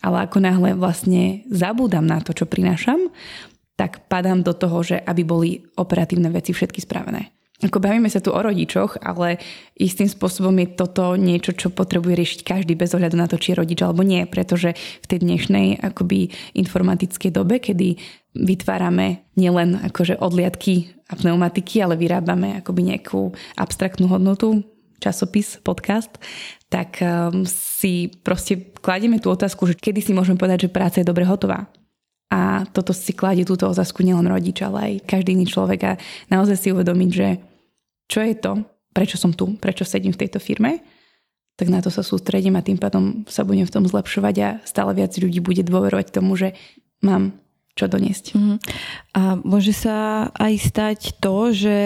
Ale 0.02 0.26
ako 0.26 0.38
náhle 0.42 0.76
vlastne 0.76 1.46
zabúdam 1.48 2.04
na 2.04 2.20
to, 2.20 2.34
čo 2.34 2.46
prinášam, 2.46 3.10
tak 3.78 4.06
padám 4.06 4.44
do 4.44 4.52
toho, 4.52 4.84
že 4.84 4.96
aby 5.00 5.22
boli 5.24 5.50
operatívne 5.74 6.28
veci 6.28 6.52
všetky 6.52 6.82
spravené. 6.84 7.32
Ako 7.62 7.78
bavíme 7.78 8.10
sa 8.10 8.18
tu 8.18 8.34
o 8.34 8.40
rodičoch, 8.42 8.98
ale 8.98 9.38
istým 9.78 10.10
spôsobom 10.10 10.50
je 10.58 10.74
toto 10.74 11.14
niečo, 11.14 11.54
čo 11.54 11.70
potrebuje 11.70 12.18
riešiť 12.18 12.40
každý 12.42 12.74
bez 12.74 12.90
ohľadu 12.90 13.14
na 13.14 13.30
to, 13.30 13.38
či 13.38 13.54
je 13.54 13.60
rodič 13.62 13.78
alebo 13.86 14.02
nie, 14.02 14.26
pretože 14.26 14.74
v 14.74 15.06
tej 15.06 15.22
dnešnej 15.22 15.78
akoby 15.78 16.34
informatickej 16.58 17.30
dobe, 17.30 17.62
kedy 17.62 18.02
vytvárame 18.34 19.30
nielen 19.38 19.78
akože 19.78 20.18
odliadky 20.18 20.90
a 21.06 21.14
pneumatiky, 21.14 21.78
ale 21.78 21.94
vyrábame 21.94 22.58
akoby 22.58 22.82
nejakú 22.90 23.30
abstraktnú 23.54 24.10
hodnotu, 24.10 24.66
časopis, 24.98 25.62
podcast, 25.62 26.18
tak 26.72 27.04
um, 27.04 27.44
si 27.44 28.08
proste 28.24 28.72
kladieme 28.80 29.20
tú 29.20 29.28
otázku, 29.28 29.68
že 29.68 29.76
kedy 29.76 30.00
si 30.00 30.16
môžeme 30.16 30.40
povedať, 30.40 30.66
že 30.66 30.72
práca 30.72 31.04
je 31.04 31.06
dobre 31.06 31.28
hotová. 31.28 31.68
A 32.32 32.64
toto 32.72 32.96
si 32.96 33.12
kladie 33.12 33.44
túto 33.44 33.68
otázku 33.68 34.00
nielen 34.00 34.24
rodič, 34.24 34.64
ale 34.64 34.78
aj 34.80 34.92
každý 35.04 35.36
iný 35.36 35.44
človek 35.44 35.80
a 35.84 35.92
naozaj 36.32 36.56
si 36.56 36.72
uvedomiť, 36.72 37.10
že 37.12 37.28
čo 38.08 38.24
je 38.24 38.32
to, 38.40 38.64
prečo 38.96 39.20
som 39.20 39.36
tu, 39.36 39.52
prečo 39.60 39.84
sedím 39.84 40.16
v 40.16 40.24
tejto 40.24 40.40
firme, 40.40 40.80
tak 41.60 41.68
na 41.68 41.84
to 41.84 41.92
sa 41.92 42.00
sústredím 42.00 42.56
a 42.56 42.64
tým 42.64 42.80
pádom 42.80 43.28
sa 43.28 43.44
budem 43.44 43.68
v 43.68 43.74
tom 43.76 43.84
zlepšovať 43.84 44.34
a 44.40 44.48
stále 44.64 44.96
viac 44.96 45.12
ľudí 45.12 45.44
bude 45.44 45.60
dôverovať 45.60 46.08
tomu, 46.08 46.40
že 46.40 46.56
mám 47.04 47.36
čo 47.76 47.88
doniesť. 47.88 48.36
Mm. 48.36 48.56
A 49.12 49.22
môže 49.44 49.76
sa 49.76 50.28
aj 50.36 50.54
stať 50.60 50.98
to, 51.20 51.52
že 51.52 51.76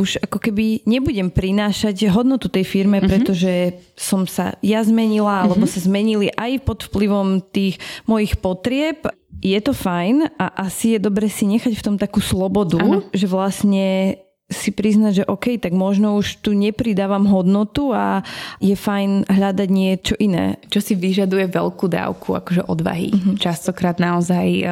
už 0.00 0.24
ako 0.24 0.40
keby 0.40 0.88
nebudem 0.88 1.28
prinášať 1.28 2.08
hodnotu 2.08 2.48
tej 2.48 2.64
firme, 2.64 2.98
mm-hmm. 2.98 3.12
pretože 3.12 3.52
som 3.92 4.24
sa 4.24 4.56
ja 4.64 4.80
zmenila, 4.80 5.44
alebo 5.44 5.68
mm-hmm. 5.68 5.76
sa 5.76 5.84
zmenili 5.84 6.28
aj 6.32 6.64
pod 6.64 6.88
vplyvom 6.88 7.44
tých 7.52 7.76
mojich 8.08 8.40
potrieb. 8.40 9.04
Je 9.44 9.56
to 9.60 9.76
fajn 9.76 10.36
a 10.40 10.64
asi 10.68 10.96
je 10.96 10.98
dobre 11.00 11.28
si 11.28 11.44
nechať 11.44 11.72
v 11.76 11.84
tom 11.84 11.96
takú 12.00 12.24
slobodu, 12.24 12.80
ano. 12.80 13.04
že 13.12 13.28
vlastne 13.28 14.16
si 14.50 14.74
priznať, 14.74 15.22
že 15.22 15.28
OK, 15.30 15.62
tak 15.62 15.70
možno 15.70 16.18
už 16.18 16.42
tu 16.42 16.50
nepridávam 16.58 17.22
hodnotu 17.30 17.94
a 17.94 18.26
je 18.58 18.74
fajn 18.74 19.30
hľadať 19.30 19.68
niečo 19.70 20.18
iné. 20.18 20.58
Čo 20.66 20.82
si 20.82 20.98
vyžaduje 20.98 21.46
veľkú 21.46 21.86
dávku 21.86 22.34
akože 22.34 22.66
odvahy. 22.66 23.14
Mm-hmm. 23.14 23.38
Častokrát 23.38 24.02
naozaj 24.02 24.66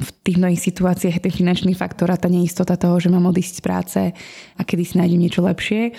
v 0.00 0.08
tých 0.22 0.38
mnohých 0.38 0.62
situáciách 0.62 1.18
je 1.18 1.24
ten 1.26 1.34
finančný 1.34 1.74
faktor 1.74 2.14
a 2.14 2.16
tá 2.16 2.30
neistota 2.30 2.78
toho, 2.78 2.96
že 3.02 3.10
mám 3.10 3.26
odísť 3.26 3.54
z 3.58 3.62
práce 3.66 4.00
a 4.56 4.60
kedy 4.62 4.82
si 4.86 4.94
nájdem 4.96 5.18
niečo 5.18 5.42
lepšie, 5.42 5.92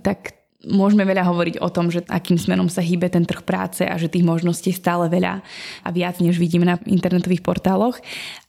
tak 0.00 0.32
môžeme 0.64 1.04
veľa 1.04 1.28
hovoriť 1.28 1.56
o 1.60 1.68
tom, 1.68 1.92
že 1.92 2.00
akým 2.08 2.40
smerom 2.40 2.72
sa 2.72 2.80
hýbe 2.80 3.12
ten 3.12 3.28
trh 3.28 3.44
práce 3.44 3.84
a 3.84 3.94
že 4.00 4.08
tých 4.08 4.24
možností 4.24 4.72
je 4.72 4.80
stále 4.80 5.06
veľa 5.12 5.44
a 5.84 5.88
viac, 5.92 6.16
než 6.24 6.40
vidíme 6.40 6.64
na 6.64 6.80
internetových 6.88 7.44
portáloch, 7.44 8.00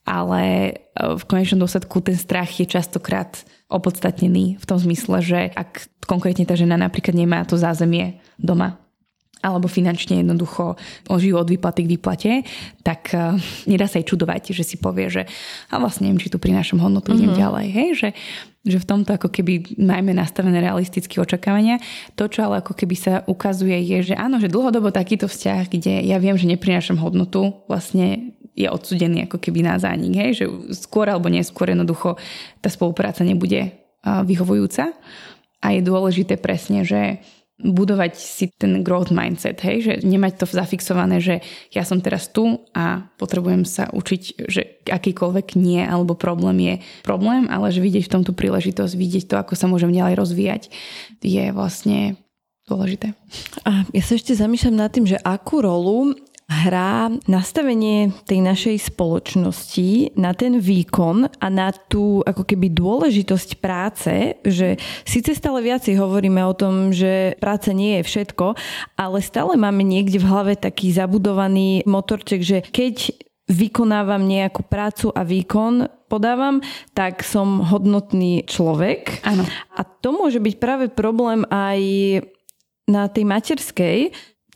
ale 0.08 0.42
e, 0.44 0.72
v 0.96 1.24
konečnom 1.28 1.68
dôsledku 1.68 2.00
ten 2.00 2.16
strach 2.16 2.50
je 2.56 2.66
častokrát 2.66 3.44
opodstatnený 3.68 4.56
v 4.56 4.66
tom 4.66 4.80
zmysle, 4.80 5.20
že 5.20 5.40
ak 5.52 5.92
konkrétne 6.08 6.48
tá 6.48 6.56
žena 6.56 6.80
napríklad 6.80 7.14
nemá 7.14 7.44
to 7.44 7.60
zázemie 7.60 8.24
doma, 8.40 8.80
alebo 9.42 9.70
finančne 9.70 10.26
jednoducho 10.26 10.76
žijú 11.06 11.38
od 11.38 11.50
výplaty 11.50 11.86
k 11.86 11.92
výplate, 11.94 12.32
tak 12.82 13.14
uh, 13.14 13.38
nedá 13.70 13.86
sa 13.86 14.02
aj 14.02 14.10
čudovať, 14.10 14.54
že 14.54 14.64
si 14.66 14.76
povie, 14.82 15.08
že 15.14 15.24
a 15.70 15.78
vlastne 15.78 16.10
neviem, 16.10 16.22
či 16.22 16.34
tu 16.34 16.42
prinášam 16.42 16.82
hodnotu, 16.82 17.14
idem 17.14 17.32
uh-huh. 17.32 17.44
ďalej. 17.46 17.66
Hej, 17.70 17.90
že, 17.96 18.10
že 18.66 18.78
v 18.82 18.90
tomto 18.90 19.14
ako 19.14 19.30
keby 19.30 19.78
majme 19.78 20.18
nastavené 20.18 20.58
realistické 20.58 21.22
očakávania. 21.22 21.78
To, 22.18 22.26
čo 22.26 22.50
ale 22.50 22.66
ako 22.66 22.74
keby 22.74 22.96
sa 22.98 23.14
ukazuje, 23.30 23.78
je, 23.86 24.14
že 24.14 24.16
áno, 24.18 24.42
že 24.42 24.50
dlhodobo 24.50 24.90
takýto 24.90 25.30
vzťah, 25.30 25.62
kde 25.70 25.94
ja 26.02 26.18
viem, 26.18 26.36
že 26.36 26.50
neprinášam 26.50 26.98
hodnotu, 26.98 27.62
vlastne 27.70 28.34
je 28.58 28.66
odsudený 28.66 29.30
ako 29.30 29.38
keby 29.38 29.62
na 29.62 29.78
zánik. 29.78 30.18
Hej, 30.18 30.32
že 30.42 30.46
skôr 30.74 31.06
alebo 31.14 31.30
neskôr 31.30 31.70
jednoducho 31.70 32.18
tá 32.58 32.74
spolupráca 32.74 33.22
nebude 33.22 33.70
uh, 33.70 34.26
vyhovujúca. 34.26 34.98
A 35.62 35.74
je 35.74 35.82
dôležité 35.82 36.38
presne, 36.38 36.86
že 36.86 37.22
budovať 37.58 38.14
si 38.14 38.54
ten 38.54 38.86
growth 38.86 39.10
mindset, 39.10 39.58
hej, 39.66 39.78
že 39.82 39.94
nemať 40.06 40.34
to 40.38 40.46
zafixované, 40.46 41.18
že 41.18 41.42
ja 41.74 41.82
som 41.82 41.98
teraz 41.98 42.30
tu 42.30 42.70
a 42.78 43.10
potrebujem 43.18 43.66
sa 43.66 43.90
učiť, 43.90 44.22
že 44.46 44.86
akýkoľvek 44.86 45.58
nie 45.58 45.82
alebo 45.82 46.14
problém 46.14 46.58
je 46.62 46.76
problém, 47.02 47.50
ale 47.50 47.74
že 47.74 47.82
vidieť 47.82 48.06
v 48.06 48.14
tomto 48.14 48.38
príležitosť, 48.38 48.94
vidieť 48.94 49.26
to, 49.26 49.36
ako 49.42 49.58
sa 49.58 49.66
môžem 49.66 49.90
ďalej 49.90 50.14
rozvíjať, 50.22 50.64
je 51.26 51.46
vlastne 51.50 52.22
dôležité. 52.70 53.18
A 53.66 53.90
ja 53.90 54.04
sa 54.06 54.14
ešte 54.14 54.38
zamýšľam 54.38 54.78
nad 54.78 54.94
tým, 54.94 55.10
že 55.10 55.18
akú 55.26 55.66
rolu 55.66 56.14
hrá 56.48 57.12
nastavenie 57.28 58.16
tej 58.24 58.40
našej 58.40 58.96
spoločnosti 58.96 60.16
na 60.16 60.32
ten 60.32 60.64
výkon 60.64 61.28
a 61.28 61.48
na 61.52 61.76
tú 61.76 62.24
ako 62.24 62.48
keby 62.48 62.72
dôležitosť 62.72 63.60
práce, 63.60 64.40
že 64.48 64.80
síce 65.04 65.36
stále 65.36 65.60
viacej 65.60 66.00
hovoríme 66.00 66.40
o 66.48 66.56
tom, 66.56 66.96
že 66.96 67.36
práca 67.44 67.76
nie 67.76 68.00
je 68.00 68.08
všetko, 68.08 68.56
ale 68.96 69.20
stále 69.20 69.60
máme 69.60 69.84
niekde 69.84 70.24
v 70.24 70.30
hlave 70.32 70.54
taký 70.56 70.96
zabudovaný 70.96 71.84
motorček, 71.84 72.40
že 72.40 72.64
keď 72.64 73.12
vykonávam 73.48 74.24
nejakú 74.24 74.64
prácu 74.64 75.12
a 75.12 75.28
výkon 75.28 75.88
podávam, 76.08 76.64
tak 76.96 77.28
som 77.28 77.60
hodnotný 77.60 78.48
človek. 78.48 79.24
Áno. 79.28 79.44
A 79.76 79.84
to 79.84 80.16
môže 80.16 80.40
byť 80.40 80.56
práve 80.60 80.86
problém 80.88 81.44
aj 81.52 81.80
na 82.88 83.12
tej 83.12 83.24
materskej, 83.28 83.98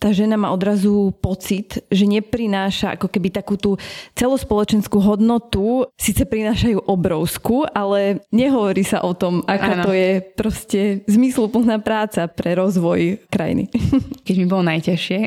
tá 0.01 0.09
žena 0.09 0.33
má 0.33 0.49
odrazu 0.49 1.13
pocit, 1.21 1.77
že 1.93 2.09
neprináša 2.09 2.97
ako 2.97 3.05
keby 3.05 3.29
takú 3.29 3.53
tú 3.53 3.77
celospoločenskú 4.17 4.97
hodnotu, 4.97 5.85
síce 5.93 6.25
prinášajú 6.25 6.89
obrovskú, 6.89 7.69
ale 7.69 8.25
nehovorí 8.33 8.81
sa 8.81 9.05
o 9.05 9.13
tom, 9.13 9.45
aká 9.45 9.77
ano. 9.77 9.85
to 9.85 9.93
je 9.93 10.11
proste 10.33 10.81
zmysluplná 11.05 11.77
práca 11.85 12.25
pre 12.25 12.57
rozvoj 12.57 13.21
krajiny. 13.29 13.69
Keď 14.25 14.35
mi 14.41 14.49
bolo 14.49 14.65
najťažšie 14.65 15.19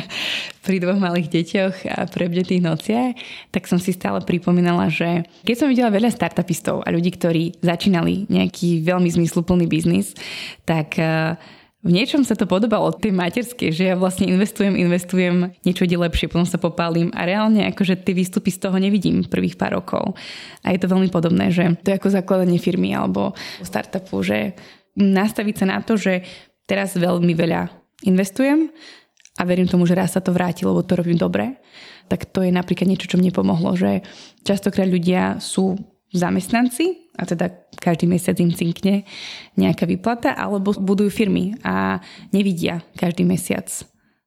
pri 0.64 0.76
dvoch 0.78 1.02
malých 1.02 1.28
deťoch 1.34 1.74
a 1.90 2.06
prebdetých 2.06 2.62
nociach, 2.62 3.18
tak 3.50 3.66
som 3.66 3.82
si 3.82 3.90
stále 3.90 4.22
pripomínala, 4.22 4.88
že 4.88 5.26
keď 5.44 5.56
som 5.58 5.68
videla 5.68 5.92
veľa 5.92 6.08
startupistov 6.08 6.80
a 6.80 6.88
ľudí, 6.88 7.12
ktorí 7.12 7.60
začínali 7.60 8.24
nejaký 8.32 8.80
veľmi 8.80 9.12
zmysluplný 9.12 9.68
biznis, 9.68 10.16
tak 10.64 10.96
uh, 10.96 11.36
v 11.84 11.92
niečom 11.92 12.24
sa 12.24 12.32
to 12.32 12.48
podobalo 12.48 12.96
tej 12.96 13.12
materskej, 13.12 13.68
že 13.68 13.92
ja 13.92 13.94
vlastne 13.94 14.24
investujem, 14.24 14.72
investujem, 14.72 15.52
niečo 15.68 15.84
ide 15.84 16.00
lepšie, 16.00 16.32
potom 16.32 16.48
sa 16.48 16.56
popálim 16.56 17.12
a 17.12 17.28
reálne 17.28 17.68
akože 17.68 18.00
tie 18.00 18.16
výstupy 18.16 18.48
z 18.48 18.64
toho 18.64 18.80
nevidím 18.80 19.20
prvých 19.28 19.60
pár 19.60 19.76
rokov. 19.76 20.16
A 20.64 20.72
je 20.72 20.80
to 20.80 20.88
veľmi 20.88 21.12
podobné, 21.12 21.52
že 21.52 21.76
to 21.84 21.92
je 21.92 22.00
ako 22.00 22.08
zakladanie 22.08 22.56
firmy 22.56 22.96
alebo 22.96 23.36
startupu, 23.60 24.24
že 24.24 24.56
nastaviť 24.96 25.54
sa 25.60 25.66
na 25.68 25.78
to, 25.84 26.00
že 26.00 26.24
teraz 26.64 26.96
veľmi 26.96 27.36
veľa 27.36 27.68
investujem 28.08 28.72
a 29.36 29.42
verím 29.44 29.68
tomu, 29.68 29.84
že 29.84 29.92
raz 29.92 30.16
sa 30.16 30.24
to 30.24 30.32
vráti, 30.32 30.64
lebo 30.64 30.80
to 30.80 30.96
robím 30.96 31.20
dobre, 31.20 31.60
tak 32.08 32.32
to 32.32 32.40
je 32.40 32.48
napríklad 32.48 32.88
niečo, 32.88 33.12
čo 33.12 33.20
mne 33.20 33.28
pomohlo, 33.28 33.76
že 33.76 34.00
častokrát 34.40 34.88
ľudia 34.88 35.36
sú 35.36 35.76
zamestnanci 36.16 37.03
a 37.14 37.22
teda 37.22 37.50
každý 37.78 38.10
mesiac 38.10 38.34
im 38.42 38.50
cinkne 38.50 39.06
nejaká 39.54 39.86
výplata, 39.86 40.34
alebo 40.34 40.74
budujú 40.74 41.10
firmy 41.10 41.54
a 41.62 42.02
nevidia 42.34 42.82
každý 42.98 43.22
mesiac 43.22 43.70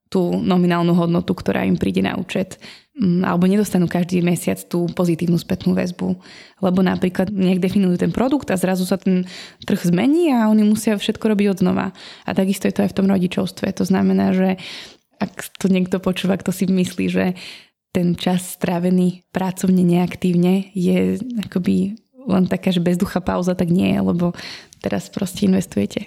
tú 0.08 0.40
nominálnu 0.40 0.96
hodnotu, 0.96 1.36
ktorá 1.36 1.68
im 1.68 1.76
príde 1.76 2.00
na 2.00 2.16
účet 2.16 2.56
mm, 2.96 3.28
alebo 3.28 3.44
nedostanú 3.44 3.92
každý 3.92 4.24
mesiac 4.24 4.56
tú 4.64 4.88
pozitívnu 4.96 5.36
spätnú 5.36 5.76
väzbu. 5.76 6.16
Lebo 6.64 6.80
napríklad 6.80 7.28
nejak 7.28 7.60
definujú 7.60 8.00
ten 8.00 8.16
produkt 8.16 8.48
a 8.48 8.56
zrazu 8.56 8.88
sa 8.88 8.96
ten 8.96 9.28
trh 9.68 9.92
zmení 9.92 10.32
a 10.32 10.48
oni 10.48 10.64
musia 10.64 10.96
všetko 10.96 11.36
robiť 11.36 11.48
od 11.52 11.60
znova. 11.60 11.88
A 12.24 12.30
takisto 12.32 12.72
je 12.72 12.76
to 12.80 12.84
aj 12.88 12.92
v 12.96 12.98
tom 13.04 13.08
rodičovstve. 13.12 13.68
To 13.76 13.84
znamená, 13.84 14.32
že 14.32 14.56
ak 15.20 15.60
to 15.60 15.68
niekto 15.68 16.00
počúva, 16.00 16.40
kto 16.40 16.56
si 16.56 16.70
myslí, 16.70 17.06
že 17.12 17.26
ten 17.92 18.14
čas 18.14 18.56
strávený 18.56 19.26
pracovne 19.34 19.82
neaktívne 19.82 20.70
je 20.78 21.18
akoby 21.42 21.98
len 22.28 22.46
taká, 22.46 22.70
že 22.76 22.84
bezduchá 22.84 23.24
pauza, 23.24 23.56
tak 23.56 23.72
nie 23.72 23.96
lebo 23.98 24.36
teraz 24.84 25.10
proste 25.10 25.48
investujete. 25.50 26.06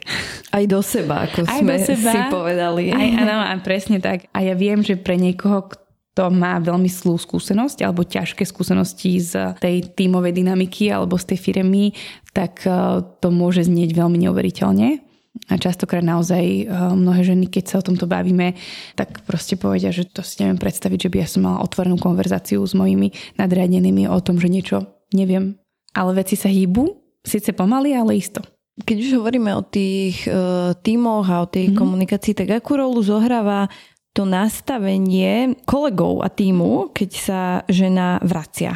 Aj 0.54 0.64
do 0.68 0.78
seba, 0.80 1.26
ako 1.26 1.48
Aj 1.48 1.58
sme 1.58 1.74
do 1.76 1.84
seba, 1.84 2.12
si 2.12 2.18
povedali. 2.30 2.94
Aj, 2.94 3.08
áno, 3.26 3.42
a 3.42 3.52
presne 3.58 3.98
tak. 3.98 4.30
A 4.30 4.44
ja 4.44 4.54
viem, 4.54 4.84
že 4.84 4.94
pre 4.94 5.18
niekoho, 5.18 5.66
kto 5.66 6.30
má 6.30 6.58
veľmi 6.58 6.90
slú 6.90 7.18
skúsenosť 7.18 7.82
alebo 7.86 8.06
ťažké 8.06 8.42
skúsenosti 8.46 9.18
z 9.22 9.56
tej 9.58 9.90
tímovej 9.94 10.36
dynamiky 10.36 10.90
alebo 10.90 11.18
z 11.18 11.34
tej 11.34 11.38
firmy, 11.38 11.94
tak 12.34 12.66
eh, 12.66 13.02
to 13.20 13.28
môže 13.30 13.66
znieť 13.66 13.94
veľmi 13.94 14.18
neuveriteľne. 14.26 15.06
A 15.46 15.54
častokrát 15.62 16.02
naozaj 16.02 16.42
eh, 16.42 16.66
mnohé 16.70 17.22
ženy, 17.22 17.46
keď 17.46 17.64
sa 17.66 17.76
o 17.78 17.86
tomto 17.86 18.10
bavíme, 18.10 18.58
tak 18.98 19.22
proste 19.26 19.54
povedia, 19.54 19.94
že 19.94 20.06
to 20.06 20.26
si 20.26 20.42
neviem 20.42 20.58
predstaviť, 20.58 21.06
že 21.06 21.10
by 21.10 21.16
ja 21.22 21.28
som 21.30 21.46
mala 21.46 21.62
otvorenú 21.62 21.98
konverzáciu 21.98 22.62
s 22.62 22.74
mojimi 22.74 23.14
nadriadenými 23.38 24.10
o 24.10 24.18
tom, 24.18 24.42
že 24.42 24.50
niečo 24.50 24.90
neviem 25.14 25.59
ale 25.94 26.10
veci 26.14 26.38
sa 26.38 26.48
hýbu, 26.48 26.86
síce 27.24 27.52
pomaly, 27.52 27.94
ale 27.94 28.18
isto. 28.18 28.40
Keď 28.80 28.96
už 28.96 29.10
hovoríme 29.20 29.52
o 29.52 29.66
tých 29.66 30.24
uh, 30.24 30.72
tímoch 30.80 31.28
a 31.28 31.44
o 31.44 31.50
tej 31.50 31.70
mm-hmm. 31.70 31.80
komunikácii, 31.80 32.32
tak 32.32 32.48
akú 32.48 32.80
rolu 32.80 33.04
zohráva 33.04 33.68
to 34.16 34.24
nastavenie 34.26 35.54
kolegov 35.68 36.24
a 36.24 36.28
týmu, 36.32 36.90
keď 36.90 37.10
sa 37.12 37.40
žena 37.70 38.18
vracia? 38.24 38.74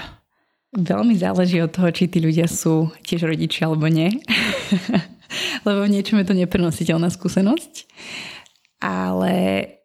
Veľmi 0.75 1.15
záleží 1.15 1.63
od 1.63 1.71
toho, 1.71 1.89
či 1.95 2.11
tí 2.11 2.19
ľudia 2.19 2.51
sú 2.51 2.91
tiež 3.07 3.31
rodičia 3.31 3.71
alebo 3.71 3.87
nie. 3.87 4.11
Lebo 5.67 5.87
v 5.87 5.93
niečom 5.95 6.19
je 6.21 6.27
to 6.27 6.35
neprenositeľná 6.35 7.11
skúsenosť. 7.11 7.87
Ale 8.83 9.35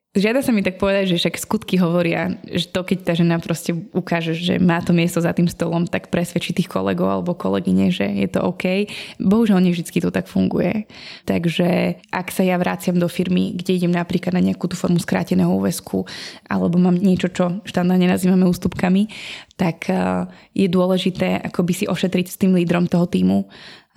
Žiada 0.09 0.41
sa 0.41 0.49
mi 0.49 0.65
tak 0.65 0.81
povedať, 0.81 1.13
že 1.13 1.21
však 1.21 1.37
skutky 1.37 1.77
hovoria, 1.77 2.33
že 2.49 2.73
to, 2.73 2.81
keď 2.81 2.97
tá 3.05 3.13
žena 3.13 3.37
proste 3.37 3.77
ukáže, 3.93 4.33
že 4.33 4.57
má 4.57 4.81
to 4.81 4.89
miesto 4.89 5.21
za 5.21 5.29
tým 5.37 5.45
stolom, 5.45 5.85
tak 5.85 6.09
presvedčí 6.09 6.49
tých 6.49 6.65
kolegov 6.65 7.13
alebo 7.13 7.37
kolegyne, 7.37 7.93
že 7.93 8.09
je 8.17 8.25
to 8.25 8.41
OK. 8.41 8.89
Bohužiaľ, 9.21 9.61
nie 9.61 9.69
vždy 9.69 9.85
to 9.85 10.09
tak 10.09 10.25
funguje. 10.25 10.89
Takže 11.29 12.01
ak 12.09 12.33
sa 12.33 12.41
ja 12.41 12.57
vraciam 12.57 12.97
do 12.97 13.05
firmy, 13.05 13.53
kde 13.53 13.85
idem 13.85 13.93
napríklad 13.93 14.33
na 14.33 14.41
nejakú 14.41 14.65
tú 14.65 14.73
formu 14.73 14.97
skráteného 14.97 15.53
úvesku, 15.53 16.09
alebo 16.49 16.81
mám 16.81 16.97
niečo, 16.97 17.29
čo 17.29 17.61
štandardne 17.69 18.09
nazývame 18.09 18.49
ústupkami, 18.49 19.13
tak 19.61 19.93
eh, 19.93 20.25
je 20.57 20.65
dôležité 20.73 21.37
akoby 21.53 21.85
si 21.85 21.85
ošetriť 21.85 22.25
s 22.33 22.39
tým 22.41 22.57
lídrom 22.57 22.89
toho 22.89 23.05
týmu, 23.05 23.45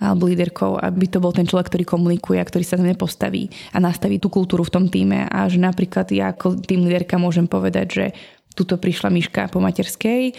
alebo 0.03 0.27
líderkou, 0.27 0.75
aby 0.83 1.07
to 1.07 1.23
bol 1.23 1.31
ten 1.31 1.47
človek, 1.47 1.71
ktorý 1.71 1.87
komunikuje 1.87 2.43
a 2.43 2.43
ktorý 2.43 2.67
sa 2.67 2.75
tam 2.75 2.91
nepostaví 2.91 3.47
a 3.71 3.79
nastaví 3.79 4.19
tú 4.19 4.27
kultúru 4.27 4.67
v 4.67 4.73
tom 4.75 4.85
týme. 4.91 5.23
A 5.31 5.47
že 5.47 5.63
napríklad 5.63 6.11
ja 6.11 6.35
ako 6.35 6.59
tým 6.59 6.83
líderka 6.83 7.15
môžem 7.15 7.47
povedať, 7.47 7.87
že 7.87 8.05
tuto 8.53 8.77
prišla 8.77 9.09
Miška 9.09 9.49
po 9.49 9.63
materskej, 9.63 10.35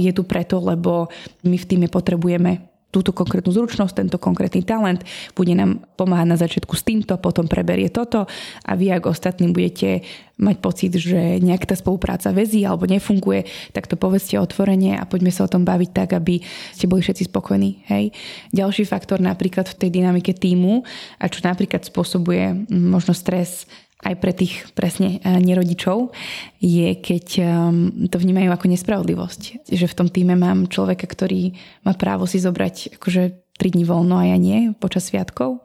je 0.00 0.10
tu 0.10 0.22
preto, 0.26 0.58
lebo 0.58 1.06
my 1.46 1.54
v 1.54 1.68
týme 1.68 1.86
potrebujeme 1.86 2.75
túto 2.96 3.12
konkrétnu 3.12 3.52
zručnosť, 3.52 4.00
tento 4.00 4.16
konkrétny 4.16 4.64
talent, 4.64 5.04
bude 5.36 5.52
nám 5.52 5.84
pomáhať 6.00 6.28
na 6.32 6.40
začiatku 6.40 6.72
s 6.72 6.80
týmto, 6.80 7.20
potom 7.20 7.44
preberie 7.44 7.92
toto 7.92 8.24
a 8.64 8.72
vy, 8.72 8.88
ak 8.88 9.04
ostatní 9.04 9.52
budete 9.52 10.00
mať 10.36 10.56
pocit, 10.60 10.92
že 10.96 11.40
nejak 11.40 11.64
tá 11.64 11.76
spolupráca 11.76 12.32
väzí 12.32 12.64
alebo 12.64 12.84
nefunguje, 12.84 13.48
tak 13.72 13.88
to 13.88 13.96
povedzte 13.96 14.36
otvorene 14.36 14.96
a 14.96 15.08
poďme 15.08 15.32
sa 15.32 15.44
o 15.44 15.52
tom 15.52 15.64
baviť 15.64 15.90
tak, 15.92 16.12
aby 16.12 16.40
ste 16.76 16.88
boli 16.88 17.00
všetci 17.00 17.28
spokojní. 17.32 17.84
Hej. 17.88 18.12
Ďalší 18.52 18.84
faktor 18.84 19.20
napríklad 19.20 19.68
v 19.68 19.76
tej 19.76 19.90
dynamike 19.92 20.36
týmu 20.36 20.84
a 21.20 21.24
čo 21.28 21.40
napríklad 21.40 21.88
spôsobuje 21.88 22.68
možno 22.68 23.16
stres 23.16 23.64
aj 24.04 24.14
pre 24.20 24.32
tých 24.36 24.68
presne 24.76 25.18
eh, 25.18 25.40
nerodičov, 25.40 26.12
je 26.60 26.88
keď 27.00 27.26
ehm, 27.40 28.08
to 28.12 28.16
vnímajú 28.20 28.52
ako 28.52 28.66
nespravodlivosť. 28.68 29.72
Že 29.72 29.86
v 29.88 29.96
tom 29.96 30.08
týme 30.12 30.34
mám 30.36 30.68
človeka, 30.68 31.08
ktorý 31.08 31.56
má 31.86 31.96
právo 31.96 32.28
si 32.28 32.36
zobrať 32.36 33.00
akože 33.00 33.22
3 33.56 33.72
dní 33.72 33.84
voľno 33.88 34.20
a 34.20 34.28
ja 34.28 34.36
nie 34.36 34.76
počas 34.76 35.08
sviatkov. 35.08 35.64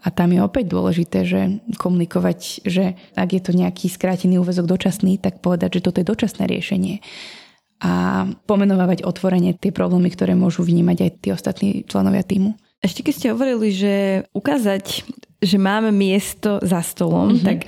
A 0.00 0.08
tam 0.08 0.32
je 0.32 0.40
opäť 0.40 0.72
dôležité, 0.72 1.28
že 1.28 1.60
komunikovať, 1.76 2.64
že 2.64 2.96
ak 3.12 3.36
je 3.36 3.42
to 3.44 3.52
nejaký 3.52 3.92
skrátený 3.92 4.40
úvezok 4.40 4.64
dočasný, 4.64 5.20
tak 5.20 5.44
povedať, 5.44 5.76
že 5.76 5.84
toto 5.84 6.00
je 6.00 6.08
dočasné 6.08 6.48
riešenie. 6.48 7.04
A 7.84 8.24
pomenovať 8.48 9.04
otvorene 9.04 9.52
tie 9.52 9.72
problémy, 9.72 10.08
ktoré 10.08 10.32
môžu 10.32 10.64
vnímať 10.64 10.98
aj 11.04 11.10
tí 11.20 11.28
ostatní 11.36 11.68
členovia 11.84 12.24
týmu. 12.24 12.56
Ešte 12.80 13.04
keď 13.04 13.12
ste 13.12 13.32
hovorili, 13.36 13.68
že 13.76 13.92
ukázať 14.32 15.04
že 15.40 15.56
máme 15.56 15.88
miesto 15.90 16.60
za 16.60 16.84
stolom, 16.84 17.34
mm-hmm. 17.34 17.44
tak 17.44 17.58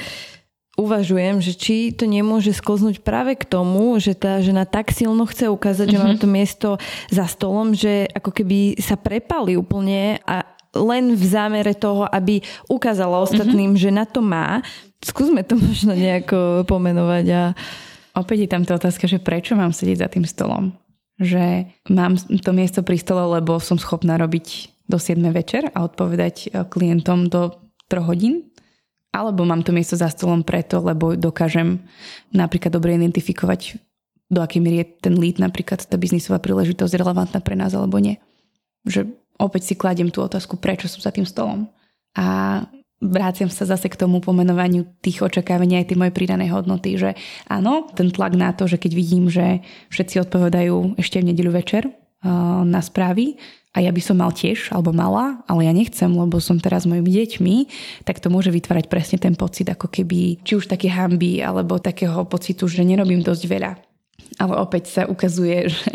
uvažujem, 0.77 1.41
že 1.45 1.53
či 1.53 1.77
to 1.93 2.09
nemôže 2.09 2.53
sklznúť 2.57 3.05
práve 3.05 3.37
k 3.37 3.45
tomu, 3.45 3.97
že 4.01 4.17
tá 4.17 4.41
žena 4.41 4.65
tak 4.65 4.93
silno 4.93 5.29
chce 5.29 5.53
ukázať, 5.53 5.89
mm-hmm. 5.89 6.01
že 6.01 6.05
má 6.05 6.13
mhm. 6.17 6.21
to 6.21 6.29
miesto 6.29 6.69
za 7.13 7.25
stolom, 7.29 7.77
že 7.77 8.09
ako 8.13 8.31
keby 8.33 8.81
sa 8.81 8.97
prepali 8.97 9.57
úplne 9.57 10.21
a 10.25 10.45
len 10.73 11.13
v 11.13 11.25
zámere 11.29 11.77
toho, 11.77 12.09
aby 12.09 12.41
ukázala 12.65 13.21
ostatným, 13.21 13.77
mm-hmm. 13.77 13.85
že 13.85 13.91
na 13.93 14.05
to 14.09 14.25
má. 14.25 14.65
Skúsme 15.05 15.45
to 15.45 15.61
možno 15.61 15.93
nejako 15.93 16.65
pomenovať. 16.65 17.27
A... 17.33 17.43
Opäť 18.17 18.49
je 18.49 18.53
tam 18.53 18.65
tá 18.65 18.81
otázka, 18.81 19.05
že 19.05 19.21
prečo 19.21 19.53
mám 19.53 19.77
sedieť 19.77 19.99
za 20.01 20.09
tým 20.09 20.25
stolom? 20.25 20.73
Že 21.21 21.69
mám 21.93 22.17
to 22.17 22.51
miesto 22.57 22.81
pri 22.81 22.97
stole, 22.97 23.21
lebo 23.37 23.61
som 23.61 23.77
schopná 23.77 24.17
robiť 24.17 24.73
do 24.89 24.97
7 24.97 25.21
večer 25.29 25.69
a 25.73 25.85
odpovedať 25.87 26.35
e, 26.53 26.67
klientom 26.67 27.29
do 27.31 27.62
3 27.93 28.09
hodín? 28.09 28.49
Alebo 29.13 29.45
mám 29.45 29.61
to 29.61 29.77
miesto 29.77 29.93
za 29.93 30.09
stolom 30.09 30.41
preto, 30.41 30.81
lebo 30.81 31.13
dokážem 31.13 31.85
napríklad 32.33 32.73
dobre 32.73 32.97
identifikovať, 32.97 33.77
do 34.33 34.41
akej 34.41 34.65
miery 34.65 34.77
je 34.81 34.87
ten 35.05 35.15
lead, 35.21 35.37
napríklad 35.37 35.85
tá 35.85 36.01
biznisová 36.01 36.41
príležitosť 36.41 36.97
relevantná 36.97 37.45
pre 37.45 37.53
nás 37.53 37.77
alebo 37.77 38.01
nie. 38.01 38.17
Že 38.89 39.13
opäť 39.37 39.69
si 39.69 39.75
kladiem 39.77 40.09
tú 40.09 40.25
otázku, 40.25 40.57
prečo 40.57 40.89
som 40.89 41.05
za 41.05 41.13
tým 41.13 41.29
stolom. 41.29 41.69
A 42.17 42.65
vráciam 43.03 43.53
sa 43.53 43.69
zase 43.69 43.93
k 43.93 44.01
tomu 44.01 44.25
pomenovaniu 44.25 44.89
tých 45.05 45.21
očakávaní 45.21 45.77
aj 45.83 45.93
tej 45.93 46.01
mojej 46.01 46.15
pridanej 46.17 46.55
hodnoty, 46.55 46.97
že 46.97 47.19
áno, 47.51 47.91
ten 47.93 48.09
tlak 48.09 48.33
na 48.33 48.57
to, 48.57 48.65
že 48.65 48.81
keď 48.81 48.93
vidím, 48.95 49.29
že 49.29 49.61
všetci 49.93 50.25
odpovedajú 50.25 50.97
ešte 50.97 51.21
v 51.21 51.29
nedeľu 51.35 51.53
večer 51.53 51.91
uh, 51.91 52.63
na 52.63 52.81
správy, 52.81 53.37
a 53.73 53.81
ja 53.81 53.89
by 53.89 54.03
som 54.05 54.21
mal 54.21 54.37
tiež, 54.37 54.69
alebo 54.69 54.93
mala, 54.93 55.41
ale 55.49 55.65
ja 55.65 55.73
nechcem, 55.73 56.13
lebo 56.13 56.37
som 56.45 56.61
teraz 56.61 56.85
mojimi 56.85 57.09
deťmi, 57.09 57.57
tak 58.05 58.21
to 58.21 58.29
môže 58.29 58.53
vytvárať 58.53 58.93
presne 58.93 59.17
ten 59.17 59.33
pocit, 59.33 59.65
ako 59.73 59.89
keby, 59.89 60.45
či 60.45 60.61
už 60.61 60.69
také 60.69 60.93
hamby, 60.93 61.41
alebo 61.41 61.81
takého 61.81 62.29
pocitu, 62.29 62.69
že 62.69 62.85
nerobím 62.85 63.25
dosť 63.25 63.45
veľa. 63.49 63.73
Ale 64.41 64.57
opäť 64.61 64.93
sa 64.93 65.03
ukazuje, 65.09 65.69
že 65.73 65.89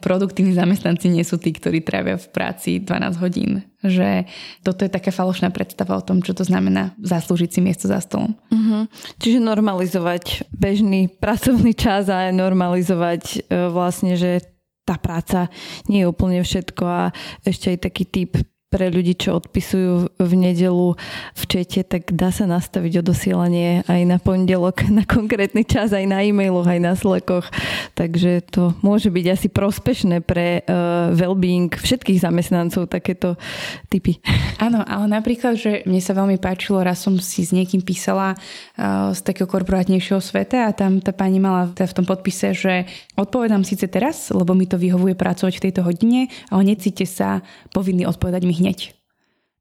produktívni 0.00 0.56
zamestnanci 0.56 1.12
nie 1.12 1.20
sú 1.20 1.36
tí, 1.36 1.52
ktorí 1.52 1.84
trávia 1.84 2.16
v 2.16 2.32
práci 2.32 2.80
12 2.80 3.20
hodín. 3.20 3.64
Že 3.84 4.24
toto 4.64 4.88
je 4.88 4.90
taká 4.90 5.12
falošná 5.12 5.52
predstava 5.52 6.00
o 6.00 6.04
tom, 6.04 6.24
čo 6.24 6.32
to 6.32 6.48
znamená 6.48 6.96
zaslúžiť 6.96 7.50
si 7.52 7.60
miesto 7.60 7.86
za 7.92 8.00
stolom. 8.00 8.34
Uh-huh. 8.48 8.88
Čiže 9.20 9.44
normalizovať 9.44 10.48
bežný 10.48 11.12
pracovný 11.12 11.76
čas 11.76 12.08
a 12.08 12.32
normalizovať 12.32 13.22
e, 13.46 13.68
vlastne, 13.70 14.18
že 14.18 14.57
tá 14.88 14.96
práca 14.96 15.52
nie 15.92 16.00
je 16.00 16.08
úplne 16.08 16.40
všetko 16.40 16.84
a 16.88 17.12
ešte 17.44 17.76
aj 17.76 17.78
taký 17.84 18.04
typ 18.08 18.32
pre 18.68 18.92
ľudí, 18.92 19.16
čo 19.16 19.40
odpisujú 19.40 20.20
v 20.20 20.32
nedelu 20.36 20.92
v 21.32 21.42
čete, 21.48 21.88
tak 21.88 22.12
dá 22.12 22.28
sa 22.28 22.44
nastaviť 22.44 23.00
odosielanie 23.00 23.80
aj 23.88 24.00
na 24.04 24.20
pondelok, 24.20 24.84
na 24.98 25.08
konkrétny 25.08 25.64
čas, 25.64 25.96
aj 25.96 26.04
na 26.04 26.20
e-mailoch, 26.20 26.68
aj 26.68 26.80
na 26.80 26.92
slekoch. 26.92 27.48
Takže 27.96 28.44
to 28.44 28.76
môže 28.84 29.08
byť 29.08 29.26
asi 29.32 29.48
prospešné 29.48 30.20
pre 30.20 30.60
uh, 30.68 31.16
well-being 31.16 31.72
všetkých 31.72 32.20
zamestnancov, 32.20 32.92
takéto 32.92 33.40
typy. 33.88 34.20
Áno, 34.64 34.84
ale 34.84 35.08
napríklad, 35.08 35.56
že 35.56 35.80
mne 35.88 36.04
sa 36.04 36.12
veľmi 36.12 36.36
páčilo, 36.36 36.84
raz 36.84 37.00
som 37.00 37.16
si 37.16 37.48
s 37.48 37.56
niekým 37.56 37.80
písala 37.80 38.36
uh, 38.36 39.16
z 39.16 39.20
takého 39.24 39.48
korporátnejšieho 39.48 40.20
sveta 40.20 40.68
a 40.68 40.76
tam 40.76 41.00
tá 41.00 41.16
pani 41.16 41.40
mala 41.40 41.72
v 41.72 41.96
tom 41.96 42.04
podpise, 42.04 42.52
že 42.52 42.84
odpovedám 43.16 43.64
síce 43.64 43.88
teraz, 43.88 44.28
lebo 44.28 44.52
mi 44.52 44.68
to 44.68 44.76
vyhovuje 44.76 45.16
pracovať 45.16 45.56
v 45.56 45.64
tejto 45.70 45.80
hodine, 45.88 46.28
ale 46.52 46.76
necíte 46.76 47.08
sa 47.08 47.40
povinný 47.72 48.04
odpovedať 48.04 48.44
mi 48.44 48.57
hneď. 48.58 48.78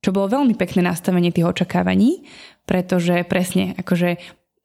Čo 0.01 0.09
bolo 0.13 0.29
veľmi 0.29 0.53
pekné 0.53 0.85
nastavenie 0.85 1.33
tých 1.33 1.47
očakávaní, 1.47 2.25
pretože 2.69 3.25
presne, 3.25 3.73
akože 3.77 4.17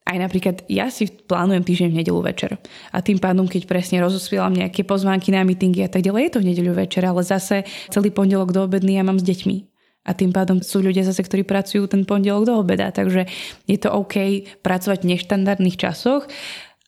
aj 0.03 0.17
napríklad 0.19 0.55
ja 0.67 0.91
si 0.91 1.07
plánujem 1.07 1.63
týždeň 1.63 1.89
v 1.95 1.99
nedelu 2.03 2.19
večer. 2.19 2.59
A 2.91 2.99
tým 2.99 3.17
pádom, 3.17 3.47
keď 3.47 3.65
presne 3.65 4.03
rozosvielam 4.03 4.51
nejaké 4.51 4.83
pozvánky 4.83 5.31
na 5.31 5.47
meetingy 5.47 5.87
a 5.87 5.89
tak 5.89 6.03
ďalej, 6.03 6.27
je 6.27 6.31
to 6.35 6.41
v 6.43 6.49
nedelu 6.51 6.73
večer, 6.75 7.03
ale 7.07 7.23
zase 7.23 7.63
celý 7.87 8.11
pondelok 8.11 8.51
do 8.51 8.67
obedný 8.67 8.99
ja 8.99 9.03
mám 9.07 9.17
s 9.17 9.25
deťmi. 9.25 9.57
A 10.03 10.11
tým 10.11 10.35
pádom 10.35 10.59
sú 10.59 10.83
ľudia 10.83 11.07
zase, 11.07 11.23
ktorí 11.23 11.47
pracujú 11.47 11.87
ten 11.87 12.03
pondelok 12.03 12.43
do 12.43 12.53
obeda. 12.59 12.91
Takže 12.91 13.23
je 13.63 13.77
to 13.79 13.87
OK 13.87 14.43
pracovať 14.59 14.99
v 15.07 15.09
neštandardných 15.15 15.79
časoch 15.79 16.27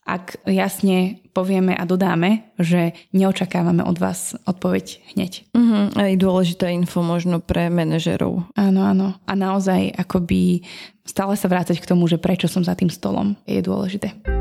ak 0.05 0.45
jasne 0.45 1.17
povieme 1.33 1.73
a 1.73 1.83
dodáme, 1.83 2.45
že 2.61 2.93
neočakávame 3.11 3.81
od 3.81 3.97
vás 3.97 4.37
odpoveď 4.45 5.01
hneď. 5.17 5.49
Uh-huh. 5.51 5.89
Aj 5.97 6.13
dôležitá 6.13 6.69
info 6.69 7.01
možno 7.01 7.41
pre 7.41 7.73
manažerov. 7.73 8.45
Áno, 8.53 8.85
áno. 8.85 9.17
A 9.25 9.33
naozaj 9.33 9.91
akoby 9.97 10.61
stále 11.03 11.33
sa 11.35 11.49
vrácať 11.49 11.81
k 11.81 11.89
tomu, 11.89 12.05
že 12.05 12.21
prečo 12.21 12.45
som 12.45 12.61
za 12.61 12.77
tým 12.77 12.93
stolom 12.93 13.33
je 13.49 13.59
dôležité. 13.59 14.34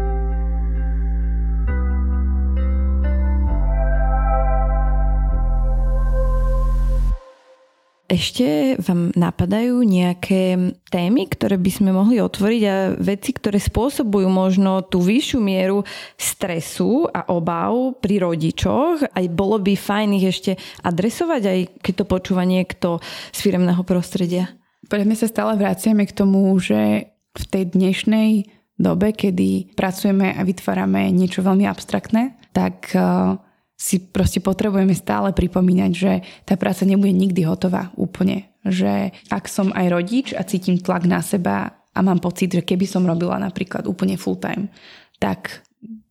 Ešte 8.04 8.76
vám 8.84 9.16
napadajú 9.16 9.80
nejaké 9.80 10.76
témy, 10.92 11.24
ktoré 11.24 11.56
by 11.56 11.70
sme 11.72 11.88
mohli 11.88 12.20
otvoriť 12.20 12.62
a 12.68 12.76
veci, 13.00 13.32
ktoré 13.32 13.56
spôsobujú 13.56 14.28
možno 14.28 14.84
tú 14.84 15.00
vyššiu 15.00 15.40
mieru 15.40 15.88
stresu 16.20 17.08
a 17.08 17.24
obav 17.32 17.96
pri 18.04 18.20
rodičoch. 18.20 19.08
Aj 19.08 19.24
bolo 19.32 19.56
by 19.56 19.72
fajn 19.72 20.20
ich 20.20 20.28
ešte 20.28 20.60
adresovať, 20.84 21.42
aj 21.48 21.58
keď 21.80 21.94
to 21.96 22.04
počúva 22.04 22.44
niekto 22.44 23.00
z 23.32 23.38
firemného 23.40 23.80
prostredia. 23.88 24.52
Podľa 24.84 25.08
mňa 25.08 25.16
sa 25.24 25.32
stále 25.32 25.56
vraciame 25.56 26.04
k 26.04 26.12
tomu, 26.12 26.44
že 26.60 27.08
v 27.32 27.44
tej 27.48 27.72
dnešnej 27.72 28.44
dobe, 28.76 29.16
kedy 29.16 29.72
pracujeme 29.72 30.28
a 30.28 30.44
vytvárame 30.44 31.08
niečo 31.08 31.40
veľmi 31.40 31.64
abstraktné, 31.64 32.36
tak 32.52 32.92
uh, 32.92 33.40
si 33.74 33.98
proste 33.98 34.38
potrebujeme 34.38 34.94
stále 34.94 35.34
pripomínať, 35.34 35.90
že 35.92 36.22
tá 36.46 36.54
práca 36.54 36.86
nebude 36.86 37.10
nikdy 37.10 37.42
hotová 37.42 37.90
úplne. 37.98 38.54
Že 38.62 39.10
ak 39.28 39.44
som 39.50 39.74
aj 39.74 39.86
rodič 39.90 40.28
a 40.32 40.46
cítim 40.46 40.78
tlak 40.78 41.04
na 41.04 41.20
seba 41.20 41.84
a 41.94 41.98
mám 42.02 42.22
pocit, 42.22 42.54
že 42.54 42.62
keby 42.62 42.86
som 42.86 43.06
robila 43.06 43.38
napríklad 43.38 43.86
úplne 43.90 44.14
full 44.14 44.38
time, 44.38 44.70
tak 45.18 45.62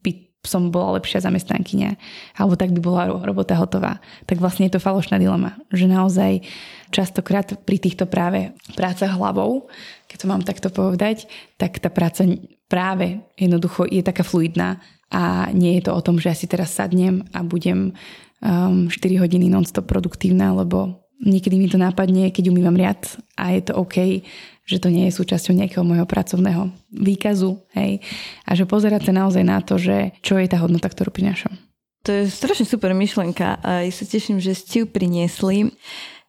by 0.03 0.33
som 0.43 0.75
bola 0.75 0.99
lepšia 0.99 1.23
zamestnankyňa, 1.23 1.95
alebo 2.35 2.59
tak 2.59 2.75
by 2.75 2.79
bola 2.83 3.07
robota 3.23 3.55
hotová. 3.55 4.03
Tak 4.27 4.43
vlastne 4.43 4.67
je 4.67 4.75
to 4.75 4.83
falošná 4.83 5.15
dilema, 5.15 5.55
že 5.71 5.87
naozaj 5.87 6.43
častokrát 6.91 7.47
pri 7.63 7.79
týchto 7.79 8.03
práve 8.11 8.51
prácach 8.75 9.15
hlavou, 9.15 9.71
keď 10.11 10.17
to 10.19 10.27
mám 10.27 10.43
takto 10.43 10.67
povedať, 10.67 11.31
tak 11.55 11.79
tá 11.79 11.87
práca 11.87 12.27
práve 12.67 13.23
jednoducho 13.39 13.87
je 13.87 14.03
taká 14.03 14.27
fluidná 14.27 14.83
a 15.13 15.53
nie 15.53 15.77
je 15.77 15.85
to 15.87 15.91
o 15.93 16.01
tom, 16.01 16.17
že 16.17 16.33
ja 16.33 16.35
si 16.35 16.49
teraz 16.49 16.73
sadnem 16.73 17.21
a 17.31 17.45
budem 17.45 17.93
um, 18.41 18.89
4 18.89 19.21
hodiny 19.21 19.47
non-stop 19.47 19.85
produktívna, 19.85 20.57
lebo 20.57 21.05
niekedy 21.21 21.55
mi 21.55 21.69
to 21.69 21.77
nápadne, 21.77 22.33
keď 22.33 22.49
umývam 22.49 22.75
riad 22.75 22.99
a 23.37 23.53
je 23.53 23.61
to 23.69 23.73
OK, 23.77 24.25
že 24.65 24.81
to 24.81 24.89
nie 24.89 25.07
je 25.07 25.17
súčasťou 25.21 25.53
nejakého 25.55 25.85
môjho 25.85 26.09
pracovného 26.09 26.73
výkazu. 26.91 27.61
Hej? 27.77 28.03
A 28.43 28.57
že 28.57 28.65
pozerať 28.65 29.11
sa 29.11 29.13
naozaj 29.13 29.43
na 29.45 29.61
to, 29.63 29.79
že 29.79 30.17
čo 30.25 30.35
je 30.41 30.47
tá 30.49 30.59
hodnota, 30.59 30.89
ktorú 30.89 31.13
prinášam. 31.13 31.55
To 32.03 32.11
je 32.11 32.27
strašne 32.27 32.67
super 32.67 32.91
myšlenka 32.91 33.63
a 33.63 33.87
ja 33.87 33.91
sa 33.93 34.03
teším, 34.03 34.43
že 34.43 34.57
ste 34.57 34.83
ju 34.83 34.85
priniesli. 34.91 35.71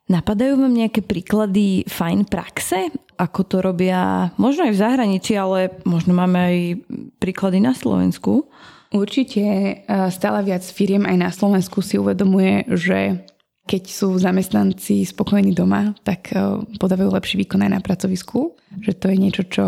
Napadajú 0.06 0.60
vám 0.60 0.70
nejaké 0.70 1.02
príklady 1.02 1.82
fajn 1.90 2.30
praxe? 2.30 2.94
Ako 3.18 3.42
to 3.42 3.58
robia 3.58 4.30
možno 4.38 4.70
aj 4.70 4.72
v 4.76 4.82
zahraničí, 4.82 5.32
ale 5.34 5.80
možno 5.82 6.14
máme 6.14 6.38
aj 6.38 6.56
príklady 7.18 7.58
na 7.58 7.74
Slovensku? 7.74 8.46
Určite 8.94 9.42
e, 9.42 9.74
stále 10.14 10.46
viac 10.46 10.62
firiem 10.62 11.02
aj 11.02 11.16
na 11.18 11.30
Slovensku 11.34 11.82
si 11.82 11.98
uvedomuje, 11.98 12.62
že 12.70 13.26
keď 13.64 13.82
sú 13.88 14.12
zamestnanci 14.20 15.08
spokojní 15.08 15.56
doma, 15.56 15.96
tak 16.04 16.36
e, 16.36 16.60
podávajú 16.76 17.08
lepší 17.16 17.40
výkon 17.40 17.64
aj 17.64 17.70
na 17.72 17.80
pracovisku. 17.80 18.52
Že 18.84 18.92
to 18.92 19.06
je 19.08 19.16
niečo, 19.16 19.42
čo 19.48 19.64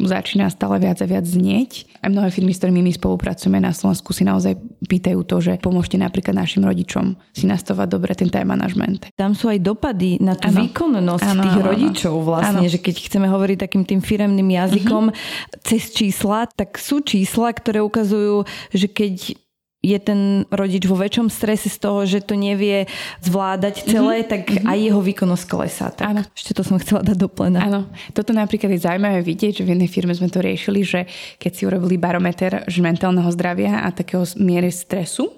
začína 0.00 0.48
stále 0.48 0.80
viac 0.80 1.04
a 1.04 1.06
viac 1.06 1.28
znieť. 1.28 2.00
Aj 2.00 2.08
mnohé 2.08 2.32
firmy, 2.32 2.56
s 2.56 2.64
ktorými 2.64 2.80
my 2.80 2.92
spolupracujeme 2.96 3.60
na 3.60 3.76
Slovensku, 3.76 4.16
si 4.16 4.24
naozaj 4.24 4.56
pýtajú 4.80 5.20
to, 5.28 5.44
že 5.44 5.52
pomôžte 5.60 6.00
napríklad 6.00 6.40
našim 6.40 6.64
rodičom 6.64 7.20
si 7.36 7.44
nastavať 7.44 7.86
dobre 7.92 8.16
ten 8.16 8.32
time 8.32 8.48
management. 8.48 9.12
Tam 9.12 9.36
sú 9.36 9.52
aj 9.52 9.60
dopady 9.60 10.16
na 10.24 10.32
tú 10.32 10.48
ano. 10.48 10.64
výkonnosť 10.64 11.28
ano, 11.28 11.42
tých 11.44 11.58
ano, 11.60 11.68
rodičov 11.68 12.14
vlastne, 12.24 12.64
ano. 12.64 12.72
že 12.72 12.80
keď 12.80 12.94
chceme 13.12 13.28
hovoriť 13.28 13.56
takým 13.60 13.84
tým 13.84 14.00
firemným 14.00 14.56
jazykom 14.56 15.12
uh-huh. 15.12 15.60
cez 15.68 15.92
čísla, 15.92 16.48
tak 16.48 16.80
sú 16.80 17.04
čísla, 17.04 17.52
ktoré 17.52 17.84
ukazujú, 17.84 18.48
že 18.72 18.88
keď 18.88 19.36
je 19.78 19.94
ten 20.02 20.42
rodič 20.50 20.90
vo 20.90 20.98
väčšom 20.98 21.30
strese 21.30 21.70
z 21.70 21.78
toho, 21.78 22.02
že 22.02 22.18
to 22.18 22.34
nevie 22.34 22.90
zvládať 23.22 23.86
celé, 23.86 24.26
mm-hmm. 24.26 24.30
tak 24.30 24.42
mm-hmm. 24.50 24.66
aj 24.66 24.78
jeho 24.90 25.00
výkonnosť 25.00 25.44
klesá. 25.46 25.86
Tak 25.94 26.06
Áno. 26.10 26.22
ešte 26.34 26.50
to 26.50 26.66
som 26.66 26.82
chcela 26.82 27.06
dať 27.06 27.14
do 27.14 27.30
plena. 27.30 27.62
Áno. 27.62 27.80
Toto 28.10 28.34
napríklad 28.34 28.74
je 28.74 28.82
zaujímavé 28.82 29.22
vidieť, 29.22 29.62
že 29.62 29.66
v 29.66 29.78
jednej 29.78 29.86
firme 29.86 30.10
sme 30.10 30.26
to 30.26 30.42
riešili, 30.42 30.82
že 30.82 31.06
keď 31.38 31.50
si 31.54 31.62
urobili 31.62 31.94
barometer 31.94 32.66
mentálneho 32.66 33.30
zdravia 33.30 33.86
a 33.86 33.94
takého 33.94 34.26
miery 34.34 34.74
stresu, 34.74 35.30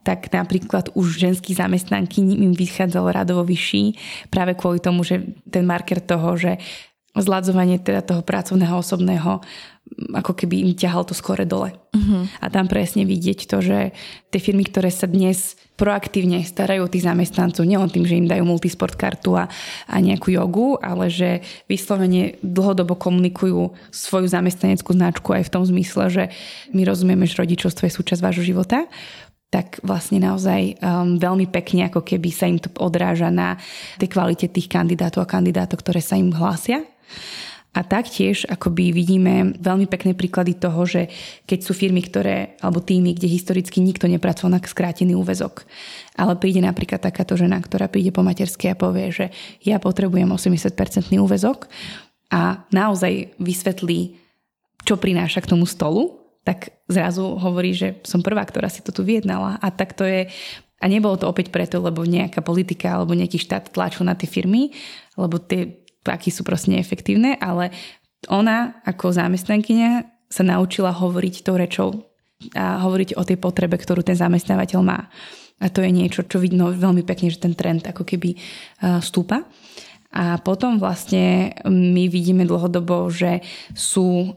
tak 0.00 0.32
napríklad 0.32 0.92
už 0.96 1.20
ženský 1.20 1.52
zamestnanky 1.52 2.24
im 2.24 2.56
vychádzalo 2.56 3.08
radovo 3.12 3.44
vyšší 3.44 3.96
práve 4.32 4.56
kvôli 4.56 4.80
tomu, 4.80 5.04
že 5.04 5.24
ten 5.48 5.64
marker 5.64 6.00
toho, 6.00 6.36
že 6.40 6.56
zladzovanie 7.14 7.78
teda 7.78 8.02
toho 8.02 8.20
pracovného 8.26 8.74
osobného 8.74 9.40
ako 9.94 10.32
keby 10.34 10.64
im 10.64 10.72
ťahal 10.74 11.06
to 11.06 11.14
skore 11.14 11.44
dole. 11.46 11.70
Uh-huh. 11.94 12.26
A 12.42 12.50
tam 12.50 12.66
presne 12.66 13.06
vidieť 13.06 13.46
to, 13.46 13.62
že 13.62 13.94
tie 14.32 14.40
firmy, 14.42 14.66
ktoré 14.66 14.90
sa 14.90 15.06
dnes 15.06 15.54
proaktívne 15.78 16.42
starajú 16.42 16.86
o 16.86 16.90
tých 16.90 17.06
zamestnancov, 17.06 17.66
nielen 17.66 17.90
tým, 17.90 18.06
že 18.06 18.18
im 18.18 18.30
dajú 18.30 18.42
multisport 18.46 18.94
kartu 18.94 19.38
a, 19.38 19.50
a 19.86 19.96
nejakú 19.98 20.34
jogu, 20.34 20.78
ale 20.80 21.10
že 21.10 21.42
vyslovene 21.70 22.38
dlhodobo 22.42 22.98
komunikujú 22.98 23.74
svoju 23.90 24.26
zamestnaneckú 24.30 24.90
značku 24.94 25.30
aj 25.34 25.46
v 25.46 25.52
tom 25.52 25.62
zmysle, 25.66 26.04
že 26.10 26.24
my 26.74 26.82
rozumieme, 26.86 27.26
že 27.26 27.38
rodičovstvo 27.38 27.86
je 27.86 27.96
súčasť 27.96 28.22
vášho 28.22 28.46
života, 28.46 28.86
tak 29.54 29.78
vlastne 29.86 30.18
naozaj 30.18 30.82
um, 30.82 31.14
veľmi 31.14 31.46
pekne 31.46 31.86
ako 31.86 32.02
keby 32.02 32.34
sa 32.34 32.50
im 32.50 32.58
to 32.58 32.66
odráža 32.82 33.30
na 33.30 33.54
tej 34.02 34.10
kvalite 34.10 34.50
tých 34.50 34.66
kandidátov 34.66 35.22
a 35.22 35.30
kandidátov, 35.30 35.78
ktoré 35.78 36.02
sa 36.02 36.18
im 36.18 36.34
hlásia. 36.34 36.82
A 37.74 37.82
taktiež 37.82 38.46
akoby 38.46 38.94
vidíme 38.94 39.58
veľmi 39.58 39.90
pekné 39.90 40.14
príklady 40.14 40.54
toho, 40.54 40.86
že 40.86 41.10
keď 41.42 41.58
sú 41.66 41.74
firmy, 41.74 42.06
ktoré, 42.06 42.54
alebo 42.62 42.78
týmy, 42.78 43.18
kde 43.18 43.26
historicky 43.26 43.82
nikto 43.82 44.06
nepracoval 44.06 44.54
na 44.54 44.60
skrátený 44.62 45.18
úvezok, 45.18 45.66
ale 46.14 46.38
príde 46.38 46.62
napríklad 46.62 47.02
takáto 47.02 47.34
žena, 47.34 47.58
ktorá 47.58 47.90
príde 47.90 48.14
po 48.14 48.22
materskej 48.22 48.72
a 48.72 48.78
povie, 48.78 49.10
že 49.10 49.26
ja 49.66 49.82
potrebujem 49.82 50.30
80-percentný 50.30 51.18
úvezok 51.18 51.66
a 52.30 52.62
naozaj 52.70 53.34
vysvetlí, 53.42 54.22
čo 54.86 54.94
prináša 54.94 55.42
k 55.42 55.50
tomu 55.50 55.66
stolu, 55.66 56.22
tak 56.46 56.76
zrazu 56.86 57.40
hovorí, 57.40 57.74
že 57.74 57.98
som 58.06 58.22
prvá, 58.22 58.44
ktorá 58.46 58.68
si 58.68 58.84
to 58.84 58.92
tu 58.92 59.02
vyjednala. 59.02 59.56
A 59.58 59.72
tak 59.72 59.96
to 59.96 60.04
je 60.04 60.28
a 60.84 60.84
nebolo 60.84 61.16
to 61.16 61.24
opäť 61.24 61.48
preto, 61.48 61.80
lebo 61.80 62.04
nejaká 62.04 62.44
politika 62.44 62.92
alebo 62.92 63.16
nejaký 63.16 63.40
štát 63.40 63.72
tlačil 63.72 64.04
na 64.04 64.12
tie 64.12 64.28
firmy, 64.28 64.68
lebo 65.16 65.40
tie 65.40 65.83
aký 66.12 66.28
sú 66.28 66.44
proste 66.44 66.72
neefektívne, 66.76 67.40
ale 67.40 67.72
ona 68.28 68.80
ako 68.84 69.12
zamestnankyňa 69.12 69.90
sa 70.28 70.42
naučila 70.44 70.92
hovoriť 70.92 71.34
tou 71.44 71.56
rečou 71.56 71.88
a 72.52 72.80
hovoriť 72.82 73.16
o 73.16 73.22
tej 73.24 73.38
potrebe, 73.40 73.76
ktorú 73.80 74.04
ten 74.04 74.16
zamestnávateľ 74.18 74.80
má. 74.84 75.08
A 75.62 75.70
to 75.70 75.80
je 75.80 75.94
niečo, 75.94 76.26
čo 76.26 76.42
vidno 76.42 76.74
veľmi 76.74 77.06
pekne, 77.06 77.30
že 77.30 77.38
ten 77.40 77.54
trend 77.54 77.86
ako 77.86 78.02
keby 78.02 78.36
stúpa. 78.98 79.46
A 80.14 80.38
potom 80.38 80.78
vlastne 80.78 81.54
my 81.66 82.06
vidíme 82.06 82.46
dlhodobo, 82.46 83.10
že 83.10 83.42
sú 83.74 84.34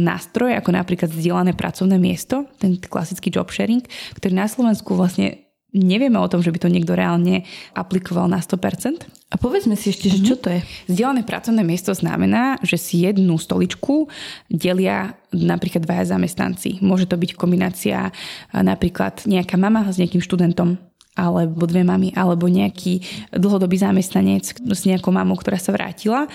nástroje, 0.00 0.52
ako 0.56 0.70
napríklad 0.72 1.08
zdieľané 1.08 1.56
pracovné 1.56 1.96
miesto, 1.96 2.48
ten 2.60 2.76
klasický 2.76 3.32
job 3.32 3.48
sharing, 3.48 3.84
ktorý 4.16 4.32
na 4.36 4.48
Slovensku 4.48 4.92
vlastne 4.96 5.44
nevieme 5.72 6.20
o 6.20 6.28
tom, 6.28 6.44
že 6.44 6.52
by 6.52 6.58
to 6.60 6.72
niekto 6.72 6.92
reálne 6.92 7.44
aplikoval 7.72 8.28
na 8.28 8.40
100%. 8.40 9.23
A 9.34 9.36
povedzme 9.36 9.74
si 9.74 9.90
ešte, 9.90 10.06
že 10.06 10.22
čo 10.22 10.38
to 10.38 10.46
je? 10.46 10.62
Zdieľané 10.86 11.26
pracovné 11.26 11.66
miesto 11.66 11.90
znamená, 11.90 12.62
že 12.62 12.78
si 12.78 13.02
jednu 13.02 13.34
stoličku 13.34 14.06
delia 14.46 15.18
napríklad 15.34 15.82
dvaja 15.82 16.14
zamestnanci. 16.14 16.78
Môže 16.78 17.10
to 17.10 17.18
byť 17.18 17.34
kombinácia 17.34 18.14
napríklad 18.54 19.26
nejaká 19.26 19.58
mama 19.58 19.90
s 19.90 19.98
nejakým 19.98 20.22
študentom 20.22 20.78
alebo 21.18 21.66
dve 21.66 21.82
mamy, 21.86 22.14
alebo 22.14 22.46
nejaký 22.46 23.02
dlhodobý 23.34 23.78
zamestnanec 23.78 24.54
s 24.54 24.82
nejakou 24.86 25.10
mamou, 25.14 25.38
ktorá 25.38 25.58
sa 25.58 25.74
vrátila. 25.74 26.30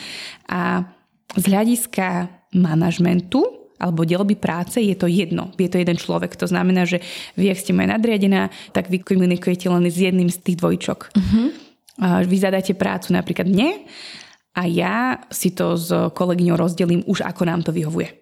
A 0.47 0.87
z 1.35 1.43
hľadiska 1.51 2.31
manažmentu 2.55 3.43
alebo 3.79 4.03
delby 4.03 4.35
práce, 4.35 4.83
je 4.83 4.91
to 4.91 5.07
jedno. 5.07 5.55
Je 5.55 5.71
to 5.71 5.79
jeden 5.79 5.95
človek. 5.95 6.35
To 6.35 6.51
znamená, 6.51 6.83
že 6.83 6.99
vy, 7.39 7.47
ak 7.47 7.63
ste 7.63 7.71
moja 7.71 7.95
nadriadená, 7.95 8.51
tak 8.75 8.91
vy 8.91 8.99
komunikujete 8.99 9.71
len 9.71 9.87
s 9.87 10.03
jedným 10.03 10.27
z 10.27 10.35
tých 10.43 10.59
dvojčok. 10.59 11.15
Uh-huh. 11.15 11.68
Vy 11.99 12.37
zadáte 12.39 12.73
prácu 12.73 13.11
napríklad 13.11 13.45
mne 13.45 13.85
a 14.55 14.65
ja 14.65 15.19
si 15.29 15.51
to 15.51 15.75
s 15.77 15.91
kolegyňou 15.91 16.55
rozdelím 16.57 17.01
už 17.05 17.23
ako 17.23 17.43
nám 17.45 17.61
to 17.61 17.75
vyhovuje. 17.75 18.19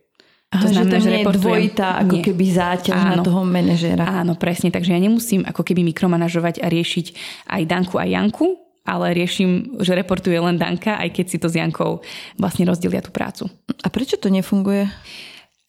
Aha, 0.47 0.63
to 0.63 0.67
znamená, 0.71 0.99
že, 1.03 1.03
to 1.03 1.03
že 1.03 1.11
je 1.11 1.25
dvojitá 1.43 1.87
ako 1.99 2.15
nie. 2.15 2.23
keby 2.23 2.45
záťaž 2.55 2.95
áno, 2.95 3.11
na 3.11 3.15
toho 3.19 3.41
manažéra. 3.43 4.03
Áno, 4.23 4.39
presne. 4.39 4.71
Takže 4.71 4.95
ja 4.95 4.99
nemusím 5.03 5.43
ako 5.43 5.59
keby 5.59 5.83
mikromanažovať 5.91 6.63
a 6.63 6.71
riešiť 6.71 7.05
aj 7.51 7.61
Danku 7.67 7.99
a 7.99 8.07
Janku, 8.07 8.55
ale 8.87 9.11
riešim, 9.11 9.75
že 9.83 9.91
reportuje 9.91 10.39
len 10.39 10.55
Danka, 10.55 10.95
aj 11.03 11.11
keď 11.11 11.25
si 11.27 11.37
to 11.43 11.51
s 11.51 11.59
Jankou 11.59 11.99
vlastne 12.39 12.63
rozdelia 12.63 13.03
tú 13.03 13.11
prácu. 13.11 13.51
A 13.83 13.91
prečo 13.91 14.15
to 14.15 14.31
nefunguje? 14.31 14.87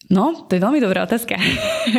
No, 0.09 0.33
to 0.49 0.57
je 0.57 0.65
veľmi 0.65 0.81
dobrá 0.81 1.05
otázka. 1.05 1.37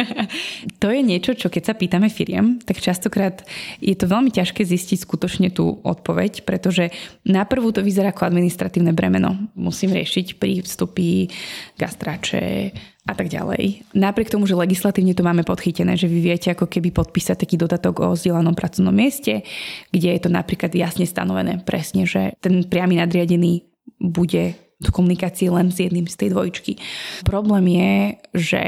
to 0.83 0.91
je 0.91 0.99
niečo, 0.99 1.39
čo 1.39 1.47
keď 1.47 1.63
sa 1.63 1.75
pýtame 1.79 2.11
firiem, 2.11 2.59
tak 2.59 2.83
častokrát 2.83 3.47
je 3.79 3.95
to 3.95 4.11
veľmi 4.11 4.35
ťažké 4.35 4.67
zistiť 4.67 5.07
skutočne 5.07 5.55
tú 5.55 5.79
odpoveď, 5.87 6.43
pretože 6.43 6.91
na 7.23 7.47
prvú 7.47 7.71
to 7.71 7.87
vyzerá 7.87 8.11
ako 8.11 8.27
administratívne 8.27 8.91
bremeno. 8.91 9.55
Musím 9.55 9.95
riešiť 9.95 10.43
prístupy, 10.43 11.31
gastrače 11.79 12.75
a 13.07 13.15
tak 13.15 13.31
ďalej. 13.31 13.95
Napriek 13.95 14.35
tomu, 14.35 14.51
že 14.51 14.59
legislatívne 14.59 15.15
to 15.15 15.23
máme 15.23 15.47
podchytené, 15.47 15.95
že 15.95 16.11
vy 16.11 16.19
viete 16.19 16.51
ako 16.51 16.67
keby 16.67 16.91
podpísať 16.91 17.47
taký 17.47 17.55
dodatok 17.63 18.03
o 18.03 18.19
vzdielanom 18.19 18.59
pracovnom 18.59 18.91
mieste, 18.91 19.47
kde 19.95 20.19
je 20.19 20.21
to 20.21 20.35
napríklad 20.35 20.75
jasne 20.75 21.07
stanovené 21.07 21.63
presne, 21.63 22.11
že 22.11 22.35
ten 22.43 22.67
priamy 22.67 22.99
nadriadený 22.99 23.71
bude 24.03 24.70
do 24.81 24.89
komunikácie 24.89 25.53
len 25.53 25.69
s 25.69 25.77
jedným 25.77 26.09
z 26.09 26.17
tej 26.17 26.29
dvojčky. 26.33 26.81
Problém 27.29 27.69
je, 27.69 27.93
že 28.33 28.63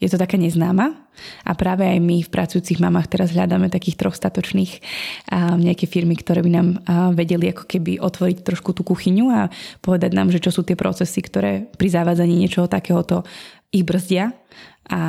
je 0.00 0.08
to 0.08 0.16
taká 0.16 0.40
neznáma 0.40 0.96
a 1.44 1.52
práve 1.52 1.84
aj 1.84 1.98
my 2.00 2.24
v 2.24 2.32
pracujúcich 2.32 2.80
mamách 2.80 3.12
teraz 3.12 3.36
hľadáme 3.36 3.68
takých 3.68 4.00
troch 4.00 4.16
statočných 4.16 4.80
a 5.28 5.60
nejaké 5.60 5.84
firmy, 5.84 6.16
ktoré 6.16 6.40
by 6.40 6.50
nám 6.50 6.68
vedeli 7.12 7.52
ako 7.52 7.68
keby 7.68 8.00
otvoriť 8.00 8.46
trošku 8.46 8.72
tú 8.72 8.80
kuchyňu 8.80 9.26
a 9.28 9.52
povedať 9.84 10.16
nám, 10.16 10.32
že 10.32 10.40
čo 10.40 10.54
sú 10.54 10.64
tie 10.64 10.78
procesy, 10.78 11.20
ktoré 11.20 11.68
pri 11.76 11.88
zavádzaní 11.90 12.38
niečoho 12.38 12.70
takéhoto 12.70 13.26
ich 13.68 13.84
brzdia 13.84 14.32
a 14.88 15.02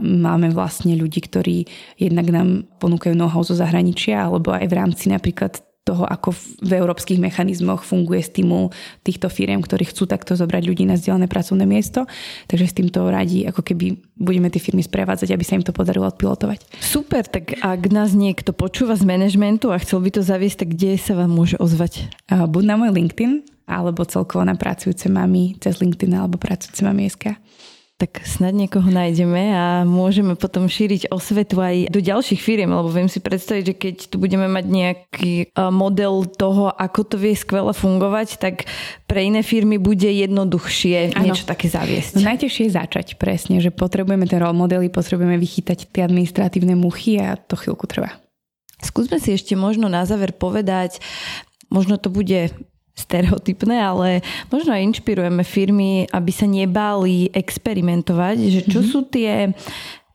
máme 0.00 0.48
vlastne 0.54 0.96
ľudí, 0.96 1.20
ktorí 1.28 1.68
jednak 2.00 2.32
nám 2.32 2.64
ponúkajú 2.80 3.12
know-how 3.12 3.44
zo 3.44 3.52
zahraničia 3.52 4.24
alebo 4.24 4.54
aj 4.54 4.64
v 4.64 4.76
rámci 4.80 5.12
napríklad 5.12 5.65
toho, 5.86 6.02
ako 6.02 6.34
v 6.66 6.72
európskych 6.82 7.22
mechanizmoch 7.22 7.86
funguje 7.86 8.18
stimul 8.26 8.74
týchto 9.06 9.30
firiem, 9.30 9.62
ktorí 9.62 9.86
chcú 9.86 10.10
takto 10.10 10.34
zobrať 10.34 10.66
ľudí 10.66 10.82
na 10.82 10.98
vzdialené 10.98 11.30
pracovné 11.30 11.62
miesto. 11.62 12.10
Takže 12.50 12.66
s 12.66 12.74
týmto 12.74 13.06
radi, 13.06 13.46
ako 13.46 13.62
keby 13.62 13.94
budeme 14.18 14.50
tie 14.50 14.58
firmy 14.58 14.82
sprevádzať, 14.82 15.30
aby 15.30 15.44
sa 15.46 15.54
im 15.54 15.62
to 15.62 15.70
podarilo 15.70 16.10
odpilotovať. 16.10 16.66
Super, 16.82 17.22
tak 17.22 17.62
ak 17.62 17.86
nás 17.94 18.18
niekto 18.18 18.50
počúva 18.50 18.98
z 18.98 19.06
manažmentu 19.06 19.70
a 19.70 19.78
chcel 19.78 20.02
by 20.02 20.10
to 20.10 20.26
zaviesť, 20.26 20.66
tak 20.66 20.74
kde 20.74 20.98
sa 20.98 21.14
vám 21.14 21.30
môže 21.30 21.54
ozvať? 21.62 22.10
Buď 22.26 22.62
na 22.66 22.74
môj 22.74 22.90
LinkedIn, 22.90 23.46
alebo 23.70 24.02
celkovo 24.02 24.42
na 24.42 24.58
pracujúce 24.58 25.06
mami 25.06 25.54
cez 25.62 25.78
LinkedIn 25.78 26.18
alebo 26.18 26.38
pracujúce 26.38 26.82
mami 26.82 27.10
SK 27.10 27.38
tak 27.96 28.20
snad 28.28 28.52
niekoho 28.52 28.84
nájdeme 28.92 29.56
a 29.56 29.64
môžeme 29.88 30.36
potom 30.36 30.68
šíriť 30.68 31.08
osvetu 31.08 31.64
aj 31.64 31.88
do 31.88 32.04
ďalších 32.04 32.36
firiem, 32.44 32.68
lebo 32.68 32.92
viem 32.92 33.08
si 33.08 33.24
predstaviť, 33.24 33.64
že 33.64 33.74
keď 33.74 33.94
tu 34.12 34.20
budeme 34.20 34.44
mať 34.52 34.64
nejaký 34.68 35.32
model 35.72 36.28
toho, 36.28 36.68
ako 36.76 37.00
to 37.08 37.16
vie 37.16 37.32
skvele 37.32 37.72
fungovať, 37.72 38.36
tak 38.36 38.68
pre 39.08 39.24
iné 39.24 39.40
firmy 39.40 39.80
bude 39.80 40.04
jednoduchšie 40.04 41.16
ano. 41.16 41.32
niečo 41.32 41.48
také 41.48 41.72
zaviesť. 41.72 42.20
No, 42.20 42.28
najtežšie 42.28 42.68
je 42.68 42.76
začať 42.76 43.06
presne, 43.16 43.64
že 43.64 43.72
potrebujeme 43.72 44.28
ten 44.28 44.44
role 44.44 44.52
modely, 44.52 44.92
potrebujeme 44.92 45.40
vychytať 45.40 45.88
tie 45.88 46.04
administratívne 46.04 46.76
muchy 46.76 47.16
a 47.16 47.40
to 47.40 47.56
chvíľku 47.56 47.88
trvá. 47.88 48.12
Skúsme 48.84 49.16
si 49.16 49.32
ešte 49.32 49.56
možno 49.56 49.88
na 49.88 50.04
záver 50.04 50.36
povedať, 50.36 51.00
možno 51.72 51.96
to 51.96 52.12
bude 52.12 52.52
stereotypné, 52.96 53.76
ale 53.76 54.08
možno 54.48 54.72
aj 54.72 54.96
inšpirujeme 54.96 55.44
firmy, 55.44 56.08
aby 56.08 56.32
sa 56.32 56.48
nebáli 56.48 57.28
experimentovať, 57.30 58.36
že 58.48 58.60
čo 58.64 58.80
mm-hmm. 58.80 58.92
sú 58.92 59.00
tie 59.12 59.52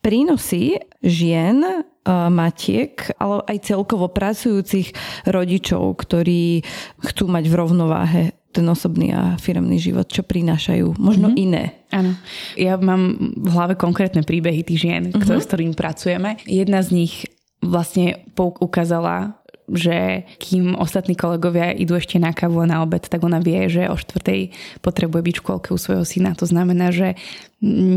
prínosy 0.01 0.81
žien, 1.05 1.61
e, 1.61 1.77
matiek, 2.09 2.97
ale 3.21 3.45
aj 3.45 3.57
celkovo 3.69 4.09
pracujúcich 4.09 4.97
rodičov, 5.29 6.01
ktorí 6.01 6.65
chcú 7.05 7.29
mať 7.29 7.45
v 7.45 7.53
rovnováhe 7.53 8.23
ten 8.51 8.67
osobný 8.67 9.15
a 9.15 9.39
firmný 9.39 9.79
život, 9.79 10.09
čo 10.11 10.27
prinášajú. 10.27 10.99
Možno 10.99 11.31
mm-hmm. 11.31 11.45
iné. 11.47 11.63
Áno. 11.93 12.17
Ja 12.59 12.75
mám 12.75 13.15
v 13.39 13.49
hlave 13.53 13.79
konkrétne 13.79 14.25
príbehy 14.27 14.65
tých 14.67 14.83
žien, 14.83 15.03
mm-hmm. 15.07 15.21
ktoré, 15.23 15.39
s 15.39 15.47
ktorými 15.47 15.75
pracujeme. 15.77 16.41
Jedna 16.43 16.83
z 16.83 16.89
nich 16.91 17.13
vlastne 17.61 18.25
ukázala 18.35 19.37
že 19.71 20.27
kým 20.37 20.75
ostatní 20.75 21.15
kolegovia 21.15 21.71
idú 21.71 21.95
ešte 21.95 22.19
na 22.19 22.35
kávu 22.35 22.63
a 22.63 22.69
na 22.69 22.77
obed, 22.83 23.01
tak 23.07 23.23
ona 23.23 23.39
vie, 23.39 23.71
že 23.71 23.87
o 23.87 23.95
štvrtej 23.95 24.51
potrebuje 24.83 25.21
byť 25.23 25.35
v 25.35 25.41
škôlke 25.41 25.69
u 25.71 25.79
svojho 25.79 26.05
syna. 26.05 26.35
To 26.35 26.45
znamená, 26.45 26.91
že 26.91 27.15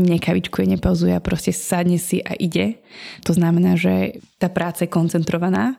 nekavičkuje, 0.09 0.65
nepauzuje 0.77 1.13
a 1.13 1.23
proste 1.23 1.51
sadne 1.51 1.99
si 1.99 2.23
a 2.23 2.33
ide. 2.39 2.79
To 3.27 3.35
znamená, 3.35 3.75
že 3.75 4.23
tá 4.39 4.47
práca 4.47 4.87
je 4.87 4.93
koncentrovaná 4.93 5.77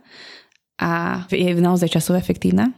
a 0.76 1.24
je 1.32 1.56
naozaj 1.56 1.96
časovo 1.96 2.20
efektívna. 2.20 2.76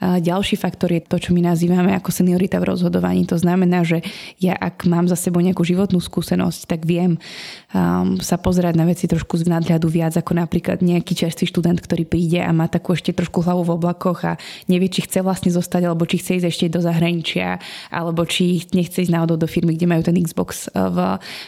Ďalší 0.00 0.56
faktor 0.56 0.96
je 0.96 1.04
to, 1.04 1.20
čo 1.20 1.36
my 1.36 1.44
nazývame 1.44 1.92
ako 1.92 2.08
seniorita 2.08 2.56
v 2.56 2.72
rozhodovaní. 2.72 3.28
To 3.28 3.36
znamená, 3.36 3.84
že 3.84 4.00
ja 4.40 4.56
ak 4.56 4.88
mám 4.88 5.04
za 5.04 5.12
sebou 5.12 5.44
nejakú 5.44 5.60
životnú 5.60 6.00
skúsenosť, 6.00 6.60
tak 6.64 6.88
viem 6.88 7.20
um, 7.20 8.16
sa 8.16 8.40
pozerať 8.40 8.80
na 8.80 8.88
veci 8.88 9.04
trošku 9.04 9.36
z 9.36 9.52
nadhľadu 9.52 9.92
viac 9.92 10.16
ako 10.16 10.40
napríklad 10.40 10.80
nejaký 10.80 11.12
čerstvý 11.12 11.52
študent, 11.52 11.84
ktorý 11.84 12.08
príde 12.08 12.40
a 12.40 12.48
má 12.48 12.64
takú 12.64 12.96
ešte 12.96 13.12
trošku 13.12 13.44
hlavu 13.44 13.60
v 13.60 13.76
oblakoch 13.76 14.24
a 14.24 14.40
nevie, 14.72 14.88
či 14.88 15.04
chce 15.04 15.20
vlastne 15.20 15.52
zostať, 15.52 15.84
alebo 15.84 16.08
či 16.08 16.16
chce 16.16 16.40
ísť 16.40 16.48
ešte 16.48 16.64
do 16.72 16.80
zahraničia, 16.80 17.60
alebo 17.92 18.24
či 18.24 18.64
nechce 18.72 19.04
ísť 19.04 19.12
náhodou 19.12 19.36
do 19.36 19.44
firmy, 19.44 19.76
kde 19.76 19.84
majú 19.84 20.00
ten 20.00 20.16
Xbox 20.16 20.72
uh, 20.72 20.88
v, 20.88 20.98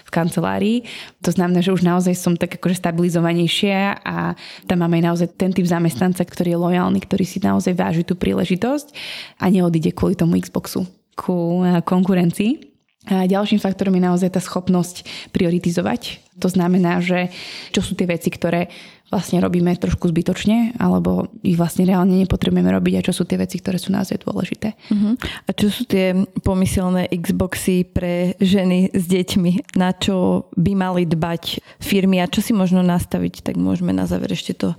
v 0.04 0.10
kancelárii. 0.12 0.84
To 1.24 1.32
znamená, 1.32 1.64
že 1.64 1.72
už 1.72 1.88
naozaj 1.88 2.12
som 2.20 2.36
tak 2.36 2.60
akože 2.60 2.84
stabilizovanejšia 2.84 4.04
a 4.04 4.36
tam 4.68 4.84
máme 4.84 5.00
aj 5.00 5.04
naozaj 5.08 5.28
ten 5.40 5.56
typ 5.56 5.64
zamestnanca, 5.64 6.20
ktorý 6.20 6.52
je 6.52 6.58
lojálny, 6.60 7.00
ktorý 7.00 7.24
si 7.24 7.40
naozaj 7.40 7.72
váži 7.72 8.01
tú 8.06 8.14
príležitosť 8.18 8.94
a 9.38 9.48
neodíde 9.48 9.94
kvôli 9.94 10.18
tomu 10.18 10.38
Xboxu 10.38 10.86
ku 11.14 11.62
eh, 11.62 11.80
konkurencii. 11.82 12.72
A 13.10 13.26
ďalším 13.26 13.58
faktorom 13.58 13.98
je 13.98 14.06
naozaj 14.06 14.30
tá 14.30 14.38
schopnosť 14.38 15.02
prioritizovať. 15.34 16.22
To 16.38 16.46
znamená, 16.46 17.02
že 17.02 17.34
čo 17.74 17.82
sú 17.82 17.98
tie 17.98 18.06
veci, 18.06 18.30
ktoré 18.30 18.70
vlastne 19.12 19.44
robíme 19.44 19.76
trošku 19.76 20.08
zbytočne, 20.08 20.78
alebo 20.80 21.28
ich 21.44 21.60
vlastne 21.60 21.84
reálne 21.84 22.16
nepotrebujeme 22.16 22.72
robiť 22.72 22.94
a 22.96 23.04
čo 23.04 23.12
sú 23.12 23.28
tie 23.28 23.36
veci, 23.36 23.60
ktoré 23.60 23.76
sú 23.76 23.92
naozaj 23.92 24.24
dôležité. 24.24 24.72
Uh-huh. 24.88 25.20
A 25.20 25.50
čo 25.52 25.68
sú 25.68 25.84
tie 25.84 26.16
pomyselné 26.40 27.12
Xboxy 27.12 27.84
pre 27.84 28.38
ženy 28.40 28.88
s 28.96 29.04
deťmi? 29.04 29.76
Na 29.76 29.92
čo 29.92 30.48
by 30.56 30.72
mali 30.72 31.04
dbať 31.04 31.60
firmy 31.82 32.24
a 32.24 32.30
čo 32.30 32.40
si 32.40 32.56
možno 32.56 32.80
nastaviť? 32.80 33.44
Tak 33.44 33.60
môžeme 33.60 33.92
na 33.92 34.08
záver 34.08 34.32
ešte 34.32 34.56
to 34.56 34.72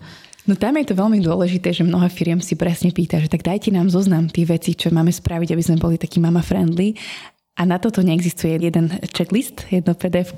No 0.43 0.59
tam 0.59 0.75
je 0.75 0.91
to 0.91 0.99
veľmi 0.99 1.23
dôležité, 1.23 1.71
že 1.71 1.87
mnoho 1.87 2.03
firiem 2.11 2.43
si 2.43 2.59
presne 2.59 2.91
pýta, 2.91 3.15
že 3.23 3.31
tak 3.31 3.47
dajte 3.47 3.71
nám 3.71 3.87
zoznam 3.87 4.27
tých 4.27 4.51
vecí, 4.51 4.75
čo 4.75 4.91
máme 4.91 5.07
spraviť, 5.07 5.55
aby 5.55 5.63
sme 5.63 5.79
boli 5.79 5.95
takí 5.95 6.19
mama 6.19 6.43
friendly. 6.43 6.99
A 7.53 7.69
na 7.69 7.77
toto 7.77 8.01
neexistuje 8.01 8.57
jeden 8.59 8.89
checklist, 9.13 9.69
jedno 9.69 9.93
pdf 9.93 10.33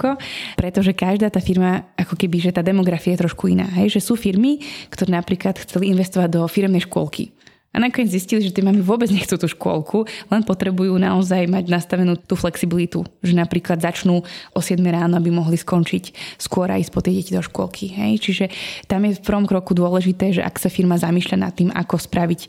pretože 0.60 0.92
každá 0.92 1.32
tá 1.32 1.40
firma, 1.40 1.88
ako 1.96 2.20
keby, 2.20 2.44
že 2.44 2.52
tá 2.52 2.60
demografia 2.60 3.16
je 3.16 3.24
trošku 3.24 3.50
iná. 3.50 3.66
Hej? 3.72 3.98
Že 3.98 4.02
sú 4.04 4.14
firmy, 4.20 4.60
ktoré 4.92 5.16
napríklad 5.16 5.56
chceli 5.64 5.96
investovať 5.96 6.30
do 6.38 6.42
firmnej 6.46 6.84
škôlky. 6.84 7.32
A 7.76 7.84
nakoniec 7.84 8.08
zistili, 8.08 8.40
že 8.40 8.56
tie 8.56 8.64
mamy 8.64 8.80
vôbec 8.80 9.12
nechcú 9.12 9.36
tú 9.36 9.52
škôlku, 9.52 10.08
len 10.32 10.42
potrebujú 10.48 10.96
naozaj 10.96 11.44
mať 11.52 11.68
nastavenú 11.68 12.16
tú 12.16 12.40
flexibilitu. 12.40 13.04
Že 13.20 13.44
napríklad 13.44 13.84
začnú 13.84 14.24
o 14.56 14.60
7 14.64 14.80
ráno, 14.80 15.20
aby 15.20 15.28
mohli 15.28 15.60
skončiť 15.60 16.40
skôr 16.40 16.72
a 16.72 16.80
ísť 16.80 16.92
po 16.96 17.04
tie 17.04 17.12
deti 17.12 17.36
do 17.36 17.44
škôlky. 17.44 17.92
Hej? 17.92 18.24
Čiže 18.24 18.46
tam 18.88 19.04
je 19.04 19.20
v 19.20 19.26
prvom 19.28 19.44
kroku 19.44 19.76
dôležité, 19.76 20.32
že 20.32 20.40
ak 20.40 20.56
sa 20.56 20.72
firma 20.72 20.96
zamýšľa 20.96 21.38
nad 21.38 21.52
tým, 21.52 21.68
ako 21.76 22.00
spraviť 22.00 22.42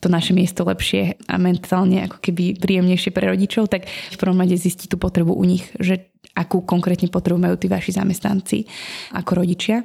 to 0.00 0.08
naše 0.08 0.32
miesto 0.32 0.64
lepšie 0.64 1.20
a 1.28 1.36
mentálne 1.36 2.08
ako 2.08 2.16
keby 2.24 2.56
príjemnejšie 2.56 3.12
pre 3.12 3.28
rodičov, 3.28 3.68
tak 3.68 3.84
v 3.84 4.16
prvom 4.16 4.40
rade 4.40 4.56
zistí 4.56 4.88
tú 4.88 4.96
potrebu 4.96 5.36
u 5.36 5.44
nich, 5.44 5.68
že 5.76 6.08
akú 6.32 6.64
konkrétne 6.64 7.12
potrebu 7.12 7.36
majú 7.36 7.60
tí 7.60 7.68
vaši 7.68 8.00
zamestnanci 8.00 8.64
ako 9.12 9.44
rodičia. 9.44 9.84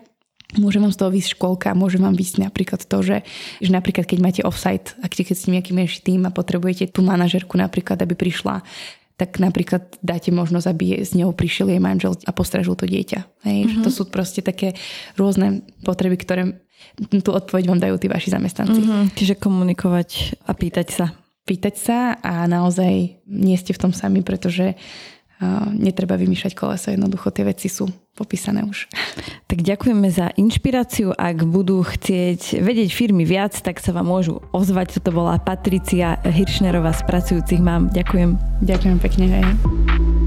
Môže 0.53 0.77
vám 0.77 0.93
z 0.93 0.99
toho 1.01 1.09
výsť 1.09 1.33
školka, 1.35 1.73
môže 1.73 1.97
vám 1.97 2.13
výsť 2.13 2.45
napríklad 2.45 2.85
to, 2.85 2.97
že, 3.01 3.17
že 3.59 3.71
napríklad 3.73 4.05
keď 4.05 4.19
máte 4.21 4.41
offsite, 4.45 4.93
ak 5.01 5.17
keď 5.17 5.35
ste 5.35 5.53
nejaký 5.57 5.73
menší 5.73 5.99
tým 6.05 6.29
a 6.29 6.31
potrebujete 6.31 6.93
tú 6.93 7.01
manažerku 7.01 7.57
napríklad, 7.57 7.97
aby 7.97 8.13
prišla, 8.13 8.61
tak 9.15 9.39
napríklad 9.39 9.95
dáte 10.03 10.29
možnosť, 10.29 10.67
aby 10.67 10.85
s 10.99 11.15
ňou 11.15 11.31
prišiel 11.31 11.71
jej 11.71 11.79
manžel 11.79 12.19
a 12.27 12.31
postražil 12.35 12.75
to 12.75 12.83
dieťa. 12.83 13.47
Hej? 13.47 13.59
Mm-hmm. 13.63 13.83
To 13.87 13.89
sú 13.89 14.03
proste 14.11 14.43
také 14.43 14.75
rôzne 15.15 15.63
potreby, 15.87 16.19
ktoré 16.19 16.59
tú 17.23 17.31
odpoveď 17.31 17.63
vám 17.71 17.79
dajú 17.79 17.95
tí 17.95 18.07
vaši 18.11 18.35
zamestnanci. 18.35 18.79
Mm-hmm. 18.83 19.03
Čiže 19.15 19.39
komunikovať 19.39 20.39
a 20.43 20.51
pýtať 20.51 20.87
sa. 20.91 21.05
Pýtať 21.47 21.75
sa 21.79 21.97
a 22.19 22.43
naozaj 22.43 23.23
nie 23.23 23.55
ste 23.55 23.71
v 23.71 23.81
tom 23.87 23.93
sami, 23.95 24.19
pretože 24.19 24.75
netreba 25.75 26.15
vymýšľať 26.15 26.53
koleso, 26.55 26.91
jednoducho 26.91 27.31
tie 27.31 27.43
veci 27.43 27.67
sú 27.67 27.91
popísané 28.15 28.63
už. 28.63 28.87
Tak 29.45 29.61
ďakujeme 29.61 30.09
za 30.09 30.33
inšpiráciu. 30.35 31.13
Ak 31.13 31.45
budú 31.45 31.85
chcieť 31.85 32.59
vedieť 32.65 32.89
firmy 32.91 33.29
viac, 33.29 33.53
tak 33.61 33.77
sa 33.77 33.93
vám 33.93 34.09
môžu 34.09 34.41
ozvať. 34.51 34.97
Toto 34.99 35.13
bola 35.13 35.37
Patricia 35.37 36.17
Hiršnerová 36.25 36.91
z 36.91 37.01
pracujúcich 37.05 37.61
mám. 37.61 37.93
Ďakujem. 37.93 38.35
Ďakujem 38.65 38.97
pekne. 38.99 39.25
Hej. 39.29 40.24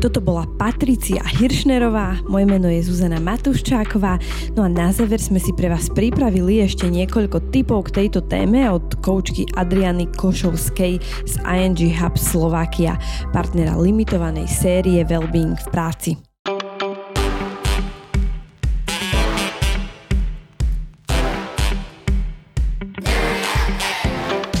Toto 0.00 0.24
bola 0.24 0.48
Patricia 0.56 1.20
Hiršnerová, 1.20 2.24
moje 2.24 2.48
meno 2.48 2.72
je 2.72 2.80
Zuzana 2.80 3.20
Matuščáková, 3.20 4.16
no 4.56 4.64
a 4.64 4.68
na 4.72 4.88
záver 4.96 5.20
sme 5.20 5.36
si 5.36 5.52
pre 5.52 5.68
vás 5.68 5.92
pripravili 5.92 6.64
ešte 6.64 6.88
niekoľko 6.88 7.52
typov 7.52 7.92
k 7.92 8.00
tejto 8.00 8.24
téme 8.24 8.64
od 8.72 8.96
koučky 9.04 9.44
Adriany 9.60 10.08
Košovskej 10.16 11.04
z 11.28 11.34
ING 11.44 11.76
Hub 12.00 12.16
Slovakia, 12.16 12.96
partnera 13.36 13.76
limitovanej 13.76 14.48
série 14.48 15.04
Wellbeing 15.04 15.60
v 15.60 15.66
práci. 15.68 16.29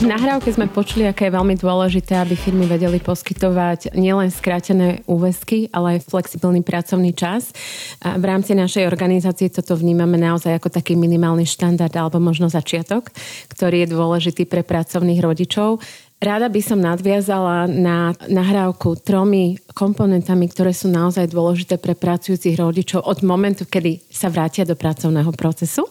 V 0.00 0.08
nahrávke 0.08 0.48
sme 0.48 0.64
počuli, 0.64 1.04
aké 1.04 1.28
je 1.28 1.36
veľmi 1.36 1.60
dôležité, 1.60 2.16
aby 2.16 2.32
firmy 2.32 2.64
vedeli 2.64 2.96
poskytovať 3.04 3.92
nielen 3.92 4.32
skrátené 4.32 5.04
úväzky, 5.04 5.68
ale 5.76 6.00
aj 6.00 6.08
flexibilný 6.08 6.64
pracovný 6.64 7.12
čas. 7.12 7.52
A 8.00 8.16
v 8.16 8.24
rámci 8.24 8.56
našej 8.56 8.88
organizácie 8.88 9.52
toto 9.52 9.76
vnímame 9.76 10.16
naozaj 10.16 10.56
ako 10.56 10.72
taký 10.72 10.96
minimálny 10.96 11.44
štandard 11.44 11.92
alebo 11.92 12.16
možno 12.16 12.48
začiatok, 12.48 13.12
ktorý 13.52 13.84
je 13.84 13.92
dôležitý 13.92 14.48
pre 14.48 14.64
pracovných 14.64 15.20
rodičov. 15.20 15.84
Rada 16.16 16.48
by 16.48 16.60
som 16.64 16.80
nadviazala 16.80 17.68
na 17.68 18.16
nahrávku 18.24 18.96
tromi 19.04 19.60
komponentami, 19.76 20.48
ktoré 20.48 20.72
sú 20.72 20.88
naozaj 20.88 21.28
dôležité 21.28 21.76
pre 21.76 21.92
pracujúcich 21.92 22.56
rodičov 22.56 23.04
od 23.04 23.20
momentu, 23.20 23.68
kedy 23.68 24.00
sa 24.08 24.32
vrátia 24.32 24.64
do 24.64 24.76
pracovného 24.76 25.32
procesu. 25.36 25.84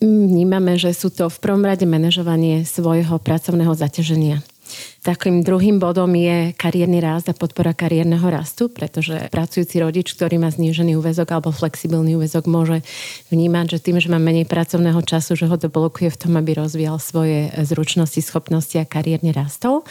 Vnímame, 0.00 0.76
že 0.76 0.92
sú 0.92 1.08
to 1.08 1.32
v 1.32 1.38
prvom 1.40 1.64
rade 1.64 1.88
manažovanie 1.88 2.68
svojho 2.68 3.16
pracovného 3.16 3.72
zaťaženia. 3.72 4.44
Takým 5.06 5.46
druhým 5.46 5.78
bodom 5.78 6.10
je 6.18 6.50
kariérny 6.58 6.98
rast 6.98 7.30
a 7.30 7.38
podpora 7.38 7.70
kariérneho 7.78 8.26
rastu, 8.26 8.66
pretože 8.66 9.30
pracujúci 9.30 9.78
rodič, 9.78 10.18
ktorý 10.18 10.42
má 10.42 10.50
znížený 10.50 10.98
úvezok 10.98 11.30
alebo 11.30 11.54
flexibilný 11.54 12.18
úvezok, 12.18 12.50
môže 12.50 12.82
vnímať, 13.30 13.78
že 13.78 13.82
tým, 13.86 14.02
že 14.02 14.10
má 14.10 14.18
menej 14.18 14.50
pracovného 14.50 14.98
času, 15.06 15.38
že 15.38 15.46
ho 15.46 15.54
to 15.54 15.70
v 15.70 16.18
tom, 16.18 16.34
aby 16.34 16.58
rozvíjal 16.58 16.98
svoje 16.98 17.54
zručnosti, 17.54 18.18
schopnosti 18.18 18.74
a 18.82 18.82
kariérne 18.82 19.30
rastol. 19.30 19.86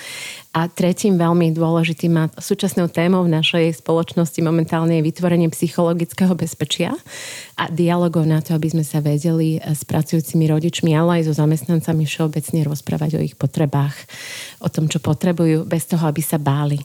A 0.51 0.67
tretím 0.67 1.15
veľmi 1.15 1.55
dôležitým 1.55 2.13
a 2.19 2.27
súčasnou 2.35 2.91
témou 2.91 3.23
v 3.23 3.39
našej 3.39 3.79
spoločnosti 3.79 4.39
momentálne 4.43 4.99
je 4.99 5.07
vytvorenie 5.07 5.47
psychologického 5.47 6.35
bezpečia 6.35 6.91
a 7.55 7.71
dialogov 7.71 8.27
na 8.27 8.43
to, 8.43 8.51
aby 8.51 8.67
sme 8.67 8.83
sa 8.83 8.99
vedeli 8.99 9.63
s 9.63 9.87
pracujúcimi 9.87 10.43
rodičmi, 10.51 10.91
ale 10.91 11.23
aj 11.23 11.31
so 11.31 11.33
zamestnancami 11.39 12.03
všeobecne 12.03 12.67
rozprávať 12.67 13.11
o 13.15 13.23
ich 13.23 13.39
potrebách, 13.39 13.95
o 14.59 14.67
tom, 14.67 14.91
čo 14.91 15.04
potrebujú, 15.05 15.69
bez 15.69 15.85
toho, 15.85 16.09
aby 16.09 16.25
sa 16.25 16.41
báli. 16.41 16.81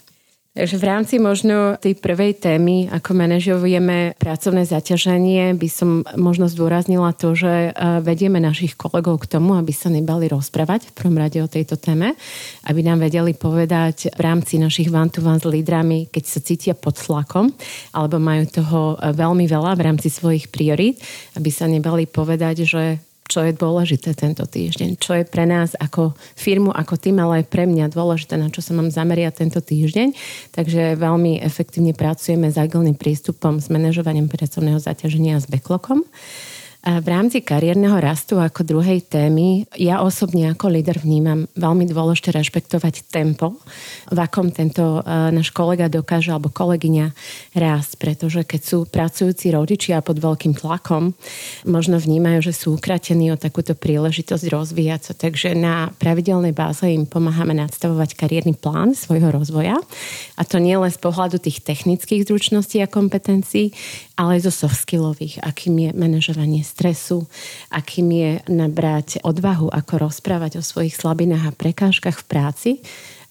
Takže 0.50 0.82
v 0.82 0.88
rámci 0.90 1.14
možno 1.22 1.78
tej 1.78 1.94
prvej 1.94 2.34
témy, 2.42 2.90
ako 2.90 3.14
manažujeme 3.14 4.18
pracovné 4.18 4.66
zaťaženie, 4.66 5.54
by 5.54 5.68
som 5.70 6.02
možno 6.18 6.50
zdôraznila 6.50 7.14
to, 7.14 7.38
že 7.38 7.70
e, 7.70 8.02
vedieme 8.02 8.42
našich 8.42 8.74
kolegov 8.74 9.22
k 9.22 9.30
tomu, 9.30 9.54
aby 9.54 9.70
sa 9.70 9.86
nebali 9.94 10.26
rozprávať 10.26 10.90
v 10.90 10.94
prvom 10.98 11.22
rade 11.22 11.38
o 11.38 11.46
tejto 11.46 11.78
téme, 11.78 12.18
aby 12.66 12.80
nám 12.82 12.98
vedeli 12.98 13.30
povedať 13.30 14.10
v 14.10 14.20
rámci 14.26 14.58
našich 14.58 14.90
one-to-one 14.90 15.38
s 15.38 15.46
lídrami, 15.46 16.10
keď 16.10 16.24
sa 16.26 16.42
cítia 16.42 16.74
pod 16.74 16.98
tlakom 16.98 17.54
alebo 17.94 18.18
majú 18.18 18.50
toho 18.50 18.98
e, 18.98 19.14
veľmi 19.14 19.46
veľa 19.46 19.78
v 19.78 19.84
rámci 19.86 20.10
svojich 20.10 20.50
priorít, 20.50 20.98
aby 21.38 21.54
sa 21.54 21.70
nebali 21.70 22.10
povedať, 22.10 22.66
že 22.66 22.98
čo 23.30 23.46
je 23.46 23.54
dôležité 23.54 24.10
tento 24.18 24.42
týždeň, 24.42 24.98
čo 24.98 25.14
je 25.14 25.22
pre 25.22 25.46
nás 25.46 25.78
ako 25.78 26.18
firmu, 26.34 26.74
ako 26.74 26.98
tým, 26.98 27.22
ale 27.22 27.40
aj 27.40 27.46
pre 27.46 27.62
mňa 27.70 27.94
dôležité, 27.94 28.34
na 28.34 28.50
čo 28.50 28.58
sa 28.58 28.74
mám 28.74 28.90
zameriať 28.90 29.46
tento 29.46 29.62
týždeň. 29.62 30.10
Takže 30.50 30.98
veľmi 30.98 31.38
efektívne 31.38 31.94
pracujeme 31.94 32.50
s 32.50 32.58
agilným 32.58 32.98
prístupom, 32.98 33.62
s 33.62 33.70
manažovaním 33.70 34.26
pracovného 34.26 34.82
zaťaženia 34.82 35.38
a 35.38 35.42
s 35.42 35.46
backlogom. 35.46 36.02
V 36.80 37.06
rámci 37.12 37.44
kariérneho 37.44 38.00
rastu 38.00 38.40
ako 38.40 38.64
druhej 38.64 39.04
témy 39.04 39.68
ja 39.76 40.00
osobne 40.00 40.48
ako 40.48 40.72
líder 40.72 40.96
vnímam 40.96 41.44
veľmi 41.52 41.84
dôležité 41.84 42.32
rešpektovať 42.32 43.04
tempo, 43.12 43.60
v 44.08 44.16
akom 44.16 44.48
tento 44.48 45.04
e, 45.04 45.28
náš 45.28 45.52
kolega 45.52 45.92
dokáže 45.92 46.32
alebo 46.32 46.48
kolegyňa 46.48 47.12
rásť, 47.52 48.00
pretože 48.00 48.40
keď 48.48 48.60
sú 48.64 48.78
pracujúci 48.88 49.52
rodičia 49.52 50.00
pod 50.00 50.24
veľkým 50.24 50.56
tlakom, 50.56 51.12
možno 51.68 52.00
vnímajú, 52.00 52.48
že 52.48 52.56
sú 52.56 52.80
ukratení 52.80 53.28
o 53.28 53.36
takúto 53.36 53.76
príležitosť 53.76 54.48
rozvíjať 54.48 55.00
sa, 55.04 55.12
takže 55.12 55.52
na 55.52 55.92
pravidelnej 56.00 56.56
báze 56.56 56.88
im 56.88 57.04
pomáhame 57.04 57.52
nadstavovať 57.60 58.16
kariérny 58.16 58.56
plán 58.56 58.96
svojho 58.96 59.28
rozvoja. 59.28 59.76
A 60.40 60.48
to 60.48 60.56
nie 60.56 60.80
len 60.80 60.88
z 60.88 60.96
pohľadu 60.96 61.44
tých 61.44 61.60
technických 61.60 62.24
zručností 62.24 62.80
a 62.80 62.88
kompetencií, 62.88 63.76
ale 64.16 64.40
aj 64.40 64.48
zo 64.48 64.64
soft 64.64 64.80
skillových, 64.80 65.44
akým 65.44 65.76
je 65.76 65.90
manažovanie 65.92 66.69
stresu, 66.70 67.26
akým 67.74 68.06
je 68.14 68.30
nabrať 68.46 69.18
odvahu, 69.26 69.66
ako 69.74 70.06
rozprávať 70.06 70.62
o 70.62 70.66
svojich 70.66 70.94
slabinách 70.94 71.50
a 71.50 71.56
prekážkach 71.58 72.22
v 72.22 72.28
práci. 72.30 72.70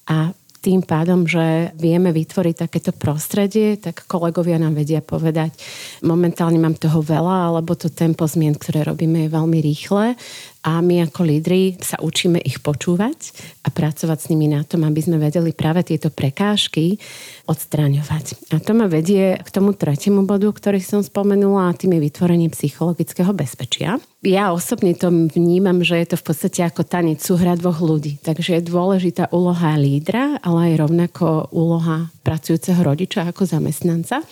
A 0.04 0.36
tým 0.60 0.84
pádom, 0.84 1.24
že 1.24 1.72
vieme 1.80 2.12
vytvoriť 2.12 2.68
takéto 2.68 2.92
prostredie, 2.92 3.80
tak 3.80 4.04
kolegovia 4.04 4.60
nám 4.60 4.76
vedia 4.76 5.00
povedať, 5.00 5.56
momentálne 6.04 6.60
mám 6.60 6.76
toho 6.76 7.00
veľa, 7.00 7.48
alebo 7.48 7.72
to 7.72 7.88
tempo 7.88 8.28
zmien, 8.28 8.60
ktoré 8.60 8.84
robíme, 8.84 9.24
je 9.24 9.32
veľmi 9.32 9.58
rýchle 9.64 10.20
a 10.60 10.84
my 10.84 11.08
ako 11.08 11.24
lídry 11.24 11.80
sa 11.80 11.96
učíme 12.00 12.36
ich 12.44 12.60
počúvať 12.60 13.32
a 13.64 13.72
pracovať 13.72 14.18
s 14.20 14.28
nimi 14.28 14.44
na 14.48 14.60
tom, 14.60 14.84
aby 14.84 15.00
sme 15.00 15.16
vedeli 15.16 15.56
práve 15.56 15.80
tieto 15.88 16.12
prekážky 16.12 17.00
odstraňovať. 17.48 18.52
A 18.52 18.60
to 18.60 18.76
ma 18.76 18.84
vedie 18.84 19.40
k 19.40 19.48
tomu 19.48 19.72
tretiemu 19.72 20.28
bodu, 20.28 20.52
ktorý 20.52 20.84
som 20.84 21.00
spomenula, 21.00 21.72
a 21.72 21.76
tým 21.76 21.96
je 21.96 22.04
vytvorenie 22.04 22.48
psychologického 22.52 23.32
bezpečia. 23.32 23.96
Ja 24.20 24.52
osobne 24.52 24.92
to 24.92 25.08
vnímam, 25.08 25.80
že 25.80 25.96
je 25.96 26.12
to 26.12 26.16
v 26.20 26.24
podstate 26.28 26.60
ako 26.60 26.84
tanec 26.84 27.24
súhra 27.24 27.56
dvoch 27.56 27.80
ľudí. 27.80 28.20
Takže 28.20 28.60
je 28.60 28.68
dôležitá 28.68 29.32
úloha 29.32 29.80
lídra, 29.80 30.36
ale 30.44 30.72
aj 30.76 30.80
rovnako 30.84 31.48
úloha 31.56 32.12
pracujúceho 32.30 32.78
rodiča 32.86 33.26
ako 33.26 33.42
zamestnanca, 33.42 34.22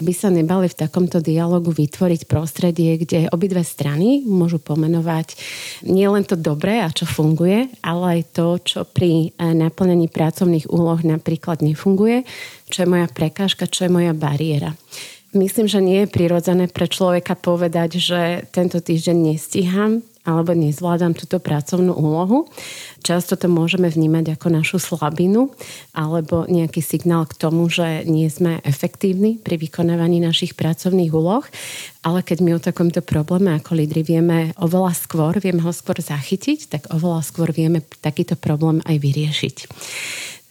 aby 0.00 0.16
sa 0.16 0.32
nebali 0.32 0.64
v 0.64 0.80
takomto 0.80 1.20
dialogu 1.20 1.76
vytvoriť 1.76 2.24
prostredie, 2.24 2.96
kde 2.96 3.28
obidve 3.28 3.60
strany 3.60 4.24
môžu 4.24 4.56
pomenovať 4.56 5.36
nie 5.84 6.08
len 6.08 6.24
to 6.24 6.40
dobré 6.40 6.80
a 6.80 6.88
čo 6.88 7.04
funguje, 7.04 7.68
ale 7.84 8.04
aj 8.16 8.20
to, 8.32 8.56
čo 8.64 8.80
pri 8.88 9.28
eh, 9.28 9.52
naplnení 9.52 10.08
pracovných 10.08 10.72
úloh 10.72 11.04
napríklad 11.04 11.60
nefunguje, 11.60 12.24
čo 12.72 12.88
je 12.88 12.88
moja 12.88 13.04
prekážka, 13.12 13.68
čo 13.68 13.84
je 13.84 13.92
moja 13.92 14.16
bariéra. 14.16 14.72
Myslím, 15.36 15.68
že 15.68 15.84
nie 15.84 16.06
je 16.06 16.14
prirodzené 16.14 16.70
pre 16.70 16.88
človeka 16.88 17.36
povedať, 17.36 17.98
že 17.98 18.46
tento 18.54 18.78
týždeň 18.78 19.34
nestíham, 19.34 20.00
alebo 20.24 20.56
nezvládam 20.56 21.12
túto 21.12 21.36
pracovnú 21.36 21.92
úlohu. 21.92 22.48
Často 23.04 23.36
to 23.36 23.46
môžeme 23.52 23.92
vnímať 23.92 24.40
ako 24.40 24.48
našu 24.48 24.76
slabinu 24.80 25.52
alebo 25.92 26.48
nejaký 26.48 26.80
signál 26.80 27.28
k 27.28 27.36
tomu, 27.36 27.68
že 27.68 28.08
nie 28.08 28.26
sme 28.32 28.64
efektívni 28.64 29.36
pri 29.36 29.60
vykonávaní 29.60 30.24
našich 30.24 30.56
pracovných 30.56 31.12
úloh. 31.12 31.44
Ale 32.04 32.24
keď 32.24 32.38
my 32.40 32.50
o 32.56 32.60
takomto 32.60 33.04
probléme 33.04 33.52
ako 33.56 33.76
lídry 33.76 34.04
vieme 34.04 34.56
oveľa 34.56 34.96
skôr, 34.96 35.36
vieme 35.40 35.60
ho 35.60 35.72
skôr 35.72 36.00
zachytiť, 36.00 36.72
tak 36.72 36.82
oveľa 36.92 37.20
skôr 37.24 37.52
vieme 37.52 37.84
takýto 38.00 38.36
problém 38.36 38.80
aj 38.84 38.96
vyriešiť. 39.00 39.56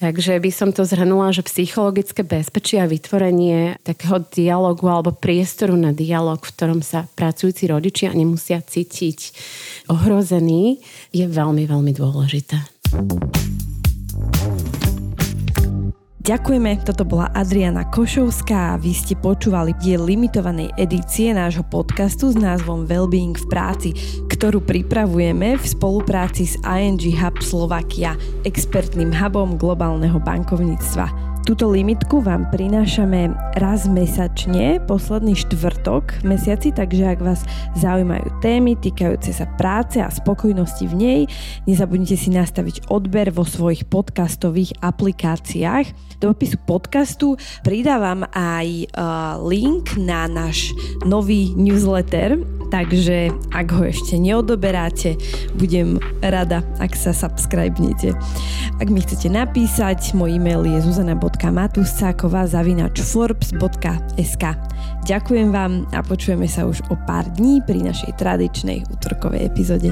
Takže 0.04 0.36
by 0.36 0.52
som 0.52 0.76
to 0.76 0.84
zhrnula, 0.84 1.32
že 1.32 1.48
psychologické 1.48 2.28
bezpečie 2.28 2.76
a 2.76 2.92
vytvorenie 2.92 3.80
takého 3.88 4.20
dialogu 4.20 4.84
alebo 4.92 5.16
priestoru 5.16 5.80
na 5.80 5.96
dialog, 5.96 6.44
v 6.44 6.52
ktorom 6.52 6.84
sa 6.84 7.08
pracujúci 7.16 7.72
rodičia 7.72 8.12
nemusia 8.12 8.60
cítiť 8.60 9.32
ohrození, 9.88 10.84
je 11.16 11.24
veľmi, 11.24 11.64
veľmi 11.64 11.96
dôležité. 11.96 12.60
Ďakujeme, 16.24 16.88
toto 16.88 17.04
bola 17.04 17.28
Adriana 17.36 17.84
Košovská 17.84 18.72
a 18.72 18.80
vy 18.80 18.96
ste 18.96 19.20
počúvali 19.20 19.76
diel 19.76 20.08
limitovanej 20.08 20.72
edície 20.80 21.36
nášho 21.36 21.68
podcastu 21.68 22.32
s 22.32 22.40
názvom 22.40 22.88
Wellbeing 22.88 23.36
v 23.36 23.46
práci, 23.52 23.90
ktorú 24.32 24.64
pripravujeme 24.64 25.60
v 25.60 25.66
spolupráci 25.68 26.48
s 26.48 26.56
ING 26.64 27.04
Hub 27.20 27.44
Slovakia, 27.44 28.16
expertným 28.48 29.12
hubom 29.12 29.60
globálneho 29.60 30.16
bankovníctva. 30.24 31.33
Túto 31.44 31.68
limitku 31.68 32.24
vám 32.24 32.48
prinášame 32.56 33.36
raz 33.60 33.84
mesačne, 33.92 34.80
posledný 34.88 35.36
štvrtok 35.36 36.24
mesiaci, 36.24 36.72
takže 36.72 37.04
ak 37.04 37.20
vás 37.20 37.44
zaujímajú 37.76 38.40
témy 38.40 38.80
týkajúce 38.80 39.36
sa 39.36 39.44
práce 39.60 40.00
a 40.00 40.08
spokojnosti 40.08 40.88
v 40.88 40.96
nej, 40.96 41.22
nezabudnite 41.68 42.16
si 42.16 42.32
nastaviť 42.32 42.88
odber 42.88 43.28
vo 43.36 43.44
svojich 43.44 43.84
podcastových 43.92 44.80
aplikáciách. 44.80 46.16
Do 46.24 46.32
opisu 46.32 46.64
podcastu 46.64 47.36
pridávam 47.68 48.24
aj 48.32 48.88
uh, 48.96 49.36
link 49.44 50.00
na 50.00 50.32
náš 50.32 50.72
nový 51.04 51.52
newsletter, 51.60 52.40
takže 52.72 53.36
ak 53.52 53.68
ho 53.76 53.84
ešte 53.84 54.16
neodoberáte, 54.16 55.20
budem 55.60 56.00
rada, 56.24 56.64
ak 56.80 56.96
sa 56.96 57.12
subscribenete. 57.12 58.16
Ak 58.80 58.88
mi 58.88 59.04
chcete 59.04 59.28
napísať, 59.28 60.16
môj 60.16 60.40
e-mail 60.40 60.64
je 60.64 60.80
zuzana.com 60.88 61.33
www.matuscáková 61.34 62.46
zavinač 62.46 63.02
forbes.sk 63.02 64.44
Ďakujem 65.04 65.50
vám 65.52 65.84
a 65.92 66.00
počujeme 66.00 66.48
sa 66.48 66.64
už 66.64 66.86
o 66.94 66.96
pár 67.04 67.28
dní 67.36 67.60
pri 67.66 67.84
našej 67.84 68.16
tradičnej 68.16 68.88
útorkovej 68.88 69.52
epizóde. 69.52 69.92